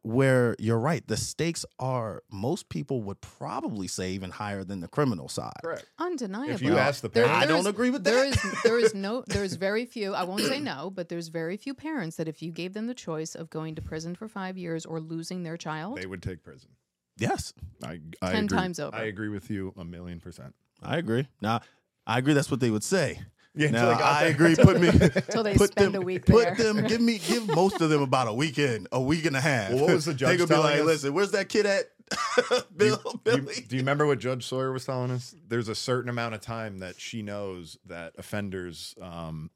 where 0.01 0.55
you're 0.59 0.79
right, 0.79 1.05
the 1.07 1.17
stakes 1.17 1.65
are 1.77 2.23
most 2.31 2.69
people 2.69 3.01
would 3.03 3.19
probably 3.21 3.87
say 3.87 4.11
even 4.11 4.29
higher 4.31 4.63
than 4.63 4.79
the 4.79 4.87
criminal 4.87 5.27
side. 5.27 5.51
Correct. 5.63 5.85
Undeniable. 5.99 6.53
If 6.53 6.61
you 6.61 6.77
ask 6.77 7.01
the 7.01 7.09
There- 7.09 7.25
parents, 7.25 7.45
I 7.45 7.47
don't 7.47 7.67
agree 7.67 7.89
with 7.89 8.03
There 8.05 8.29
that. 8.29 8.45
is 8.45 8.61
there 8.63 8.79
is 8.79 8.93
no 8.95 9.23
there's 9.27 9.55
very 9.55 9.85
few 9.85 10.13
I 10.13 10.23
won't 10.23 10.41
say 10.41 10.59
no, 10.59 10.89
but 10.89 11.09
there's 11.09 11.27
very 11.27 11.57
few 11.57 11.73
parents 11.73 12.15
that 12.15 12.27
if 12.29 12.41
you 12.41 12.51
gave 12.51 12.73
them 12.73 12.87
the 12.87 12.93
choice 12.93 13.35
of 13.35 13.49
going 13.49 13.75
to 13.75 13.81
prison 13.81 14.15
for 14.15 14.27
five 14.29 14.57
years 14.57 14.85
or 14.85 14.99
losing 15.01 15.43
their 15.43 15.57
child, 15.57 15.97
they 15.97 16.05
would 16.05 16.23
take 16.23 16.43
prison. 16.43 16.69
Yes, 17.17 17.53
I, 17.83 17.99
I 18.21 18.31
10 18.31 18.45
agree. 18.45 18.57
times 18.57 18.79
over. 18.79 18.95
I 18.95 19.03
agree 19.03 19.27
with 19.29 19.49
you 19.49 19.73
a 19.77 19.83
million 19.83 20.21
percent. 20.21 20.55
I 20.81 20.95
agree. 20.97 21.27
Now, 21.41 21.59
I 22.07 22.17
agree 22.17 22.33
that's 22.33 22.49
what 22.49 22.61
they 22.61 22.71
would 22.71 22.85
say. 22.85 23.19
Yeah, 23.55 23.71
Now, 23.71 23.89
until 23.91 24.05
I 24.05 24.23
there. 24.25 24.31
agree. 24.33 24.55
Put 24.59 24.79
me 24.79 24.91
Till 25.31 25.43
they 25.43 25.55
put 25.55 25.71
spend 25.71 25.95
them, 25.95 26.01
a 26.03 26.05
week 26.05 26.25
Put 26.25 26.55
there. 26.57 26.73
them. 26.73 26.85
Give 26.87 27.01
me. 27.01 27.17
Give 27.17 27.47
most 27.47 27.81
of 27.81 27.89
them 27.89 28.01
about 28.01 28.27
a 28.27 28.33
weekend, 28.33 28.87
a 28.91 29.01
week 29.01 29.25
and 29.25 29.35
a 29.35 29.41
half. 29.41 29.71
Well, 29.71 29.85
what 29.85 29.93
was 29.95 30.05
the 30.05 30.13
judge? 30.13 30.29
They 30.29 30.37
judge 30.37 30.49
could 30.49 30.55
be 30.55 30.61
like, 30.61 30.79
us? 30.81 30.85
"Listen, 30.85 31.13
where's 31.13 31.31
that 31.31 31.49
kid 31.49 31.65
at?" 31.65 31.85
Do 32.77 32.85
you, 32.85 32.97
Bill, 32.97 32.97
do 32.97 33.09
you- 33.31 33.41
Billy. 33.41 33.65
do 33.67 33.75
you 33.75 33.81
remember 33.81 34.05
what 34.07 34.19
Judge 34.19 34.45
Sawyer 34.45 34.71
was 34.71 34.85
telling 34.85 35.11
us? 35.11 35.35
There's 35.47 35.67
a 35.67 35.75
certain 35.75 36.09
amount 36.09 36.35
of 36.35 36.41
time 36.41 36.79
that 36.79 36.99
she 36.99 37.21
knows 37.21 37.77
that 37.85 38.13
offenders, 38.17 38.95
um, 39.01 39.51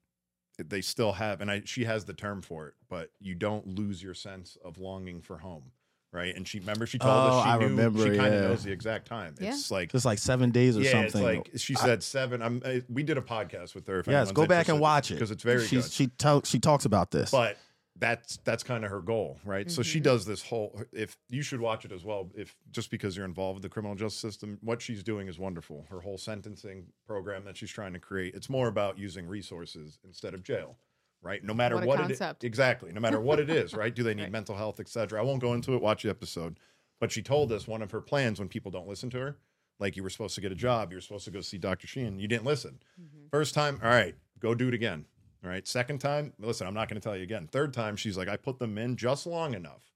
they 0.60 0.82
still 0.82 1.14
have, 1.14 1.42
and 1.42 1.50
I, 1.50 1.62
she 1.66 1.86
has 1.86 2.06
the 2.06 2.14
term 2.14 2.42
for 2.44 2.68
it, 2.68 2.74
but 2.90 3.10
you 3.20 3.34
don't 3.36 3.68
lose 3.68 4.04
your 4.04 4.14
sense 4.14 4.56
of 4.64 4.78
longing 4.78 5.22
for 5.22 5.40
home, 5.40 5.72
right? 6.14 6.36
And 6.36 6.48
she 6.48 6.60
remember 6.60 6.86
she 6.86 6.98
told 7.00 7.12
Oh, 7.14 7.38
us 7.40 7.44
she 7.44 7.50
I 7.50 7.58
knew 7.58 7.66
remember, 7.66 8.00
she 8.00 8.18
kind 8.18 8.34
of 8.34 8.42
yeah. 8.42 8.48
knows 8.48 8.64
the 8.64 8.72
exact 8.72 9.08
time. 9.08 9.36
Yeah. 9.42 9.50
It's 9.50 9.72
like 9.72 9.92
Just 9.92 10.06
like 10.06 10.20
seven 10.20 10.52
days 10.52 10.78
or 10.78 10.82
yeah, 10.82 10.92
something. 10.92 11.06
it's 11.28 11.38
like 11.48 11.60
she 11.60 11.74
said 11.76 12.04
seven. 12.04 12.42
I'm, 12.42 12.62
I, 12.66 12.84
we 12.90 13.04
did 13.04 13.18
a 13.18 13.22
podcast 13.22 13.76
with 13.76 13.88
her. 13.88 14.00
If 14.00 14.08
yes, 14.08 14.32
go 14.32 14.46
back 14.46 14.70
and 14.70 14.80
watch 14.80 15.12
it 15.12 15.16
because 15.16 15.32
it's 15.32 15.44
very 15.44 15.66
She's, 15.66 15.86
good. 15.86 15.92
She 15.92 16.08
tell, 16.08 16.42
she 16.44 16.60
talks 16.60 16.86
about 16.86 17.12
this. 17.12 17.32
but 17.32 17.58
that's 18.00 18.38
that's 18.44 18.64
kind 18.64 18.84
of 18.84 18.90
her 18.90 19.02
goal, 19.02 19.38
right? 19.46 19.70
So 19.70 19.84
she 19.84 20.00
Mhm. 20.00 20.04
does 20.04 20.26
this 20.26 20.42
whole. 20.44 20.82
If 20.92 21.16
you 21.30 21.44
should 21.44 21.62
watch 21.62 21.86
it 21.86 21.92
as 21.92 22.04
well, 22.04 22.32
if 22.36 22.56
just 22.72 22.90
because 22.90 23.16
you're 23.16 23.26
involved 23.26 23.58
with 23.58 23.64
the 23.64 23.70
criminal 23.70 23.96
justice 23.96 24.20
system, 24.20 24.58
what 24.62 24.82
she's 24.82 25.04
doing 25.04 25.28
is 25.28 25.38
wonderful. 25.38 25.86
Her 25.90 26.00
whole 26.02 26.18
sentencing 26.18 26.88
program 27.06 27.46
that 27.46 27.56
she's 27.56 27.70
trying 27.70 27.94
to 27.94 28.00
create, 28.00 28.34
it's 28.34 28.50
more 28.50 28.68
about 28.68 28.98
using 28.98 29.28
resources 29.28 30.00
instead 30.04 30.34
of 30.34 30.42
jail, 30.44 30.76
right? 31.24 31.44
No 31.44 31.54
matter 31.54 31.76
What 31.78 31.88
what, 31.88 32.12
it 32.12 32.44
exactly, 32.44 32.92
no 32.92 33.00
matter 33.02 33.20
what 33.20 33.40
it 33.40 33.50
is, 33.50 33.74
right? 33.76 33.94
Do 33.94 34.04
they 34.04 34.14
need 34.14 34.24
Right. 34.24 34.32
mental 34.32 34.56
health, 34.56 34.80
etc. 34.80 35.20
I 35.20 35.24
won't 35.24 35.42
go 35.42 35.54
into 35.54 35.74
it. 35.74 35.82
Watch 35.82 36.04
the 36.04 36.10
episode, 36.10 36.60
but 37.00 37.12
she 37.12 37.22
told 37.24 37.52
us 37.52 37.68
one 37.68 37.82
of 37.82 37.92
her 37.92 38.02
plans 38.02 38.40
when 38.40 38.50
people 38.50 38.70
don't 38.72 38.88
listen 38.88 39.10
to 39.12 39.18
her, 39.20 39.38
like 39.80 39.96
you 39.98 40.04
were 40.04 40.10
supposed 40.10 40.36
to 40.36 40.42
get 40.42 40.52
a 40.52 40.56
job, 40.56 40.92
you 40.92 40.98
were 40.98 41.02
supposed 41.02 41.26
to 41.26 41.32
go 41.32 41.42
see 41.42 41.58
Dr. 41.58 41.88
Sheehan, 41.88 42.20
you 42.20 42.28
didn't 42.28 42.46
listen. 42.46 42.80
Mhm. 43.02 43.30
First 43.32 43.54
time, 43.56 43.80
all 43.82 43.90
right, 43.90 44.16
go 44.40 44.54
do 44.54 44.68
it 44.68 44.74
again. 44.74 45.06
All 45.44 45.50
right. 45.50 45.68
Second 45.68 46.00
time, 46.00 46.32
listen, 46.40 46.66
I'm 46.68 46.74
not 46.74 46.88
going 46.88 47.00
to 47.02 47.04
tell 47.06 47.18
you 47.18 47.24
again. 47.24 47.48
Third 47.52 47.74
time, 47.74 47.98
she's 47.98 48.16
like, 48.18 48.30
I 48.30 48.38
put 48.38 48.60
them 48.60 48.78
in 48.78 48.96
just 48.96 49.26
long 49.26 49.54
enough 49.54 49.92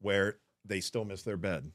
where 0.00 0.38
they 0.64 0.80
still 0.80 1.04
miss 1.04 1.22
their 1.22 1.36
bed. 1.36 1.72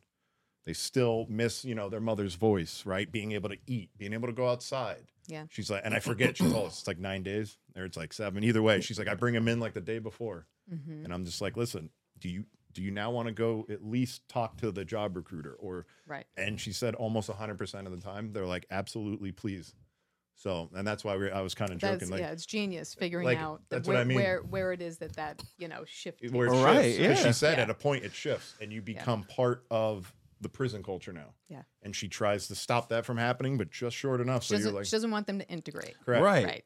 They 0.65 0.71
still 0.71 1.25
miss, 1.29 1.65
you 1.65 1.75
know, 1.75 1.89
their 1.89 1.99
mother's 1.99 2.35
voice, 2.35 2.85
right? 2.85 3.11
Being 3.11 3.33
able 3.33 3.49
to 3.49 3.57
eat, 3.67 3.89
being 3.97 4.13
able 4.13 4.27
to 4.29 4.33
go 4.33 4.47
outside. 4.49 5.07
Yeah. 5.28 5.45
She's 5.49 5.69
like, 5.69 5.82
and 5.86 5.93
I 5.93 5.99
forget, 5.99 6.38
she 6.38 6.49
told 6.49 6.67
us 6.67 6.80
it's 6.80 6.88
like 6.88 6.99
nine 6.99 7.21
days 7.23 7.57
or 7.75 7.84
it's 7.84 7.97
like 7.97 8.13
seven. 8.13 8.43
Either 8.43 8.61
way, 8.61 8.80
she's 8.82 8.97
like, 8.97 9.07
I 9.09 9.13
bring 9.15 9.34
them 9.34 9.47
in 9.47 9.59
like 9.59 9.73
the 9.73 9.82
day 9.82 9.99
before. 9.99 10.47
Mhm. 10.73 11.03
And 11.03 11.13
I'm 11.13 11.25
just 11.25 11.41
like, 11.41 11.57
listen, 11.57 11.89
do 12.19 12.30
you 12.30 12.45
do 12.73 12.82
you 12.84 12.91
now 12.91 13.09
want 13.11 13.28
to 13.28 13.34
go 13.34 13.65
at 13.69 13.84
least 13.84 14.28
talk 14.30 14.57
to 14.57 14.71
the 14.71 14.86
job 14.86 15.15
recruiter 15.15 15.53
or 15.53 15.86
Right. 16.05 16.25
and 16.38 16.59
she 16.61 16.71
said 16.71 16.93
almost 16.95 17.28
100% 17.30 17.86
of 17.88 17.91
the 17.91 17.97
time 18.01 18.32
they're 18.34 18.45
like 18.45 18.65
absolutely 18.69 19.32
please 19.32 19.73
so 20.36 20.69
and 20.75 20.86
that's 20.88 21.03
why 21.03 21.17
we, 21.17 21.32
i 21.32 21.41
was 21.41 21.55
kind 21.55 21.71
of 21.71 21.80
That's 21.80 21.95
joking 22.01 22.09
like 22.11 22.19
yeah, 22.19 22.30
it's 22.32 22.45
genius 22.45 22.93
figuring 22.93 23.25
like, 23.25 23.39
out 23.39 23.61
the, 23.69 23.78
that's 23.78 23.88
what 23.88 23.93
where, 23.93 24.01
I 24.01 24.05
mean. 24.05 24.17
where 24.17 24.41
where 24.43 24.71
it 24.73 24.82
is 24.84 24.99
that 24.99 25.13
that 25.15 25.41
you 25.57 25.67
know 25.67 25.84
shift. 25.86 26.21
where 26.32 26.47
it 26.47 26.51
shifts. 26.51 26.63
right, 26.65 26.97
'Cause 26.97 26.99
yeah. 26.99 27.15
she 27.15 27.34
said 27.34 27.57
Yeah. 27.57 27.63
at 27.63 27.69
a 27.71 27.73
point 27.73 28.03
it 28.03 28.13
shifts 28.13 28.53
and 28.61 28.71
you 28.71 28.82
become 28.84 29.23
part 29.23 29.65
of 29.71 30.13
the 30.41 30.49
prison 30.49 30.83
culture 30.83 31.13
now 31.13 31.33
Yeah. 31.49 31.63
and 31.83 31.95
she 31.95 32.07
tries 32.07 32.47
to 32.47 32.55
stop 32.55 32.89
that 32.89 33.05
from 33.05 33.17
happening 33.17 33.57
but 33.57 33.71
just 33.71 33.95
short 33.95 34.21
enough 34.21 34.43
She 34.43 34.49
so 34.49 34.55
doesn't, 34.55 34.71
you're 34.71 34.79
like 34.79 34.85
she 34.85 34.91
doesn't 34.91 35.11
want 35.11 35.27
them 35.27 35.39
to 35.39 35.47
integrate. 35.47 35.95
correct 36.05 36.23
Right. 36.23 36.45
Right. 36.45 36.65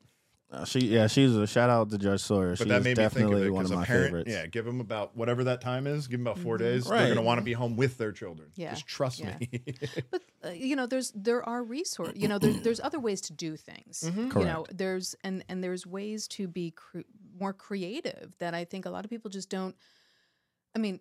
Uh, 0.53 0.65
she 0.65 0.79
yeah, 0.79 1.07
she's 1.07 1.33
a 1.33 1.47
shout 1.47 1.69
out 1.69 1.89
to 1.89 1.97
Judge 1.97 2.19
Sawyer. 2.19 2.49
But 2.49 2.57
She 2.57 2.63
that 2.65 2.79
is 2.79 2.83
made 2.83 2.97
me 2.97 3.03
think 3.03 3.05
of 3.05 3.13
definitely 3.13 3.47
it 3.47 3.49
one 3.51 3.63
because 3.63 3.71
of 3.71 3.77
a 3.77 3.79
my 3.79 3.85
parent, 3.85 4.05
favorites. 4.07 4.31
yeah, 4.31 4.45
give 4.47 4.65
them 4.65 4.81
about 4.81 5.15
whatever 5.15 5.45
that 5.45 5.61
time 5.61 5.87
is, 5.87 6.07
give 6.07 6.19
them 6.19 6.27
about 6.27 6.39
4 6.39 6.57
days. 6.57 6.87
Right. 6.87 6.97
They're 6.97 7.05
going 7.07 7.15
to 7.15 7.21
want 7.21 7.37
to 7.37 7.45
be 7.45 7.53
home 7.53 7.77
with 7.77 7.97
their 7.97 8.11
children. 8.11 8.49
Yeah. 8.55 8.71
Just 8.71 8.85
trust 8.85 9.19
Yeah. 9.21 9.37
me. 9.39 9.63
but 10.11 10.21
uh, 10.45 10.49
you 10.49 10.75
know 10.75 10.87
there's 10.87 11.11
there 11.15 11.41
are 11.47 11.63
resources. 11.63 12.21
you 12.21 12.27
know 12.27 12.37
there's 12.37 12.59
there's 12.63 12.79
other 12.81 12.99
ways 12.99 13.21
to 13.21 13.33
do 13.33 13.55
things 13.55 14.03
you 14.13 14.43
know 14.43 14.65
there's 14.73 15.15
and 15.23 15.41
and 15.47 15.63
there's 15.63 15.87
ways 15.87 16.27
to 16.27 16.49
be 16.49 16.71
cre- 16.71 17.07
more 17.39 17.53
creative 17.53 18.33
that 18.39 18.53
i 18.53 18.65
think 18.65 18.85
a 18.85 18.89
lot 18.89 19.05
of 19.05 19.09
people 19.09 19.29
just 19.31 19.49
don't 19.49 19.75
i 20.75 20.79
mean 20.79 20.99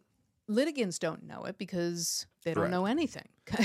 litigants 0.50 0.98
don't 0.98 1.22
know 1.22 1.44
it 1.44 1.56
because 1.58 2.26
they 2.44 2.52
don't 2.52 2.62
Correct. 2.62 2.72
know 2.72 2.86
anything 2.86 3.28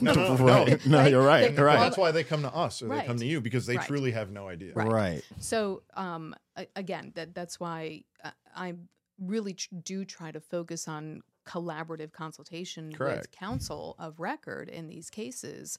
no, 0.00 0.12
no, 0.12 0.36
no, 0.36 0.44
right. 0.44 0.86
no. 0.86 1.02
No, 1.02 1.06
you're 1.08 1.22
right. 1.22 1.50
They- 1.50 1.56
You're 1.56 1.64
right. 1.66 1.78
That's 1.78 1.96
why 1.96 2.10
they 2.10 2.24
come 2.24 2.42
to 2.42 2.54
us 2.54 2.82
or 2.82 2.88
they 2.88 3.02
come 3.06 3.16
to 3.18 3.26
you 3.26 3.40
because 3.40 3.64
they 3.66 3.76
Right. 3.76 3.86
truly 3.86 4.10
have 4.10 4.30
no 4.30 4.48
idea. 4.48 4.74
Right. 4.74 4.86
Right. 4.88 5.22
So 5.38 5.82
um, 5.94 6.34
again, 6.76 7.12
that 7.14 7.34
that's 7.34 7.58
why 7.58 8.02
I, 8.22 8.32
I 8.54 8.74
really 9.18 9.54
tr- 9.54 9.68
do 9.82 10.04
try 10.04 10.30
to 10.30 10.40
focus 10.40 10.88
on 10.88 11.22
collaborative 11.46 12.12
consultation 12.12 12.92
with 12.98 13.30
counsel 13.30 13.94
of 13.98 14.20
record 14.20 14.68
in 14.68 14.88
these 14.88 15.08
cases 15.10 15.78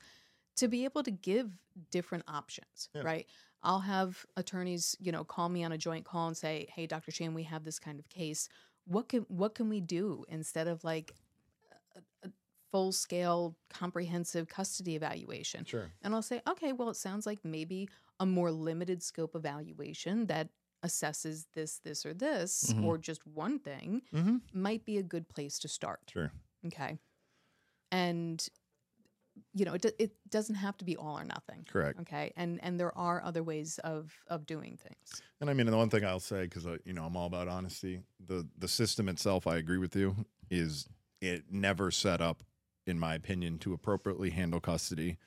to 0.55 0.67
be 0.67 0.85
able 0.85 1.03
to 1.03 1.11
give 1.11 1.51
different 1.91 2.23
options. 2.27 2.89
Yeah. 2.95 3.01
Right. 3.03 3.27
I'll 3.61 3.79
have 3.81 4.25
attorneys, 4.37 4.95
you 4.99 5.11
know, 5.11 5.23
call 5.23 5.49
me 5.49 5.63
on 5.63 5.71
a 5.71 5.77
joint 5.77 6.05
call 6.05 6.27
and 6.27 6.37
say, 6.37 6.67
"Hey, 6.73 6.87
Dr. 6.87 7.11
Sheehan, 7.11 7.33
we 7.33 7.43
have 7.43 7.63
this 7.63 7.79
kind 7.79 7.99
of 7.99 8.07
case. 8.09 8.47
What 8.85 9.09
can 9.09 9.21
what 9.23 9.55
can 9.55 9.69
we 9.69 9.81
do 9.81 10.25
instead 10.29 10.67
of 10.67 10.83
like 10.83 11.15
a, 11.95 12.01
a 12.27 12.31
full 12.71 12.91
scale 12.91 13.57
comprehensive 13.69 14.47
custody 14.47 14.95
evaluation?" 14.95 15.65
Sure. 15.65 15.91
And 16.01 16.13
I'll 16.15 16.21
say, 16.21 16.41
okay, 16.47 16.73
well, 16.73 16.89
it 16.89 16.95
sounds 16.97 17.25
like 17.25 17.43
maybe 17.43 17.89
a 18.19 18.25
more 18.25 18.51
limited 18.51 19.03
scope 19.03 19.35
evaluation 19.35 20.27
that 20.27 20.49
assesses 20.83 21.47
this, 21.53 21.79
this, 21.79 22.05
or 22.05 22.13
this, 22.13 22.73
Mhm. 22.73 22.83
or 22.83 22.97
just 22.97 23.25
one 23.25 23.59
thing 23.59 24.03
Mm-hmm. 24.13 24.37
might 24.53 24.85
be 24.85 24.97
a 24.97 25.03
good 25.03 25.27
place 25.29 25.59
to 25.59 25.67
start. 25.67 26.15
Sure. 26.15 26.31
Okay. 26.65 26.99
And, 27.91 28.47
you 29.53 29.65
know, 29.65 29.73
it, 29.73 29.85
it 29.99 30.11
doesn't 30.29 30.55
have 30.55 30.77
to 30.77 30.85
be 30.85 30.97
all 30.97 31.17
or 31.17 31.23
nothing. 31.23 31.65
Correct. 31.69 31.99
Okay. 32.01 32.31
And 32.35 32.59
and 32.63 32.79
there 32.79 32.95
are 32.97 33.23
other 33.23 33.43
ways 33.43 33.79
of 33.83 34.13
of 34.27 34.45
doing 34.45 34.77
things. 34.77 35.21
And 35.41 35.49
I 35.49 35.53
mean, 35.53 35.65
the 35.67 35.77
one 35.77 35.89
thing 35.89 36.05
I'll 36.05 36.19
say, 36.19 36.43
because 36.43 36.65
uh, 36.65 36.77
you 36.85 36.93
know 36.93 37.05
I'm 37.05 37.15
all 37.15 37.27
about 37.27 37.47
honesty. 37.47 38.01
The 38.25 38.47
the 38.57 38.67
system 38.67 39.09
itself, 39.09 39.47
I 39.47 39.57
agree 39.57 39.77
with 39.77 39.95
you, 39.95 40.15
is 40.49 40.87
it 41.21 41.45
never 41.49 41.91
set 41.91 42.21
up, 42.21 42.43
in 42.85 42.99
my 42.99 43.15
opinion, 43.15 43.57
to 43.59 43.73
appropriately 43.73 44.31
handle 44.31 44.59
custody. 44.59 45.17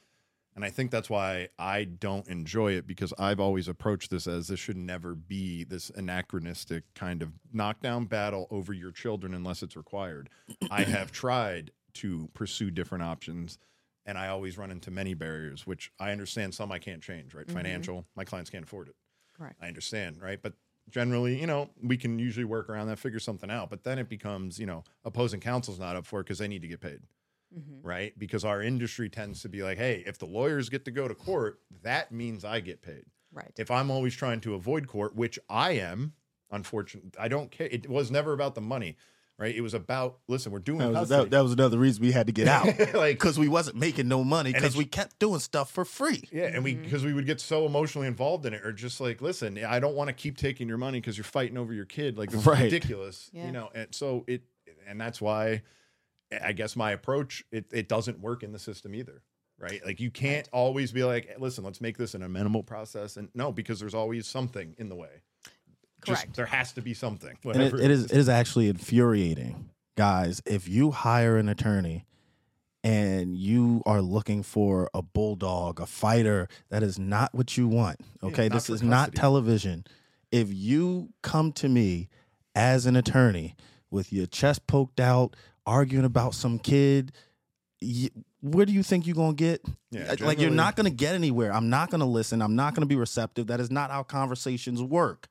And 0.54 0.64
I 0.64 0.70
think 0.70 0.90
that's 0.90 1.08
why 1.08 1.50
I 1.56 1.84
don't 1.84 2.26
enjoy 2.26 2.72
it 2.72 2.84
because 2.84 3.14
I've 3.16 3.38
always 3.38 3.68
approached 3.68 4.10
this 4.10 4.26
as 4.26 4.48
this 4.48 4.58
should 4.58 4.76
never 4.76 5.14
be 5.14 5.62
this 5.62 5.88
anachronistic 5.90 6.82
kind 6.94 7.22
of 7.22 7.30
knockdown 7.52 8.06
battle 8.06 8.48
over 8.50 8.72
your 8.72 8.90
children 8.90 9.34
unless 9.34 9.62
it's 9.62 9.76
required. 9.76 10.28
I 10.68 10.82
have 10.82 11.12
tried 11.12 11.70
to 11.94 12.28
pursue 12.34 12.72
different 12.72 13.04
options 13.04 13.58
and 14.08 14.16
I 14.16 14.28
always 14.28 14.56
run 14.56 14.70
into 14.70 14.90
many 14.90 15.12
barriers, 15.12 15.66
which 15.66 15.92
I 16.00 16.12
understand 16.12 16.54
some 16.54 16.72
I 16.72 16.78
can't 16.78 17.02
change, 17.02 17.34
right? 17.34 17.46
Mhm. 17.46 17.52
Financial, 17.52 18.06
my 18.16 18.24
clients 18.24 18.48
can't 18.48 18.64
afford 18.64 18.88
it. 18.88 18.96
Right. 19.38 19.52
I 19.60 19.68
understand, 19.68 20.22
right? 20.22 20.40
But 20.42 20.54
generally, 20.88 21.38
you 21.38 21.46
know, 21.46 21.68
we 21.82 21.98
can 21.98 22.18
usually 22.18 22.46
work 22.46 22.70
around 22.70 22.86
that, 22.88 22.98
figure 22.98 23.20
something 23.20 23.50
out. 23.50 23.68
But 23.68 23.84
then 23.84 23.98
it 23.98 24.08
becomes, 24.08 24.58
you 24.58 24.64
know, 24.64 24.82
opposing 25.04 25.40
counsel's 25.40 25.78
not 25.78 25.94
up 25.94 26.06
for 26.06 26.20
it 26.20 26.24
because 26.24 26.38
they 26.38 26.48
need 26.48 26.62
to 26.62 26.68
get 26.68 26.80
paid, 26.80 27.02
Mhm. 27.54 27.80
right? 27.82 28.18
Because 28.18 28.46
our 28.46 28.62
industry 28.62 29.10
tends 29.10 29.42
to 29.42 29.50
be 29.50 29.62
like, 29.62 29.76
hey, 29.76 30.02
if 30.06 30.16
the 30.16 30.26
lawyers 30.26 30.70
get 30.70 30.86
to 30.86 30.90
go 30.90 31.06
to 31.06 31.14
court, 31.14 31.60
that 31.82 32.10
means 32.10 32.46
I 32.46 32.60
get 32.60 32.80
paid. 32.80 33.04
Right. 33.30 33.52
If 33.58 33.70
I'm 33.70 33.90
always 33.90 34.14
trying 34.16 34.40
to 34.40 34.54
avoid 34.54 34.88
court, 34.88 35.14
which 35.14 35.38
I 35.50 35.72
am, 35.72 36.14
unfortunately, 36.50 37.10
I 37.18 37.28
don't 37.28 37.50
care. 37.50 37.68
It 37.70 37.90
was 37.90 38.10
never 38.10 38.32
about 38.32 38.54
the 38.54 38.62
money, 38.62 38.96
right? 39.38 39.54
It 39.54 39.60
was 39.60 39.72
about, 39.72 40.18
listen, 40.26 40.50
we're 40.50 40.58
doing 40.58 40.80
That 40.80 40.92
was, 40.92 41.08
that, 41.10 41.30
that 41.30 41.40
was 41.42 41.52
another 41.52 41.78
reason 41.78 42.02
we 42.02 42.12
had 42.12 42.26
to 42.26 42.32
get 42.32 42.48
out 42.48 42.66
like, 42.94 43.18
because 43.18 43.38
we 43.38 43.48
wasn't 43.48 43.76
making 43.76 44.08
no 44.08 44.24
money 44.24 44.52
because 44.52 44.76
we 44.76 44.84
kept 44.84 45.18
doing 45.18 45.38
stuff 45.38 45.70
for 45.70 45.84
free. 45.84 46.24
Yeah, 46.32 46.46
and 46.46 46.64
we 46.64 46.74
mm-hmm. 46.74 46.82
because 46.82 47.04
we 47.04 47.12
would 47.14 47.26
get 47.26 47.40
so 47.40 47.64
emotionally 47.64 48.08
involved 48.08 48.44
in 48.46 48.54
it, 48.54 48.64
or 48.64 48.72
just 48.72 49.00
like, 49.00 49.22
listen, 49.22 49.64
I 49.64 49.78
don't 49.78 49.94
want 49.94 50.08
to 50.08 50.14
keep 50.14 50.36
taking 50.36 50.68
your 50.68 50.78
money 50.78 51.00
because 51.00 51.16
you're 51.16 51.24
fighting 51.24 51.56
over 51.56 51.72
your 51.72 51.84
kid. 51.84 52.18
Like, 52.18 52.32
it's 52.32 52.44
Right. 52.44 52.64
ridiculous, 52.64 53.30
Yeah. 53.32 53.46
you 53.46 53.52
know. 53.52 53.70
And 53.74 53.94
so 53.94 54.24
it, 54.26 54.42
and 54.86 55.00
that's 55.00 55.20
why, 55.20 55.62
I 56.42 56.52
guess 56.52 56.76
my 56.76 56.90
approach 56.90 57.44
it 57.52 57.66
it 57.72 57.88
doesn't 57.88 58.20
work 58.20 58.42
in 58.42 58.52
the 58.52 58.58
system 58.58 58.94
either, 58.94 59.22
right? 59.58 59.80
Like 59.84 60.00
you 60.00 60.10
can't 60.10 60.48
always 60.52 60.92
be 60.92 61.04
like, 61.04 61.36
listen, 61.38 61.64
let's 61.64 61.80
make 61.80 61.96
this 61.96 62.14
an 62.14 62.22
amenable 62.22 62.62
process, 62.64 63.16
and 63.16 63.28
no, 63.34 63.52
because 63.52 63.78
there's 63.80 63.94
always 63.94 64.26
something 64.26 64.74
in 64.78 64.88
the 64.88 64.96
way. 64.96 65.22
Just- 66.04 66.22
Correct. 66.22 66.36
there 66.36 66.46
has 66.46 66.72
to 66.72 66.82
be 66.82 66.94
something. 66.94 67.36
And 67.44 67.62
it, 67.62 67.74
it 67.74 67.90
is 67.90 68.04
it 68.04 68.16
is 68.16 68.28
actually 68.28 68.68
infuriating, 68.68 69.70
guys. 69.96 70.40
If 70.46 70.68
you 70.68 70.90
hire 70.92 71.36
an 71.36 71.48
attorney 71.48 72.06
and 72.84 73.36
you 73.36 73.82
are 73.84 74.00
looking 74.00 74.42
for 74.42 74.88
a 74.94 75.02
bulldog, 75.02 75.80
a 75.80 75.86
fighter, 75.86 76.48
that 76.70 76.82
is 76.82 76.98
not 76.98 77.34
what 77.34 77.56
you 77.56 77.66
want. 77.68 78.00
Okay, 78.22 78.48
not 78.48 78.54
this 78.54 78.66
for 78.68 78.74
is 78.74 78.82
not 78.82 79.14
television. 79.14 79.84
If 80.30 80.52
you 80.52 81.08
come 81.22 81.52
to 81.54 81.68
me 81.68 82.08
as 82.54 82.86
an 82.86 82.96
attorney 82.96 83.56
with 83.90 84.12
your 84.12 84.26
chest 84.26 84.66
poked 84.66 85.00
out, 85.00 85.34
arguing 85.66 86.04
about 86.04 86.34
some 86.34 86.58
kid, 86.58 87.12
y 87.82 88.08
where 88.40 88.64
do 88.64 88.72
you 88.72 88.84
think 88.84 89.06
you're 89.06 89.16
gonna 89.16 89.34
get? 89.34 89.64
Yeah, 89.90 90.14
like 90.20 90.38
you're 90.40 90.50
not 90.50 90.76
gonna 90.76 90.90
get 90.90 91.14
anywhere. 91.16 91.52
I'm 91.52 91.70
not 91.70 91.90
gonna 91.90 92.06
listen. 92.06 92.40
I'm 92.40 92.54
not 92.54 92.74
gonna 92.74 92.86
be 92.86 92.94
receptive. 92.96 93.48
That 93.48 93.58
is 93.58 93.70
not 93.70 93.90
how 93.90 94.04
conversations 94.04 94.80
work 94.80 95.26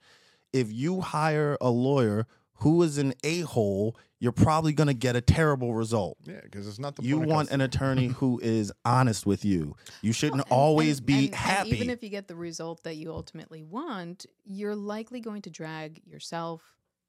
if 0.59 0.71
you 0.71 1.01
hire 1.01 1.57
a 1.61 1.69
lawyer 1.69 2.25
who 2.61 2.81
is 2.83 2.97
an 2.97 3.13
a 3.23 3.41
hole, 3.41 3.95
you're 4.19 4.31
probably 4.31 4.73
going 4.73 4.87
to 4.87 4.93
get 4.95 5.15
a 5.15 5.21
terrible 5.21 5.75
result. 5.75 6.17
Yeah, 6.23 6.39
because 6.41 6.67
it's 6.67 6.79
not 6.79 6.95
the 6.95 7.03
You 7.03 7.17
point 7.17 7.29
want 7.29 7.51
an 7.51 7.61
attorney 7.61 8.07
who 8.19 8.39
is 8.41 8.71
honest 8.83 9.25
with 9.27 9.45
you. 9.45 9.75
You 10.01 10.11
shouldn't 10.11 10.41
And- 10.41 10.51
always 10.51 10.97
and- 10.97 11.05
be 11.05 11.13
and- 11.13 11.25
and 11.27 11.35
happy. 11.35 11.69
even 11.75 11.89
if 11.91 12.01
you 12.01 12.09
get 12.09 12.27
the 12.27 12.35
result 12.35 12.83
that 12.83 12.95
you 12.97 13.11
ultimately 13.11 13.61
want, 13.61 14.25
you're 14.43 14.75
likely 14.75 15.19
going 15.19 15.43
to 15.43 15.51
drag 15.51 16.01
yourself, 16.07 16.63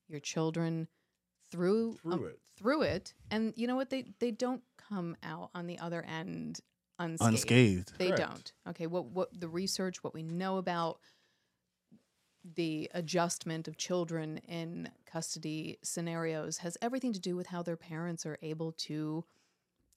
your 0.08 0.20
children 0.20 0.86
through 1.50 1.94
Through 2.02 2.12
um, 2.12 2.24
it. 2.26 2.38
Through 2.58 2.82
it, 2.82 3.14
and 3.30 3.54
you 3.56 3.66
know 3.66 3.76
what? 3.76 3.88
They 3.88 4.04
they 4.18 4.32
don't 4.32 4.62
come 4.90 5.16
out 5.22 5.50
on 5.54 5.66
the 5.66 5.78
other 5.78 6.02
end 6.02 6.60
unscathed. 6.98 7.32
unscathed. 7.32 7.92
They 7.98 8.08
Correct. 8.08 8.20
don't. 8.22 8.52
Okay. 8.70 8.86
What 8.88 9.06
what 9.06 9.28
the 9.40 9.48
research, 9.48 10.02
what 10.04 10.12
we 10.12 10.24
know 10.24 10.56
about 10.58 10.98
the 12.44 12.90
adjustment 12.94 13.68
of 13.68 13.76
children 13.76 14.38
in 14.38 14.90
custody 15.06 15.78
scenarios 15.82 16.58
has 16.58 16.76
everything 16.82 17.12
to 17.12 17.20
do 17.20 17.36
with 17.36 17.46
how 17.48 17.62
their 17.62 17.76
parents 17.76 18.24
are 18.26 18.38
able 18.42 18.72
to 18.72 19.24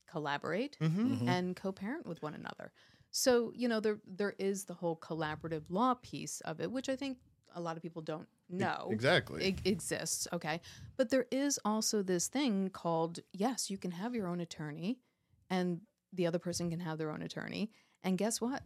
collaborate 0.07 0.77
Mhm. 0.79 1.17
Mhm. 1.21 1.27
and 1.27 1.55
co-parent 1.55 2.05
with 2.05 2.21
one 2.21 2.33
another. 2.33 2.73
So, 3.11 3.51
you 3.55 3.67
know, 3.67 3.79
there 3.79 4.01
there 4.05 4.35
is 4.39 4.65
the 4.65 4.73
whole 4.73 4.95
collaborative 4.97 5.69
law 5.69 5.95
piece 5.95 6.41
of 6.41 6.61
it, 6.61 6.71
which 6.71 6.89
I 6.89 6.95
think 6.95 7.19
a 7.53 7.61
lot 7.61 7.77
of 7.77 7.83
people 7.83 8.01
don't 8.01 8.29
know 8.49 8.91
Exactly. 8.93 9.43
it 9.43 9.61
exists. 9.65 10.27
Okay. 10.33 10.61
But 10.97 11.09
there 11.09 11.27
is 11.31 11.59
also 11.65 12.03
this 12.03 12.27
thing 12.27 12.69
called 12.69 13.19
yes, 13.33 13.69
you 13.69 13.77
can 13.77 13.91
have 13.91 14.15
your 14.15 14.27
own 14.27 14.39
attorney 14.41 14.99
and 15.49 15.81
the 16.13 16.27
other 16.27 16.39
person 16.39 16.69
can 16.69 16.79
have 16.81 16.97
their 16.97 17.11
own 17.11 17.21
attorney. 17.21 17.71
And 18.03 18.17
guess 18.17 18.41
what? 18.41 18.63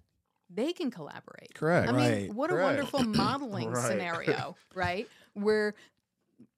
They 0.49 0.73
can 0.73 0.91
collaborate. 0.91 1.53
Correct. 1.55 1.89
I 1.89 1.91
mean, 1.91 2.01
Right. 2.01 2.33
what 2.33 2.49
a 2.49 2.53
Correct. 2.53 2.65
wonderful 2.65 3.03
modeling 3.03 3.69
Right. 3.69 3.87
scenario, 3.87 4.55
right? 4.73 5.07
Where 5.33 5.75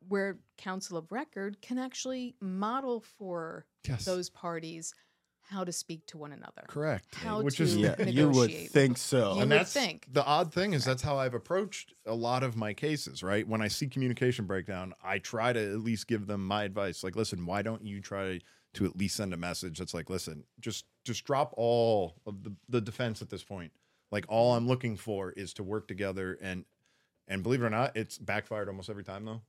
where 0.08 0.38
counsel 0.58 0.98
of 0.98 1.12
record 1.12 1.62
can 1.62 1.78
actually 1.78 2.36
model 2.40 3.02
for 3.02 3.66
Yes. 3.88 4.06
those 4.06 4.30
parties 4.30 4.94
how 5.42 5.64
to 5.64 5.72
speak 5.72 6.06
to 6.08 6.18
one 6.18 6.34
another. 6.34 6.66
Correct. 6.68 7.16
how 7.16 7.42
Which 7.42 7.58
to 7.58 7.64
is 7.64 7.78
Yeah, 7.78 8.02
you 8.04 8.30
would 8.30 8.52
think 8.52 8.98
so. 8.98 9.36
You 9.36 9.42
and 9.44 9.52
would 9.52 9.60
that's 9.60 9.72
think. 9.74 10.08
the 10.12 10.26
odd 10.26 10.54
thing 10.54 10.74
is 10.74 10.84
that's 10.84 11.02
how 11.04 11.18
I've 11.18 11.34
approached 11.34 11.94
a 12.06 12.14
lot 12.16 12.44
of 12.44 12.58
my 12.58 12.74
cases, 12.74 13.24
right? 13.24 13.48
When 13.48 13.62
I 13.62 13.70
see 13.70 13.88
communication 13.88 14.46
breakdown, 14.46 14.94
I 15.02 15.20
try 15.20 15.54
to 15.54 15.72
at 15.74 15.80
least 15.80 16.08
give 16.08 16.28
them 16.28 16.46
my 16.46 16.64
advice. 16.64 17.04
Like, 17.04 17.16
listen, 17.16 17.46
why 17.46 17.62
don't 17.62 17.86
you 17.86 18.02
try 18.02 18.42
to 18.74 18.86
at 18.86 18.98
least 18.98 19.16
send 19.16 19.34
a 19.34 19.38
message 19.38 19.80
that's 19.80 19.94
like, 19.94 20.10
listen, 20.10 20.44
just 20.60 20.86
just 21.08 21.24
drop 21.26 21.54
all 21.58 22.16
of 22.28 22.44
the, 22.44 22.54
the 22.70 22.82
defense 22.82 23.22
at 23.22 23.30
this 23.30 23.44
point. 23.44 23.72
Like 24.12 24.26
all 24.30 24.54
I'm 24.54 24.68
looking 24.68 24.96
for 24.96 25.32
is 25.32 25.54
to 25.56 25.64
work 25.64 25.88
together 25.88 26.38
and 26.42 26.66
and 27.28 27.44
believe 27.44 27.62
it 27.62 27.66
or 27.66 27.70
not, 27.70 27.98
it's 27.98 28.18
backfired 28.18 28.70
almost 28.70 28.90
every 28.90 29.04
time 29.04 29.26
though. 29.26 29.42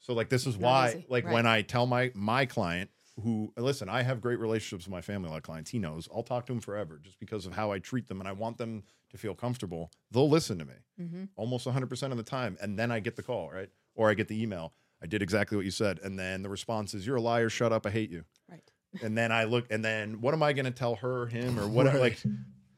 So 0.00 0.12
like 0.12 0.28
this 0.28 0.46
is 0.46 0.58
Not 0.58 0.64
why 0.66 0.88
easy, 0.90 1.06
like 1.08 1.24
right. 1.24 1.32
when 1.32 1.46
I 1.46 1.62
tell 1.62 1.86
my 1.86 2.12
my 2.14 2.44
client 2.46 2.90
who 3.22 3.52
listen, 3.56 3.88
I 3.88 4.02
have 4.02 4.20
great 4.20 4.38
relationships 4.38 4.84
with 4.86 4.92
my 4.92 5.00
family 5.00 5.30
like 5.30 5.42
clients. 5.42 5.70
He 5.70 5.78
knows. 5.78 6.08
I'll 6.14 6.22
talk 6.22 6.46
to 6.46 6.52
him 6.52 6.60
forever 6.60 7.00
just 7.02 7.18
because 7.18 7.46
of 7.46 7.54
how 7.54 7.72
I 7.72 7.78
treat 7.80 8.06
them 8.06 8.20
and 8.20 8.28
I 8.28 8.32
want 8.32 8.58
them 8.58 8.84
to 9.10 9.18
feel 9.18 9.34
comfortable. 9.34 9.90
They'll 10.10 10.28
listen 10.28 10.58
to 10.58 10.64
me 10.64 10.74
hmm 10.98 11.24
almost 11.36 11.66
100% 11.66 12.10
of 12.10 12.16
the 12.16 12.22
time 12.24 12.56
and 12.60 12.78
then 12.78 12.90
I 12.90 12.98
get 13.00 13.16
the 13.16 13.22
call, 13.22 13.50
right? 13.50 13.70
Or 13.94 14.10
I 14.10 14.14
get 14.14 14.28
the 14.28 14.40
email. 14.40 14.72
I 15.02 15.06
did 15.06 15.22
exactly 15.22 15.56
what 15.56 15.64
you 15.64 15.70
said 15.70 15.98
and 16.02 16.18
then 16.18 16.42
the 16.42 16.48
response 16.48 16.94
is 16.94 17.06
you're 17.06 17.16
a 17.16 17.20
liar, 17.20 17.48
shut 17.48 17.72
up, 17.72 17.86
I 17.86 17.90
hate 17.90 18.10
you. 18.10 18.24
Right. 18.50 18.62
And 19.02 19.16
then 19.16 19.30
I 19.32 19.44
look 19.44 19.66
and 19.70 19.84
then 19.84 20.20
what 20.20 20.34
am 20.34 20.42
I 20.42 20.52
going 20.52 20.64
to 20.64 20.70
tell 20.70 20.96
her, 20.96 21.26
him 21.26 21.58
or 21.58 21.68
what? 21.68 21.86
Right. 21.86 22.00
like 22.00 22.22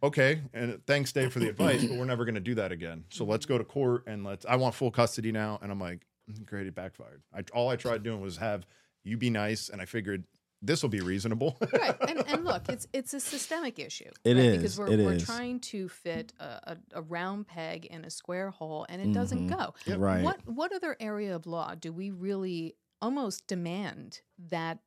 okay, 0.02 0.40
and 0.54 0.80
thanks, 0.86 1.12
Dave, 1.12 1.32
for 1.32 1.38
the 1.40 1.48
advice, 1.48 1.84
but 1.84 1.96
we're 1.96 2.04
never 2.04 2.24
going 2.24 2.34
to 2.34 2.40
do 2.40 2.54
that 2.56 2.72
again. 2.72 3.04
So 3.10 3.24
let's 3.24 3.46
go 3.46 3.58
to 3.58 3.64
court 3.64 4.04
and 4.06 4.24
let's. 4.24 4.44
I 4.46 4.56
want 4.56 4.74
full 4.74 4.90
custody 4.90 5.30
now, 5.32 5.58
and 5.62 5.70
I'm 5.70 5.80
like, 5.80 6.06
"Mm, 6.30 6.44
great, 6.46 6.66
it 6.66 6.74
backfired. 6.74 7.22
I 7.34 7.42
all 7.54 7.68
I 7.68 7.76
tried 7.76 8.02
doing 8.02 8.20
was 8.20 8.36
have 8.38 8.66
you 9.04 9.16
be 9.16 9.30
nice, 9.30 9.68
and 9.68 9.80
I 9.80 9.84
figured 9.84 10.24
this 10.62 10.82
will 10.82 10.90
be 10.90 11.00
reasonable. 11.00 11.56
right 11.72 11.96
and, 12.06 12.22
and 12.28 12.44
look 12.44 12.68
it's 12.68 12.86
it's 12.92 13.14
a 13.14 13.20
systemic 13.20 13.78
issue 13.78 14.10
It 14.24 14.34
right? 14.36 14.44
is, 14.44 14.56
because 14.56 14.78
we're, 14.78 14.88
it 14.88 14.98
we're 15.04 15.12
is. 15.14 15.24
trying 15.24 15.60
to 15.60 15.88
fit 15.88 16.34
a, 16.38 16.44
a, 16.44 16.76
a 16.96 17.02
round 17.02 17.46
peg 17.46 17.86
in 17.86 18.04
a 18.04 18.10
square 18.10 18.50
hole 18.50 18.84
and 18.90 19.00
it 19.00 19.10
doesn't 19.14 19.48
Mhm. 19.48 19.56
go 19.86 19.96
Right. 19.96 20.22
what 20.22 20.46
what 20.46 20.74
other 20.74 20.96
area 21.00 21.34
of 21.34 21.46
law 21.46 21.74
do 21.76 21.94
we 21.94 22.10
really 22.10 22.74
almost 23.00 23.46
demand 23.46 24.20
that 24.50 24.80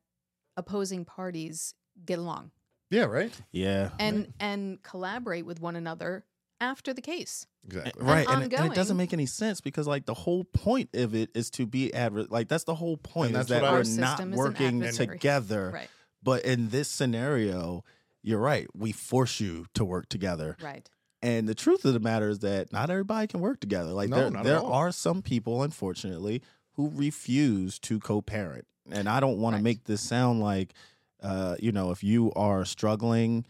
opposing 0.56 1.04
parties 1.04 1.74
get 2.04 2.18
along 2.18 2.50
yeah, 2.90 3.04
right. 3.04 3.32
Yeah. 3.50 3.90
and 3.98 4.32
and 4.38 4.82
collaborate 4.82 5.46
with 5.46 5.60
one 5.60 5.74
another 5.76 6.24
after 6.60 6.92
the 6.94 7.00
case 7.02 7.46
Exactly. 7.66 8.04
Right, 8.04 8.28
and, 8.28 8.52
and 8.52 8.66
it 8.72 8.74
doesn't 8.74 8.96
make 8.98 9.14
any 9.14 9.24
sense 9.24 9.62
because 9.62 9.86
like 9.86 10.04
the 10.04 10.12
whole 10.14 10.44
point 10.44 10.90
of 10.94 11.14
it 11.14 11.30
is 11.34 11.48
to 11.52 11.66
be 11.66 11.94
adver- 11.94 12.26
like 12.28 12.46
that's 12.48 12.64
the 12.64 12.74
whole 12.74 12.98
point 12.98 13.32
And 13.32 13.40
is 13.40 13.46
that's 13.48 13.62
that 13.62 13.72
we're 13.72 13.78
not 14.00 14.18
system 14.18 14.32
is 14.34 14.38
an 14.38 14.44
working 14.44 14.82
together. 14.92 15.70
right 15.72 15.88
But 16.22 16.44
in 16.44 16.68
this 16.68 16.88
scenario, 16.88 17.82
you're 18.22 18.38
right. 18.38 18.66
We 18.76 18.92
force 18.92 19.40
you 19.40 19.64
to 19.74 19.84
work 19.84 20.08
together. 20.10 20.56
right 20.62 20.88
And 21.22 21.48
the 21.48 21.54
truth 21.54 21.86
of 21.86 21.94
the 21.94 22.00
matter 22.00 22.28
is 22.28 22.40
that 22.40 22.70
not 22.70 22.90
everybody 22.90 23.26
can 23.28 23.40
work 23.40 23.60
together. 23.60 23.90
Like 23.92 24.10
No, 24.10 24.16
there, 24.16 24.30
not 24.30 24.40
at 24.40 24.44
there 24.44 24.58
all. 24.58 24.72
are 24.72 24.92
some 24.92 25.22
people, 25.22 25.62
unfortunately, 25.62 26.42
who 26.72 26.90
refuse 26.94 27.78
to 27.80 27.98
co-parent. 27.98 28.66
And 28.90 29.08
I 29.08 29.20
don't 29.20 29.38
want 29.38 29.54
Right. 29.54 29.60
to 29.60 29.64
make 29.64 29.84
this 29.84 30.00
sound 30.02 30.40
like, 30.40 30.74
uh, 31.22 31.56
you 31.58 31.72
know, 31.72 31.90
if 31.90 32.02
you 32.04 32.32
are 32.34 32.64
struggling 32.64 33.46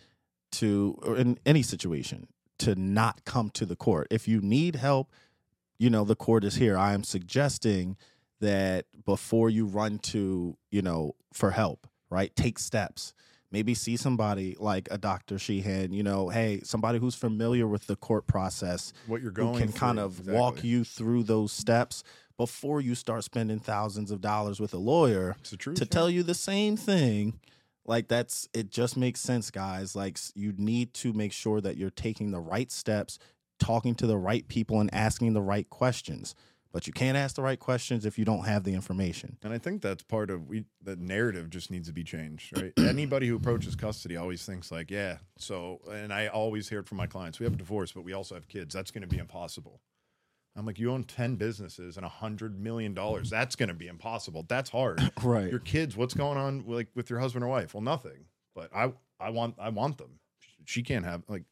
to, 0.52 0.98
or 1.02 1.16
in 1.16 1.38
any 1.44 1.62
situation, 1.62 2.28
to 2.58 2.74
not 2.76 3.24
come 3.24 3.50
to 3.50 3.66
the 3.66 3.74
court. 3.76 4.06
If 4.10 4.28
you 4.28 4.40
need 4.40 4.76
help, 4.76 5.10
you 5.78 5.90
know, 5.90 6.04
the 6.04 6.14
court 6.14 6.44
is 6.44 6.54
here. 6.56 6.78
I 6.78 6.94
am 6.94 7.02
suggesting 7.02 7.96
that 8.40 8.86
before 9.04 9.50
you 9.50 9.66
run 9.66 9.98
to, 9.98 10.56
you 10.70 10.82
know, 10.82 11.16
for 11.32 11.50
help, 11.50 11.88
right? 12.10 12.34
Take 12.36 12.58
steps. 12.60 13.12
Maybe 13.50 13.74
see 13.74 13.96
somebody 13.96 14.56
like 14.58 14.88
a 14.90 14.98
Dr. 14.98 15.38
Sheehan, 15.38 15.92
you 15.92 16.02
know, 16.02 16.28
hey, 16.28 16.60
somebody 16.62 16.98
who's 16.98 17.14
familiar 17.14 17.66
with 17.66 17.86
the 17.86 17.96
court 17.96 18.26
process 18.26 18.92
What 19.06 19.20
you're 19.22 19.30
who 19.30 19.36
going 19.36 19.58
can 19.58 19.72
kind 19.72 19.98
through, 19.98 20.04
of 20.06 20.26
walk 20.28 20.62
you 20.64 20.84
through 20.84 21.24
those 21.24 21.52
steps 21.52 22.02
before 22.36 22.80
you 22.80 22.94
start 22.94 23.24
spending 23.24 23.58
thousands 23.58 24.10
of 24.10 24.20
dollars 24.20 24.60
with 24.60 24.74
a 24.74 24.78
lawyer 24.78 25.36
truth. 25.58 25.76
to 25.78 25.84
yeah. 25.84 25.88
tell 25.88 26.10
you 26.10 26.22
the 26.22 26.34
same 26.34 26.76
thing 26.76 27.38
like 27.86 28.08
that's 28.08 28.48
it 28.52 28.70
just 28.70 28.96
makes 28.96 29.20
sense 29.20 29.50
guys 29.50 29.94
like 29.94 30.18
you 30.34 30.52
need 30.56 30.92
to 30.94 31.12
make 31.12 31.32
sure 31.32 31.60
that 31.60 31.76
you're 31.76 31.90
taking 31.90 32.30
the 32.30 32.40
right 32.40 32.72
steps 32.72 33.18
talking 33.58 33.94
to 33.94 34.06
the 34.06 34.16
right 34.16 34.48
people 34.48 34.80
and 34.80 34.92
asking 34.92 35.32
the 35.32 35.42
right 35.42 35.70
questions 35.70 36.34
but 36.72 36.88
you 36.88 36.92
can't 36.92 37.16
ask 37.16 37.36
the 37.36 37.42
right 37.42 37.60
questions 37.60 38.04
if 38.04 38.18
you 38.18 38.24
don't 38.24 38.46
have 38.46 38.64
the 38.64 38.74
information 38.74 39.36
And 39.44 39.52
I 39.52 39.58
think 39.58 39.80
that's 39.80 40.02
part 40.02 40.28
of 40.28 40.48
we 40.48 40.64
the 40.82 40.96
narrative 40.96 41.48
just 41.50 41.70
needs 41.70 41.86
to 41.86 41.94
be 41.94 42.02
changed, 42.02 42.60
right? 42.60 42.72
Anybody 42.78 43.28
who 43.28 43.36
approaches 43.36 43.76
custody 43.76 44.16
always 44.16 44.44
thinks 44.44 44.72
like, 44.72 44.90
yeah, 44.90 45.18
so 45.38 45.80
and 45.90 46.12
I 46.12 46.26
always 46.26 46.68
hear 46.68 46.80
it 46.80 46.88
from 46.88 46.98
my 46.98 47.06
clients, 47.06 47.38
we 47.38 47.44
have 47.44 47.54
a 47.54 47.56
divorce, 47.56 47.92
but 47.92 48.02
we 48.02 48.12
also 48.12 48.34
have 48.34 48.48
kids. 48.48 48.74
That's 48.74 48.90
gonna 48.90 49.06
be 49.06 49.18
impossible. 49.18 49.80
I'm 50.56 50.66
like, 50.66 50.78
you 50.78 50.92
own 50.92 51.04
10 51.04 51.36
businesses 51.36 51.96
and 51.96 52.06
a 52.06 52.08
hundred 52.08 52.60
million 52.60 52.94
dollars. 52.94 53.28
That's 53.28 53.56
gonna 53.56 53.74
be 53.74 53.88
impossible. 53.88 54.44
That's 54.48 54.70
hard. 54.70 55.00
right 55.22 55.50
Your 55.50 55.60
kids, 55.60 55.96
what's 55.96 56.14
going 56.14 56.38
on 56.38 56.64
like 56.66 56.88
with 56.94 57.10
your 57.10 57.18
husband 57.18 57.44
or 57.44 57.48
wife? 57.48 57.74
Well, 57.74 57.82
nothing. 57.82 58.26
But 58.54 58.70
I 58.74 58.92
I 59.18 59.30
want 59.30 59.56
I 59.58 59.70
want 59.70 59.98
them. 59.98 60.20
She 60.64 60.82
can't 60.82 61.04
have 61.04 61.22
like 61.28 61.44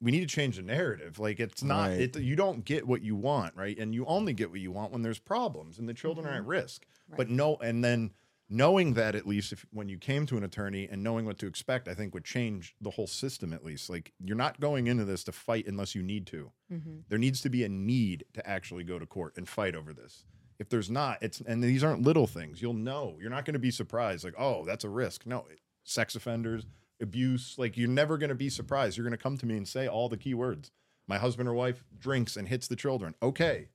we 0.00 0.10
need 0.10 0.20
to 0.20 0.26
change 0.26 0.56
the 0.56 0.62
narrative. 0.62 1.18
Like 1.18 1.38
it's 1.38 1.62
not 1.62 1.90
Right. 1.90 2.00
it 2.00 2.18
you 2.18 2.34
don't 2.34 2.64
get 2.64 2.86
what 2.86 3.02
you 3.02 3.14
want, 3.14 3.54
right? 3.56 3.78
And 3.78 3.94
you 3.94 4.04
only 4.06 4.32
get 4.32 4.50
what 4.50 4.60
you 4.60 4.72
want 4.72 4.92
when 4.92 5.02
there's 5.02 5.20
problems 5.20 5.78
and 5.78 5.88
the 5.88 5.94
children 5.94 6.26
are 6.26 6.30
at 6.30 6.40
mm-hmm. 6.40 6.50
risk. 6.50 6.86
right. 7.08 7.16
But 7.16 7.30
no 7.30 7.56
and 7.56 7.84
then 7.84 8.12
knowing 8.52 8.92
that 8.92 9.14
at 9.14 9.26
least 9.26 9.52
if 9.52 9.64
when 9.72 9.88
you 9.88 9.96
came 9.96 10.26
to 10.26 10.36
an 10.36 10.44
attorney 10.44 10.86
and 10.90 11.02
knowing 11.02 11.24
what 11.24 11.38
to 11.38 11.46
expect, 11.46 11.88
I 11.88 11.94
think 11.94 12.12
would 12.12 12.24
change 12.24 12.74
the 12.80 12.90
whole 12.90 13.06
system 13.06 13.52
at 13.52 13.64
least. 13.64 13.88
Like 13.88 14.12
you're 14.22 14.36
not 14.36 14.60
going 14.60 14.86
into 14.86 15.04
this 15.04 15.24
to 15.24 15.32
fight 15.32 15.66
unless 15.66 15.94
you 15.94 16.02
need 16.02 16.26
to. 16.28 16.52
mm-hmm. 16.70 16.96
There 17.08 17.18
needs 17.18 17.40
to 17.40 17.48
be 17.48 17.64
a 17.64 17.68
need 17.68 18.24
to 18.34 18.46
actually 18.46 18.84
go 18.84 18.98
to 18.98 19.06
court 19.06 19.34
and 19.36 19.48
fight 19.48 19.74
over 19.74 19.92
this. 19.94 20.24
If 20.58 20.68
there's 20.68 20.90
not, 20.90 21.18
it's 21.22 21.40
and 21.40 21.64
these 21.64 21.82
aren't 21.82 22.02
little 22.02 22.26
things. 22.26 22.60
You'll 22.60 22.74
know. 22.74 23.16
You're 23.20 23.30
not 23.30 23.44
going 23.46 23.54
to 23.54 23.58
be 23.58 23.70
surprised. 23.70 24.22
Like, 24.22 24.38
oh, 24.38 24.64
that's 24.64 24.84
a 24.84 24.88
risk. 24.90 25.26
No, 25.26 25.46
sex 25.82 26.14
offenders, 26.14 26.66
abuse. 27.00 27.56
Like, 27.58 27.76
you're 27.76 27.88
never 27.88 28.18
going 28.18 28.28
to 28.28 28.34
be 28.36 28.50
surprised. 28.50 28.96
You're 28.96 29.06
going 29.06 29.16
to 29.16 29.22
come 29.22 29.38
to 29.38 29.46
me 29.46 29.56
and 29.56 29.66
say 29.66 29.88
all 29.88 30.08
the 30.08 30.16
key 30.16 30.34
words. 30.34 30.70
My 31.08 31.18
husband 31.18 31.48
or 31.48 31.54
wife 31.54 31.84
drinks 31.98 32.36
and 32.36 32.46
hits 32.46 32.68
the 32.68 32.76
children. 32.76 33.14
Okay, 33.20 33.68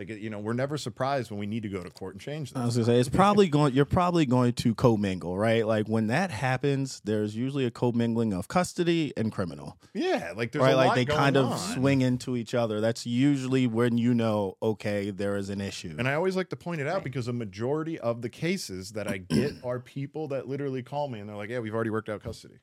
like 0.00 0.08
you 0.08 0.30
know, 0.30 0.38
we're 0.38 0.54
never 0.54 0.76
surprised 0.78 1.30
when 1.30 1.38
we 1.38 1.46
need 1.46 1.62
to 1.62 1.68
go 1.68 1.82
to 1.82 1.90
court 1.90 2.14
and 2.14 2.20
change 2.20 2.52
I 2.56 2.64
was 2.64 2.74
gonna 2.76 2.86
say 2.86 2.98
it's 2.98 3.08
probably 3.08 3.48
going. 3.48 3.74
You're 3.74 3.84
probably 3.84 4.26
going 4.26 4.54
to 4.54 4.74
commingle, 4.74 5.36
right? 5.36 5.66
Like 5.66 5.86
when 5.86 6.06
that 6.08 6.30
happens, 6.30 7.00
there's 7.04 7.36
usually 7.36 7.66
a 7.66 7.70
commingling 7.70 8.32
of 8.32 8.48
custody 8.48 9.12
and 9.16 9.30
criminal. 9.30 9.78
Yeah, 9.94 10.32
like 10.34 10.52
there's 10.52 10.62
right 10.62 10.72
a 10.72 10.76
like 10.76 10.88
lot 10.88 10.94
they 10.96 11.04
going 11.04 11.18
kind 11.18 11.36
of 11.36 11.58
swing 11.58 12.00
into 12.00 12.36
each 12.36 12.54
other 12.54 12.80
that's 12.80 13.06
usually 13.06 13.66
when 13.66 13.98
you 13.98 14.14
know 14.14 14.56
okay 14.62 15.10
there 15.10 15.36
is 15.36 15.50
an 15.50 15.60
issue 15.60 15.96
And 15.98 16.08
I 16.08 16.14
always 16.14 16.36
like 16.36 16.48
to 16.50 16.56
point 16.56 16.80
it 16.80 16.86
out 16.86 17.04
because 17.04 17.28
a 17.28 17.32
majority 17.32 17.98
of 17.98 18.22
the 18.22 18.28
cases 18.30 18.92
that 18.92 19.06
I 19.06 19.18
get 19.18 19.52
are 19.64 19.80
people 19.80 20.28
that 20.28 20.48
literally 20.48 20.82
call 20.82 21.08
me 21.08 21.20
and 21.20 21.28
they're 21.28 21.36
like, 21.36 21.50
"Yeah, 21.50 21.58
we've 21.58 21.74
already 21.74 21.90
worked 21.90 22.08
out 22.08 22.22
custody." 22.22 22.54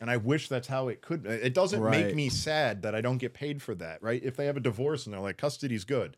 And 0.00 0.08
I 0.10 0.16
wish 0.16 0.48
that's 0.48 0.68
how 0.68 0.86
it 0.86 1.02
could. 1.02 1.26
It 1.26 1.54
doesn't 1.54 1.80
Right. 1.80 2.06
make 2.06 2.14
me 2.14 2.28
sad 2.28 2.82
that 2.82 2.94
I 2.94 3.00
don't 3.00 3.18
get 3.18 3.34
paid 3.34 3.60
for 3.60 3.74
that, 3.76 4.00
right? 4.00 4.22
If 4.22 4.36
they 4.36 4.46
have 4.46 4.56
a 4.56 4.60
divorce 4.60 5.06
and 5.06 5.12
they're 5.14 5.20
like, 5.20 5.38
"Custody's 5.38 5.84
good," 5.84 6.16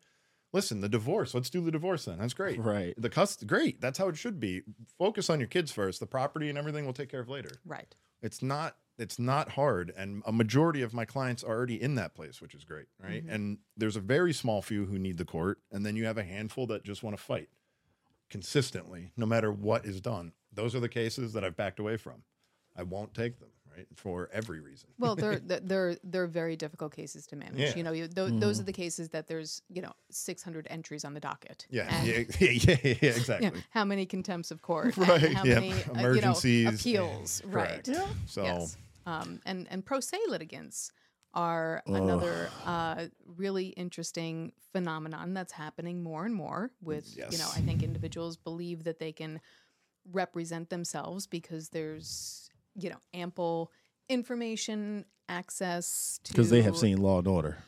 listen, 0.53 0.80
the 0.80 0.88
divorce. 0.88 1.34
Let's 1.34 1.51
do 1.51 1.61
the 1.61 1.70
divorce 1.70 2.05
then. 2.05 2.18
That's 2.18 2.34
great. 2.34 2.59
right 2.61 2.94
The 2.98 3.11
cust, 3.11 3.46
great. 3.46 3.80
That's 3.80 3.98
how 3.98 4.09
it 4.09 4.16
should 4.16 4.40
be. 4.40 4.62
Focus 4.98 5.30
on 5.30 5.38
your 5.40 5.48
kids 5.48 5.70
first. 5.72 6.01
The 6.01 6.07
property 6.07 6.48
and 6.48 6.59
everything 6.59 6.84
we'll 6.84 6.92
take 6.94 7.09
care 7.11 7.20
of 7.20 7.28
later. 7.28 7.51
right 7.64 7.94
It's 8.22 8.42
not. 8.42 8.76
It's 8.98 9.18
not 9.18 9.48
hard, 9.53 9.94
and 9.96 10.22
a 10.26 10.32
majority 10.32 10.82
of 10.82 10.92
my 10.92 11.07
clients 11.07 11.42
are 11.42 11.57
already 11.57 11.80
in 11.80 11.94
that 11.94 12.12
place, 12.14 12.42
which 12.42 12.55
is 12.55 12.64
great, 12.64 12.84
right? 13.03 13.26
Mhm. 13.26 13.32
And 13.34 13.59
there's 13.74 13.96
a 13.96 14.01
very 14.01 14.34
small 14.34 14.61
few 14.61 14.84
who 14.84 14.98
need 14.98 15.16
the 15.16 15.24
court, 15.24 15.59
and 15.72 15.86
then 15.86 15.96
you 15.96 16.05
have 16.05 16.18
a 16.18 16.22
handful 16.22 16.66
that 16.66 16.84
just 16.84 17.03
want 17.03 17.16
to 17.16 17.22
fight 17.22 17.48
consistently, 18.28 19.12
no 19.16 19.26
matter 19.26 19.51
what 19.51 19.86
is 19.86 20.01
done. 20.03 20.32
Those 20.53 20.74
are 20.74 20.80
the 20.80 20.88
cases 20.88 21.32
that 21.32 21.44
I've 21.44 21.57
backed 21.57 21.78
away 21.80 21.96
from. 21.96 22.24
I 22.76 22.82
won't 22.82 23.14
take 23.14 23.38
them, 23.40 23.48
right, 23.77 23.87
for 23.95 24.29
every 24.33 24.61
reason. 24.61 24.91
Well, 24.99 25.16
they're 25.16 25.39
they're 25.45 25.61
they're, 25.61 25.97
they're 26.05 26.27
very 26.27 26.57
difficult 26.57 26.95
cases 26.95 27.27
to 27.29 27.37
manage. 27.37 27.59
Yeah. 27.59 27.77
You 27.77 27.83
know, 27.83 27.93
you, 27.93 28.09
th- 28.09 28.33
those 28.35 28.61
are 28.61 28.64
the 28.64 28.73
cases 28.73 29.09
that 29.11 29.27
there's 29.27 29.62
you 29.68 29.83
know 29.83 29.93
600 30.11 30.66
entries 30.71 31.05
on 31.05 31.14
the 31.14 31.21
docket. 31.21 31.66
Yeah, 31.71 31.87
And, 31.95 32.07
yeah, 32.07 32.18
yeah, 32.41 32.51
yeah, 32.51 32.77
yeah, 32.83 32.95
you 33.01 33.09
exactly. 33.09 33.51
know, 33.51 33.57
how 33.71 33.85
many 33.85 34.07
contempts 34.07 34.51
of 34.51 34.62
court? 34.62 34.97
and 34.97 35.09
Right, 35.09 35.33
How 35.35 35.45
yep. 35.45 35.61
many 35.61 35.73
uh, 35.73 35.93
Emergencies, 35.95 36.87
You 36.87 36.99
know, 36.99 37.05
yeah, 37.05 37.09
appeals? 37.11 37.43
Right. 37.45 37.85
correct. 37.85 38.11
So 38.27 38.43
Yes. 38.43 38.77
Um, 39.07 39.41
and 39.47 39.66
and 39.71 39.85
pro 39.85 40.01
se 40.01 40.18
litigants 40.29 40.93
are 41.33 41.83
another 41.87 42.51
uh, 42.66 43.07
really 43.25 43.68
interesting 43.68 44.53
phenomenon 44.73 45.33
that's 45.33 45.53
happening 45.53 46.03
more 46.03 46.25
and 46.27 46.35
more. 46.35 46.71
With 46.83 47.16
you 47.16 47.23
know, 47.23 47.29
Yes. 47.31 47.57
I 47.57 47.61
think 47.61 47.83
individuals 47.83 48.37
believe 48.37 48.85
that 48.85 48.99
they 48.99 49.12
can 49.12 49.41
represent 50.12 50.71
themselves 50.71 51.27
because 51.27 51.68
there's 51.71 52.49
you 52.75 52.91
know 52.91 52.99
ample 53.14 53.71
information 54.09 55.05
access 55.29 56.18
to 56.25 56.33
because 56.33 56.51
they 56.51 56.62
have 56.62 56.77
seen 56.77 56.99
law 56.99 57.18
and 57.18 57.29
order 57.29 57.59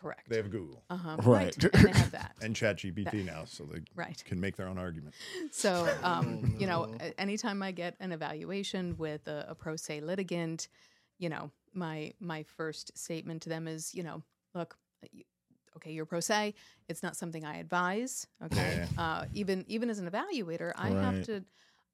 correct. 0.00 0.28
they 0.28 0.36
have 0.36 0.50
Google 0.50 0.82
uh-huh, 0.90 1.16
Right. 1.18 1.56
right. 1.56 1.74
and 1.74 1.84
they 1.86 1.92
have 1.92 2.10
that. 2.12 2.36
and 2.42 2.54
ChatGPT 2.54 3.24
now, 3.24 3.44
so 3.46 3.64
they 3.64 3.80
Right. 3.94 4.22
can 4.26 4.40
make 4.40 4.56
their 4.56 4.68
own 4.68 4.78
argument. 4.78 5.14
So, 5.50 5.88
um, 6.02 6.54
you 6.58 6.66
know, 6.66 6.86
anytime 7.16 7.62
I 7.62 7.72
get 7.72 7.96
an 8.00 8.12
evaluation 8.12 8.96
with 8.98 9.26
a, 9.28 9.46
a 9.48 9.54
pro 9.54 9.76
se 9.76 10.00
litigant, 10.00 10.68
you 11.18 11.28
know, 11.28 11.50
my 11.72 12.12
my 12.20 12.42
first 12.42 12.96
statement 12.98 13.42
to 13.42 13.48
them 13.48 13.66
is, 13.66 13.94
you 13.94 14.02
know, 14.02 14.22
look, 14.54 14.76
okay, 15.76 15.92
you're 15.92 16.04
pro 16.06 16.20
se. 16.20 16.54
It's 16.88 17.02
not 17.02 17.16
something 17.16 17.44
I 17.44 17.56
advise. 17.58 18.26
Okay, 18.44 18.86
uh, 18.98 19.24
even 19.32 19.64
even 19.68 19.88
as 19.88 19.98
an 19.98 20.10
evaluator, 20.10 20.72
I 20.76 20.90
have 20.90 21.24
to 21.26 21.42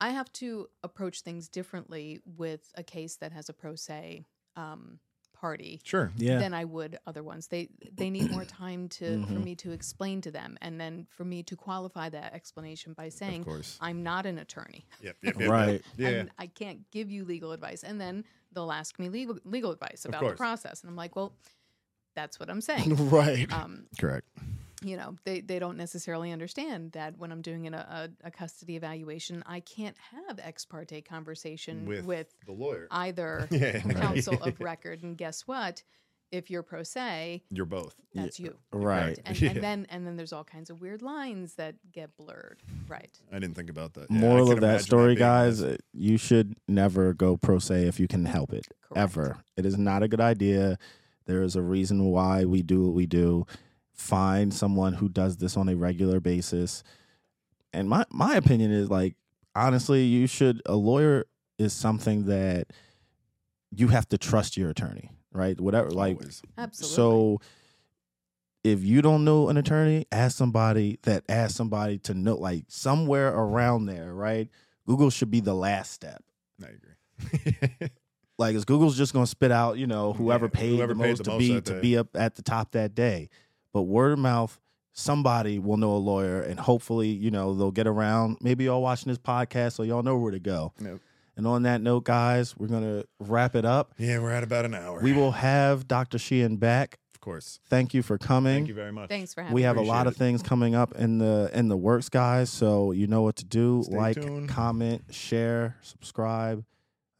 I 0.00 0.10
have 0.10 0.32
to 0.34 0.68
approach 0.82 1.22
things 1.22 1.48
differently 1.48 2.20
with 2.24 2.70
a 2.76 2.82
case 2.82 3.16
that 3.16 3.32
has 3.32 3.48
a 3.48 3.52
pro 3.52 3.74
se 3.74 4.24
um, 4.56 5.00
party 5.32 5.80
Sure. 5.84 6.10
yeah 6.16 6.38
than 6.38 6.52
I 6.52 6.64
would 6.64 6.98
other 7.06 7.22
ones. 7.22 7.46
They 7.48 7.68
they 7.92 8.10
need 8.10 8.28
more 8.30 8.44
time 8.44 8.88
to 8.90 9.24
for 9.26 9.34
Mhm. 9.34 9.44
me 9.44 9.54
to 9.56 9.70
explain 9.72 10.20
to 10.22 10.30
them, 10.32 10.58
and 10.60 10.80
then 10.80 11.06
for 11.10 11.24
me 11.24 11.42
to 11.44 11.54
qualify 11.56 12.08
that 12.08 12.32
explanation 12.34 12.92
by 12.92 13.08
saying 13.08 13.40
Of 13.40 13.46
course. 13.46 13.78
I'm 13.80 14.02
not 14.02 14.26
an 14.26 14.38
attorney, 14.38 14.84
Yep. 15.00 15.16
yep, 15.22 15.34
yep, 15.34 15.40
yep. 15.40 15.50
Right. 15.50 15.82
Yeah. 15.96 16.08
and 16.08 16.30
I 16.38 16.46
can't 16.48 16.90
give 16.90 17.08
you 17.10 17.24
legal 17.24 17.52
advice. 17.52 17.84
And 17.84 18.00
then 18.00 18.24
they'll 18.52 18.72
ask 18.72 18.98
me 18.98 19.08
legal 19.08 19.38
legal 19.44 19.70
advice 19.70 20.04
about 20.04 20.22
the 20.22 20.34
process, 20.36 20.82
and 20.82 20.90
I'm 20.90 20.96
like, 20.96 21.14
well, 21.14 21.32
that's 22.16 22.40
what 22.40 22.50
I'm 22.50 22.60
saying. 22.60 22.96
right 23.10 23.52
um, 23.52 23.86
Correct. 23.96 24.26
You 24.82 24.96
know, 24.96 25.16
they, 25.24 25.40
they 25.40 25.58
don't 25.58 25.76
necessarily 25.76 26.30
understand 26.30 26.92
that 26.92 27.18
when 27.18 27.32
I'm 27.32 27.42
doing 27.42 27.66
an, 27.66 27.74
a, 27.74 28.10
a 28.22 28.30
custody 28.30 28.76
evaluation, 28.76 29.42
I 29.46 29.60
can't 29.60 29.96
have 30.12 30.38
ex 30.40 30.64
parte 30.64 31.00
conversation 31.02 31.84
with, 31.86 32.04
with, 32.04 32.34
the 32.46 32.52
lawyer. 32.52 32.86
either 32.90 33.48
yeah, 33.52 33.80
right. 33.84 33.96
counsel 33.96 34.38
of 34.42 34.60
record. 34.60 35.02
And 35.02 35.16
guess 35.18 35.42
what? 35.42 35.82
If 36.30 36.50
you're 36.50 36.62
pro 36.62 36.82
se, 36.82 37.42
You're 37.50 37.64
both. 37.64 37.94
that's 38.14 38.38
you. 38.38 38.54
Right. 38.70 39.18
And, 39.24 39.40
Yeah. 39.40 39.50
and 39.50 39.62
then 39.62 39.86
and 39.88 40.06
then 40.06 40.16
there's 40.16 40.34
all 40.34 40.44
kinds 40.44 40.68
of 40.68 40.82
weird 40.82 41.00
lines 41.00 41.54
that 41.54 41.76
get 41.90 42.14
blurred. 42.18 42.62
Right. 42.86 43.18
I 43.32 43.38
didn't 43.38 43.56
think 43.56 43.70
about 43.70 43.94
that. 43.94 44.10
Yeah, 44.10 44.18
Moral 44.18 44.52
of 44.52 44.60
that 44.60 44.82
story, 44.82 45.14
being 45.14 45.18
guys, 45.26 45.60
this- 45.60 45.74
uh, 45.74 45.76
you 45.94 46.18
should 46.18 46.54
never 46.68 47.14
go 47.14 47.38
pro 47.38 47.58
se 47.58 47.84
if 47.88 47.98
you 47.98 48.06
can 48.06 48.26
help 48.26 48.52
it. 48.52 48.66
Correct. 48.82 48.96
Ever. 48.98 49.38
It 49.56 49.64
is 49.64 49.78
not 49.78 50.02
a 50.02 50.08
good 50.08 50.20
idea. 50.20 50.78
There 51.24 51.42
is 51.42 51.56
a 51.56 51.62
reason 51.62 52.04
why 52.04 52.44
we 52.44 52.60
do 52.62 52.82
what 52.84 52.94
we 52.94 53.06
do. 53.06 53.46
Find 53.98 54.54
someone 54.54 54.94
who 54.94 55.08
does 55.08 55.36
this 55.36 55.56
on 55.56 55.68
a 55.68 55.74
regular 55.76 56.20
basis. 56.20 56.82
And 57.72 57.88
my 57.88 58.04
my 58.10 58.36
opinion 58.36 58.70
is 58.70 58.88
like 58.88 59.16
honestly, 59.54 60.04
you 60.04 60.26
should 60.26 60.62
a 60.66 60.76
lawyer 60.76 61.26
is 61.58 61.72
something 61.72 62.26
that 62.26 62.68
you 63.70 63.88
have 63.88 64.08
to 64.08 64.16
trust 64.16 64.56
your 64.56 64.70
attorney, 64.70 65.10
right? 65.32 65.60
Whatever 65.60 65.90
like 65.90 66.16
Always. 66.18 66.42
Absolutely. 66.56 66.94
so 66.94 67.40
if 68.64 68.82
you 68.82 69.02
don't 69.02 69.24
know 69.24 69.48
an 69.48 69.56
attorney, 69.56 70.06
ask 70.12 70.36
somebody 70.36 70.98
that 71.02 71.24
ask 71.28 71.56
somebody 71.56 71.98
to 71.98 72.14
know 72.14 72.36
like 72.36 72.64
somewhere 72.68 73.28
around 73.28 73.86
there, 73.86 74.14
right? 74.14 74.48
Google 74.86 75.10
should 75.10 75.30
be 75.30 75.40
the 75.40 75.54
last 75.54 75.92
step. 75.92 76.22
I 76.62 76.68
agree. 76.68 77.88
Like 78.38 78.54
is 78.54 78.64
Google's 78.64 78.96
just 78.96 79.12
gonna 79.12 79.26
spit 79.26 79.50
out, 79.50 79.78
you 79.78 79.86
know, 79.88 80.12
whoever 80.12 80.46
Yeah, 80.46 80.50
paid 80.60 80.76
whoever 80.76 80.94
the 80.94 81.00
paid 81.00 81.08
most 81.08 81.18
the 81.18 81.24
to 81.24 81.30
most 81.30 81.38
be 81.40 81.60
to 81.60 81.60
day. 81.74 81.80
be 81.80 81.98
up 81.98 82.08
at 82.14 82.36
the 82.36 82.42
top 82.42 82.70
that 82.72 82.94
day. 82.94 83.28
But 83.72 83.82
word 83.82 84.12
of 84.12 84.18
mouth, 84.18 84.58
somebody 84.92 85.58
will 85.58 85.76
know 85.76 85.92
a 85.92 85.98
lawyer 85.98 86.40
and 86.42 86.58
hopefully, 86.58 87.08
you 87.08 87.30
know, 87.30 87.54
they'll 87.54 87.70
get 87.70 87.86
around. 87.86 88.38
Maybe 88.40 88.64
y'all 88.64 88.82
watching 88.82 89.10
this 89.10 89.18
podcast 89.18 89.72
so 89.72 89.82
y'all 89.82 90.02
know 90.02 90.16
where 90.16 90.32
to 90.32 90.40
go. 90.40 90.72
Nope. 90.80 91.00
And 91.36 91.46
on 91.46 91.62
that 91.62 91.80
note, 91.82 92.02
guys, 92.04 92.56
we're 92.56 92.66
gonna 92.66 93.04
wrap 93.20 93.54
it 93.54 93.64
up. 93.64 93.92
yeah, 93.96 94.18
we're 94.18 94.32
at 94.32 94.42
about 94.42 94.64
an 94.64 94.74
hour. 94.74 95.00
We 95.00 95.12
will 95.12 95.30
have 95.32 95.86
Dr. 95.86 96.18
Sheehan 96.18 96.56
back. 96.56 96.98
of 97.14 97.20
course. 97.20 97.60
Thank 97.68 97.94
you 97.94 98.02
for 98.02 98.18
coming. 98.18 98.54
Thank 98.56 98.68
you 98.68 98.74
very 98.74 98.90
much. 98.90 99.08
Thanks 99.08 99.34
for 99.34 99.42
having 99.42 99.52
me. 99.52 99.54
we 99.54 99.60
me. 99.60 99.66
have 99.66 99.76
a 99.76 99.82
lot 99.82 100.06
Appreciate 100.06 100.06
of 100.08 100.14
it. 100.14 100.18
things 100.18 100.42
coming 100.42 100.74
up 100.74 100.96
in 100.96 101.18
the 101.18 101.48
in 101.52 101.68
the 101.68 101.76
works 101.76 102.08
guys 102.08 102.50
so 102.50 102.90
you 102.90 103.06
know 103.06 103.22
what 103.22 103.36
to 103.36 103.44
do 103.44 103.82
Stay 103.84 103.96
like 103.96 104.20
tuned. 104.20 104.48
comment 104.48 105.02
share 105.10 105.76
subscribe 105.82 106.64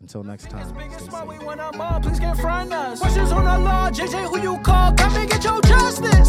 until 0.01 0.23
next 0.23 0.49
time 0.51 0.61
It's 0.61 0.73
big 0.73 0.83
and 0.83 0.93
stay 0.95 1.09
small, 1.09 1.21
safe. 1.29 1.39
we 1.41 1.45
want 1.45 1.59
them 1.59 1.81
all. 1.81 2.01
Please 2.01 2.21
confront 2.21 2.73
us. 2.73 3.01
Questions 3.01 3.33
on 3.33 3.45
the 3.45 3.59
law, 3.59 3.91
JJ, 3.91 4.29
who 4.29 4.41
you 4.41 4.59
call? 4.63 4.93
Come 4.93 5.15
and 5.17 5.29
get 5.31 5.43
your 5.43 5.61
justice. 5.63 6.29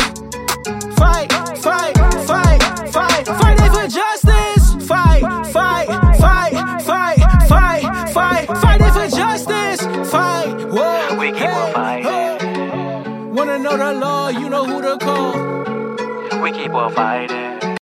Fight, 0.98 1.32
fight, 1.58 1.96
fight, 2.26 2.62
fight, 2.92 3.28
Phighting 3.28 3.72
for 3.72 3.88
justice. 3.88 4.88
Fight, 4.88 5.22
fight, 5.54 5.88
fight, 6.18 6.54
fight, 6.84 7.18
fight, 7.48 8.10
fight, 8.12 8.48
Phighting 8.48 8.92
for 8.92 9.08
justice. 9.16 9.82
Fight, 10.12 10.56
whoa, 10.72 11.18
We 11.20 11.32
keep 11.32 11.50
on 11.50 11.74
fighting. 11.74 13.36
Wanna 13.36 13.60
know 13.60 13.78
the 13.78 13.94
law? 13.94 14.30
You 14.30 14.50
know 14.50 14.66
who 14.66 14.82
to 14.82 14.98
call. 14.98 16.42
We 16.42 16.52
keep 16.52 16.74
on 16.74 16.92
fighting. 16.94 17.59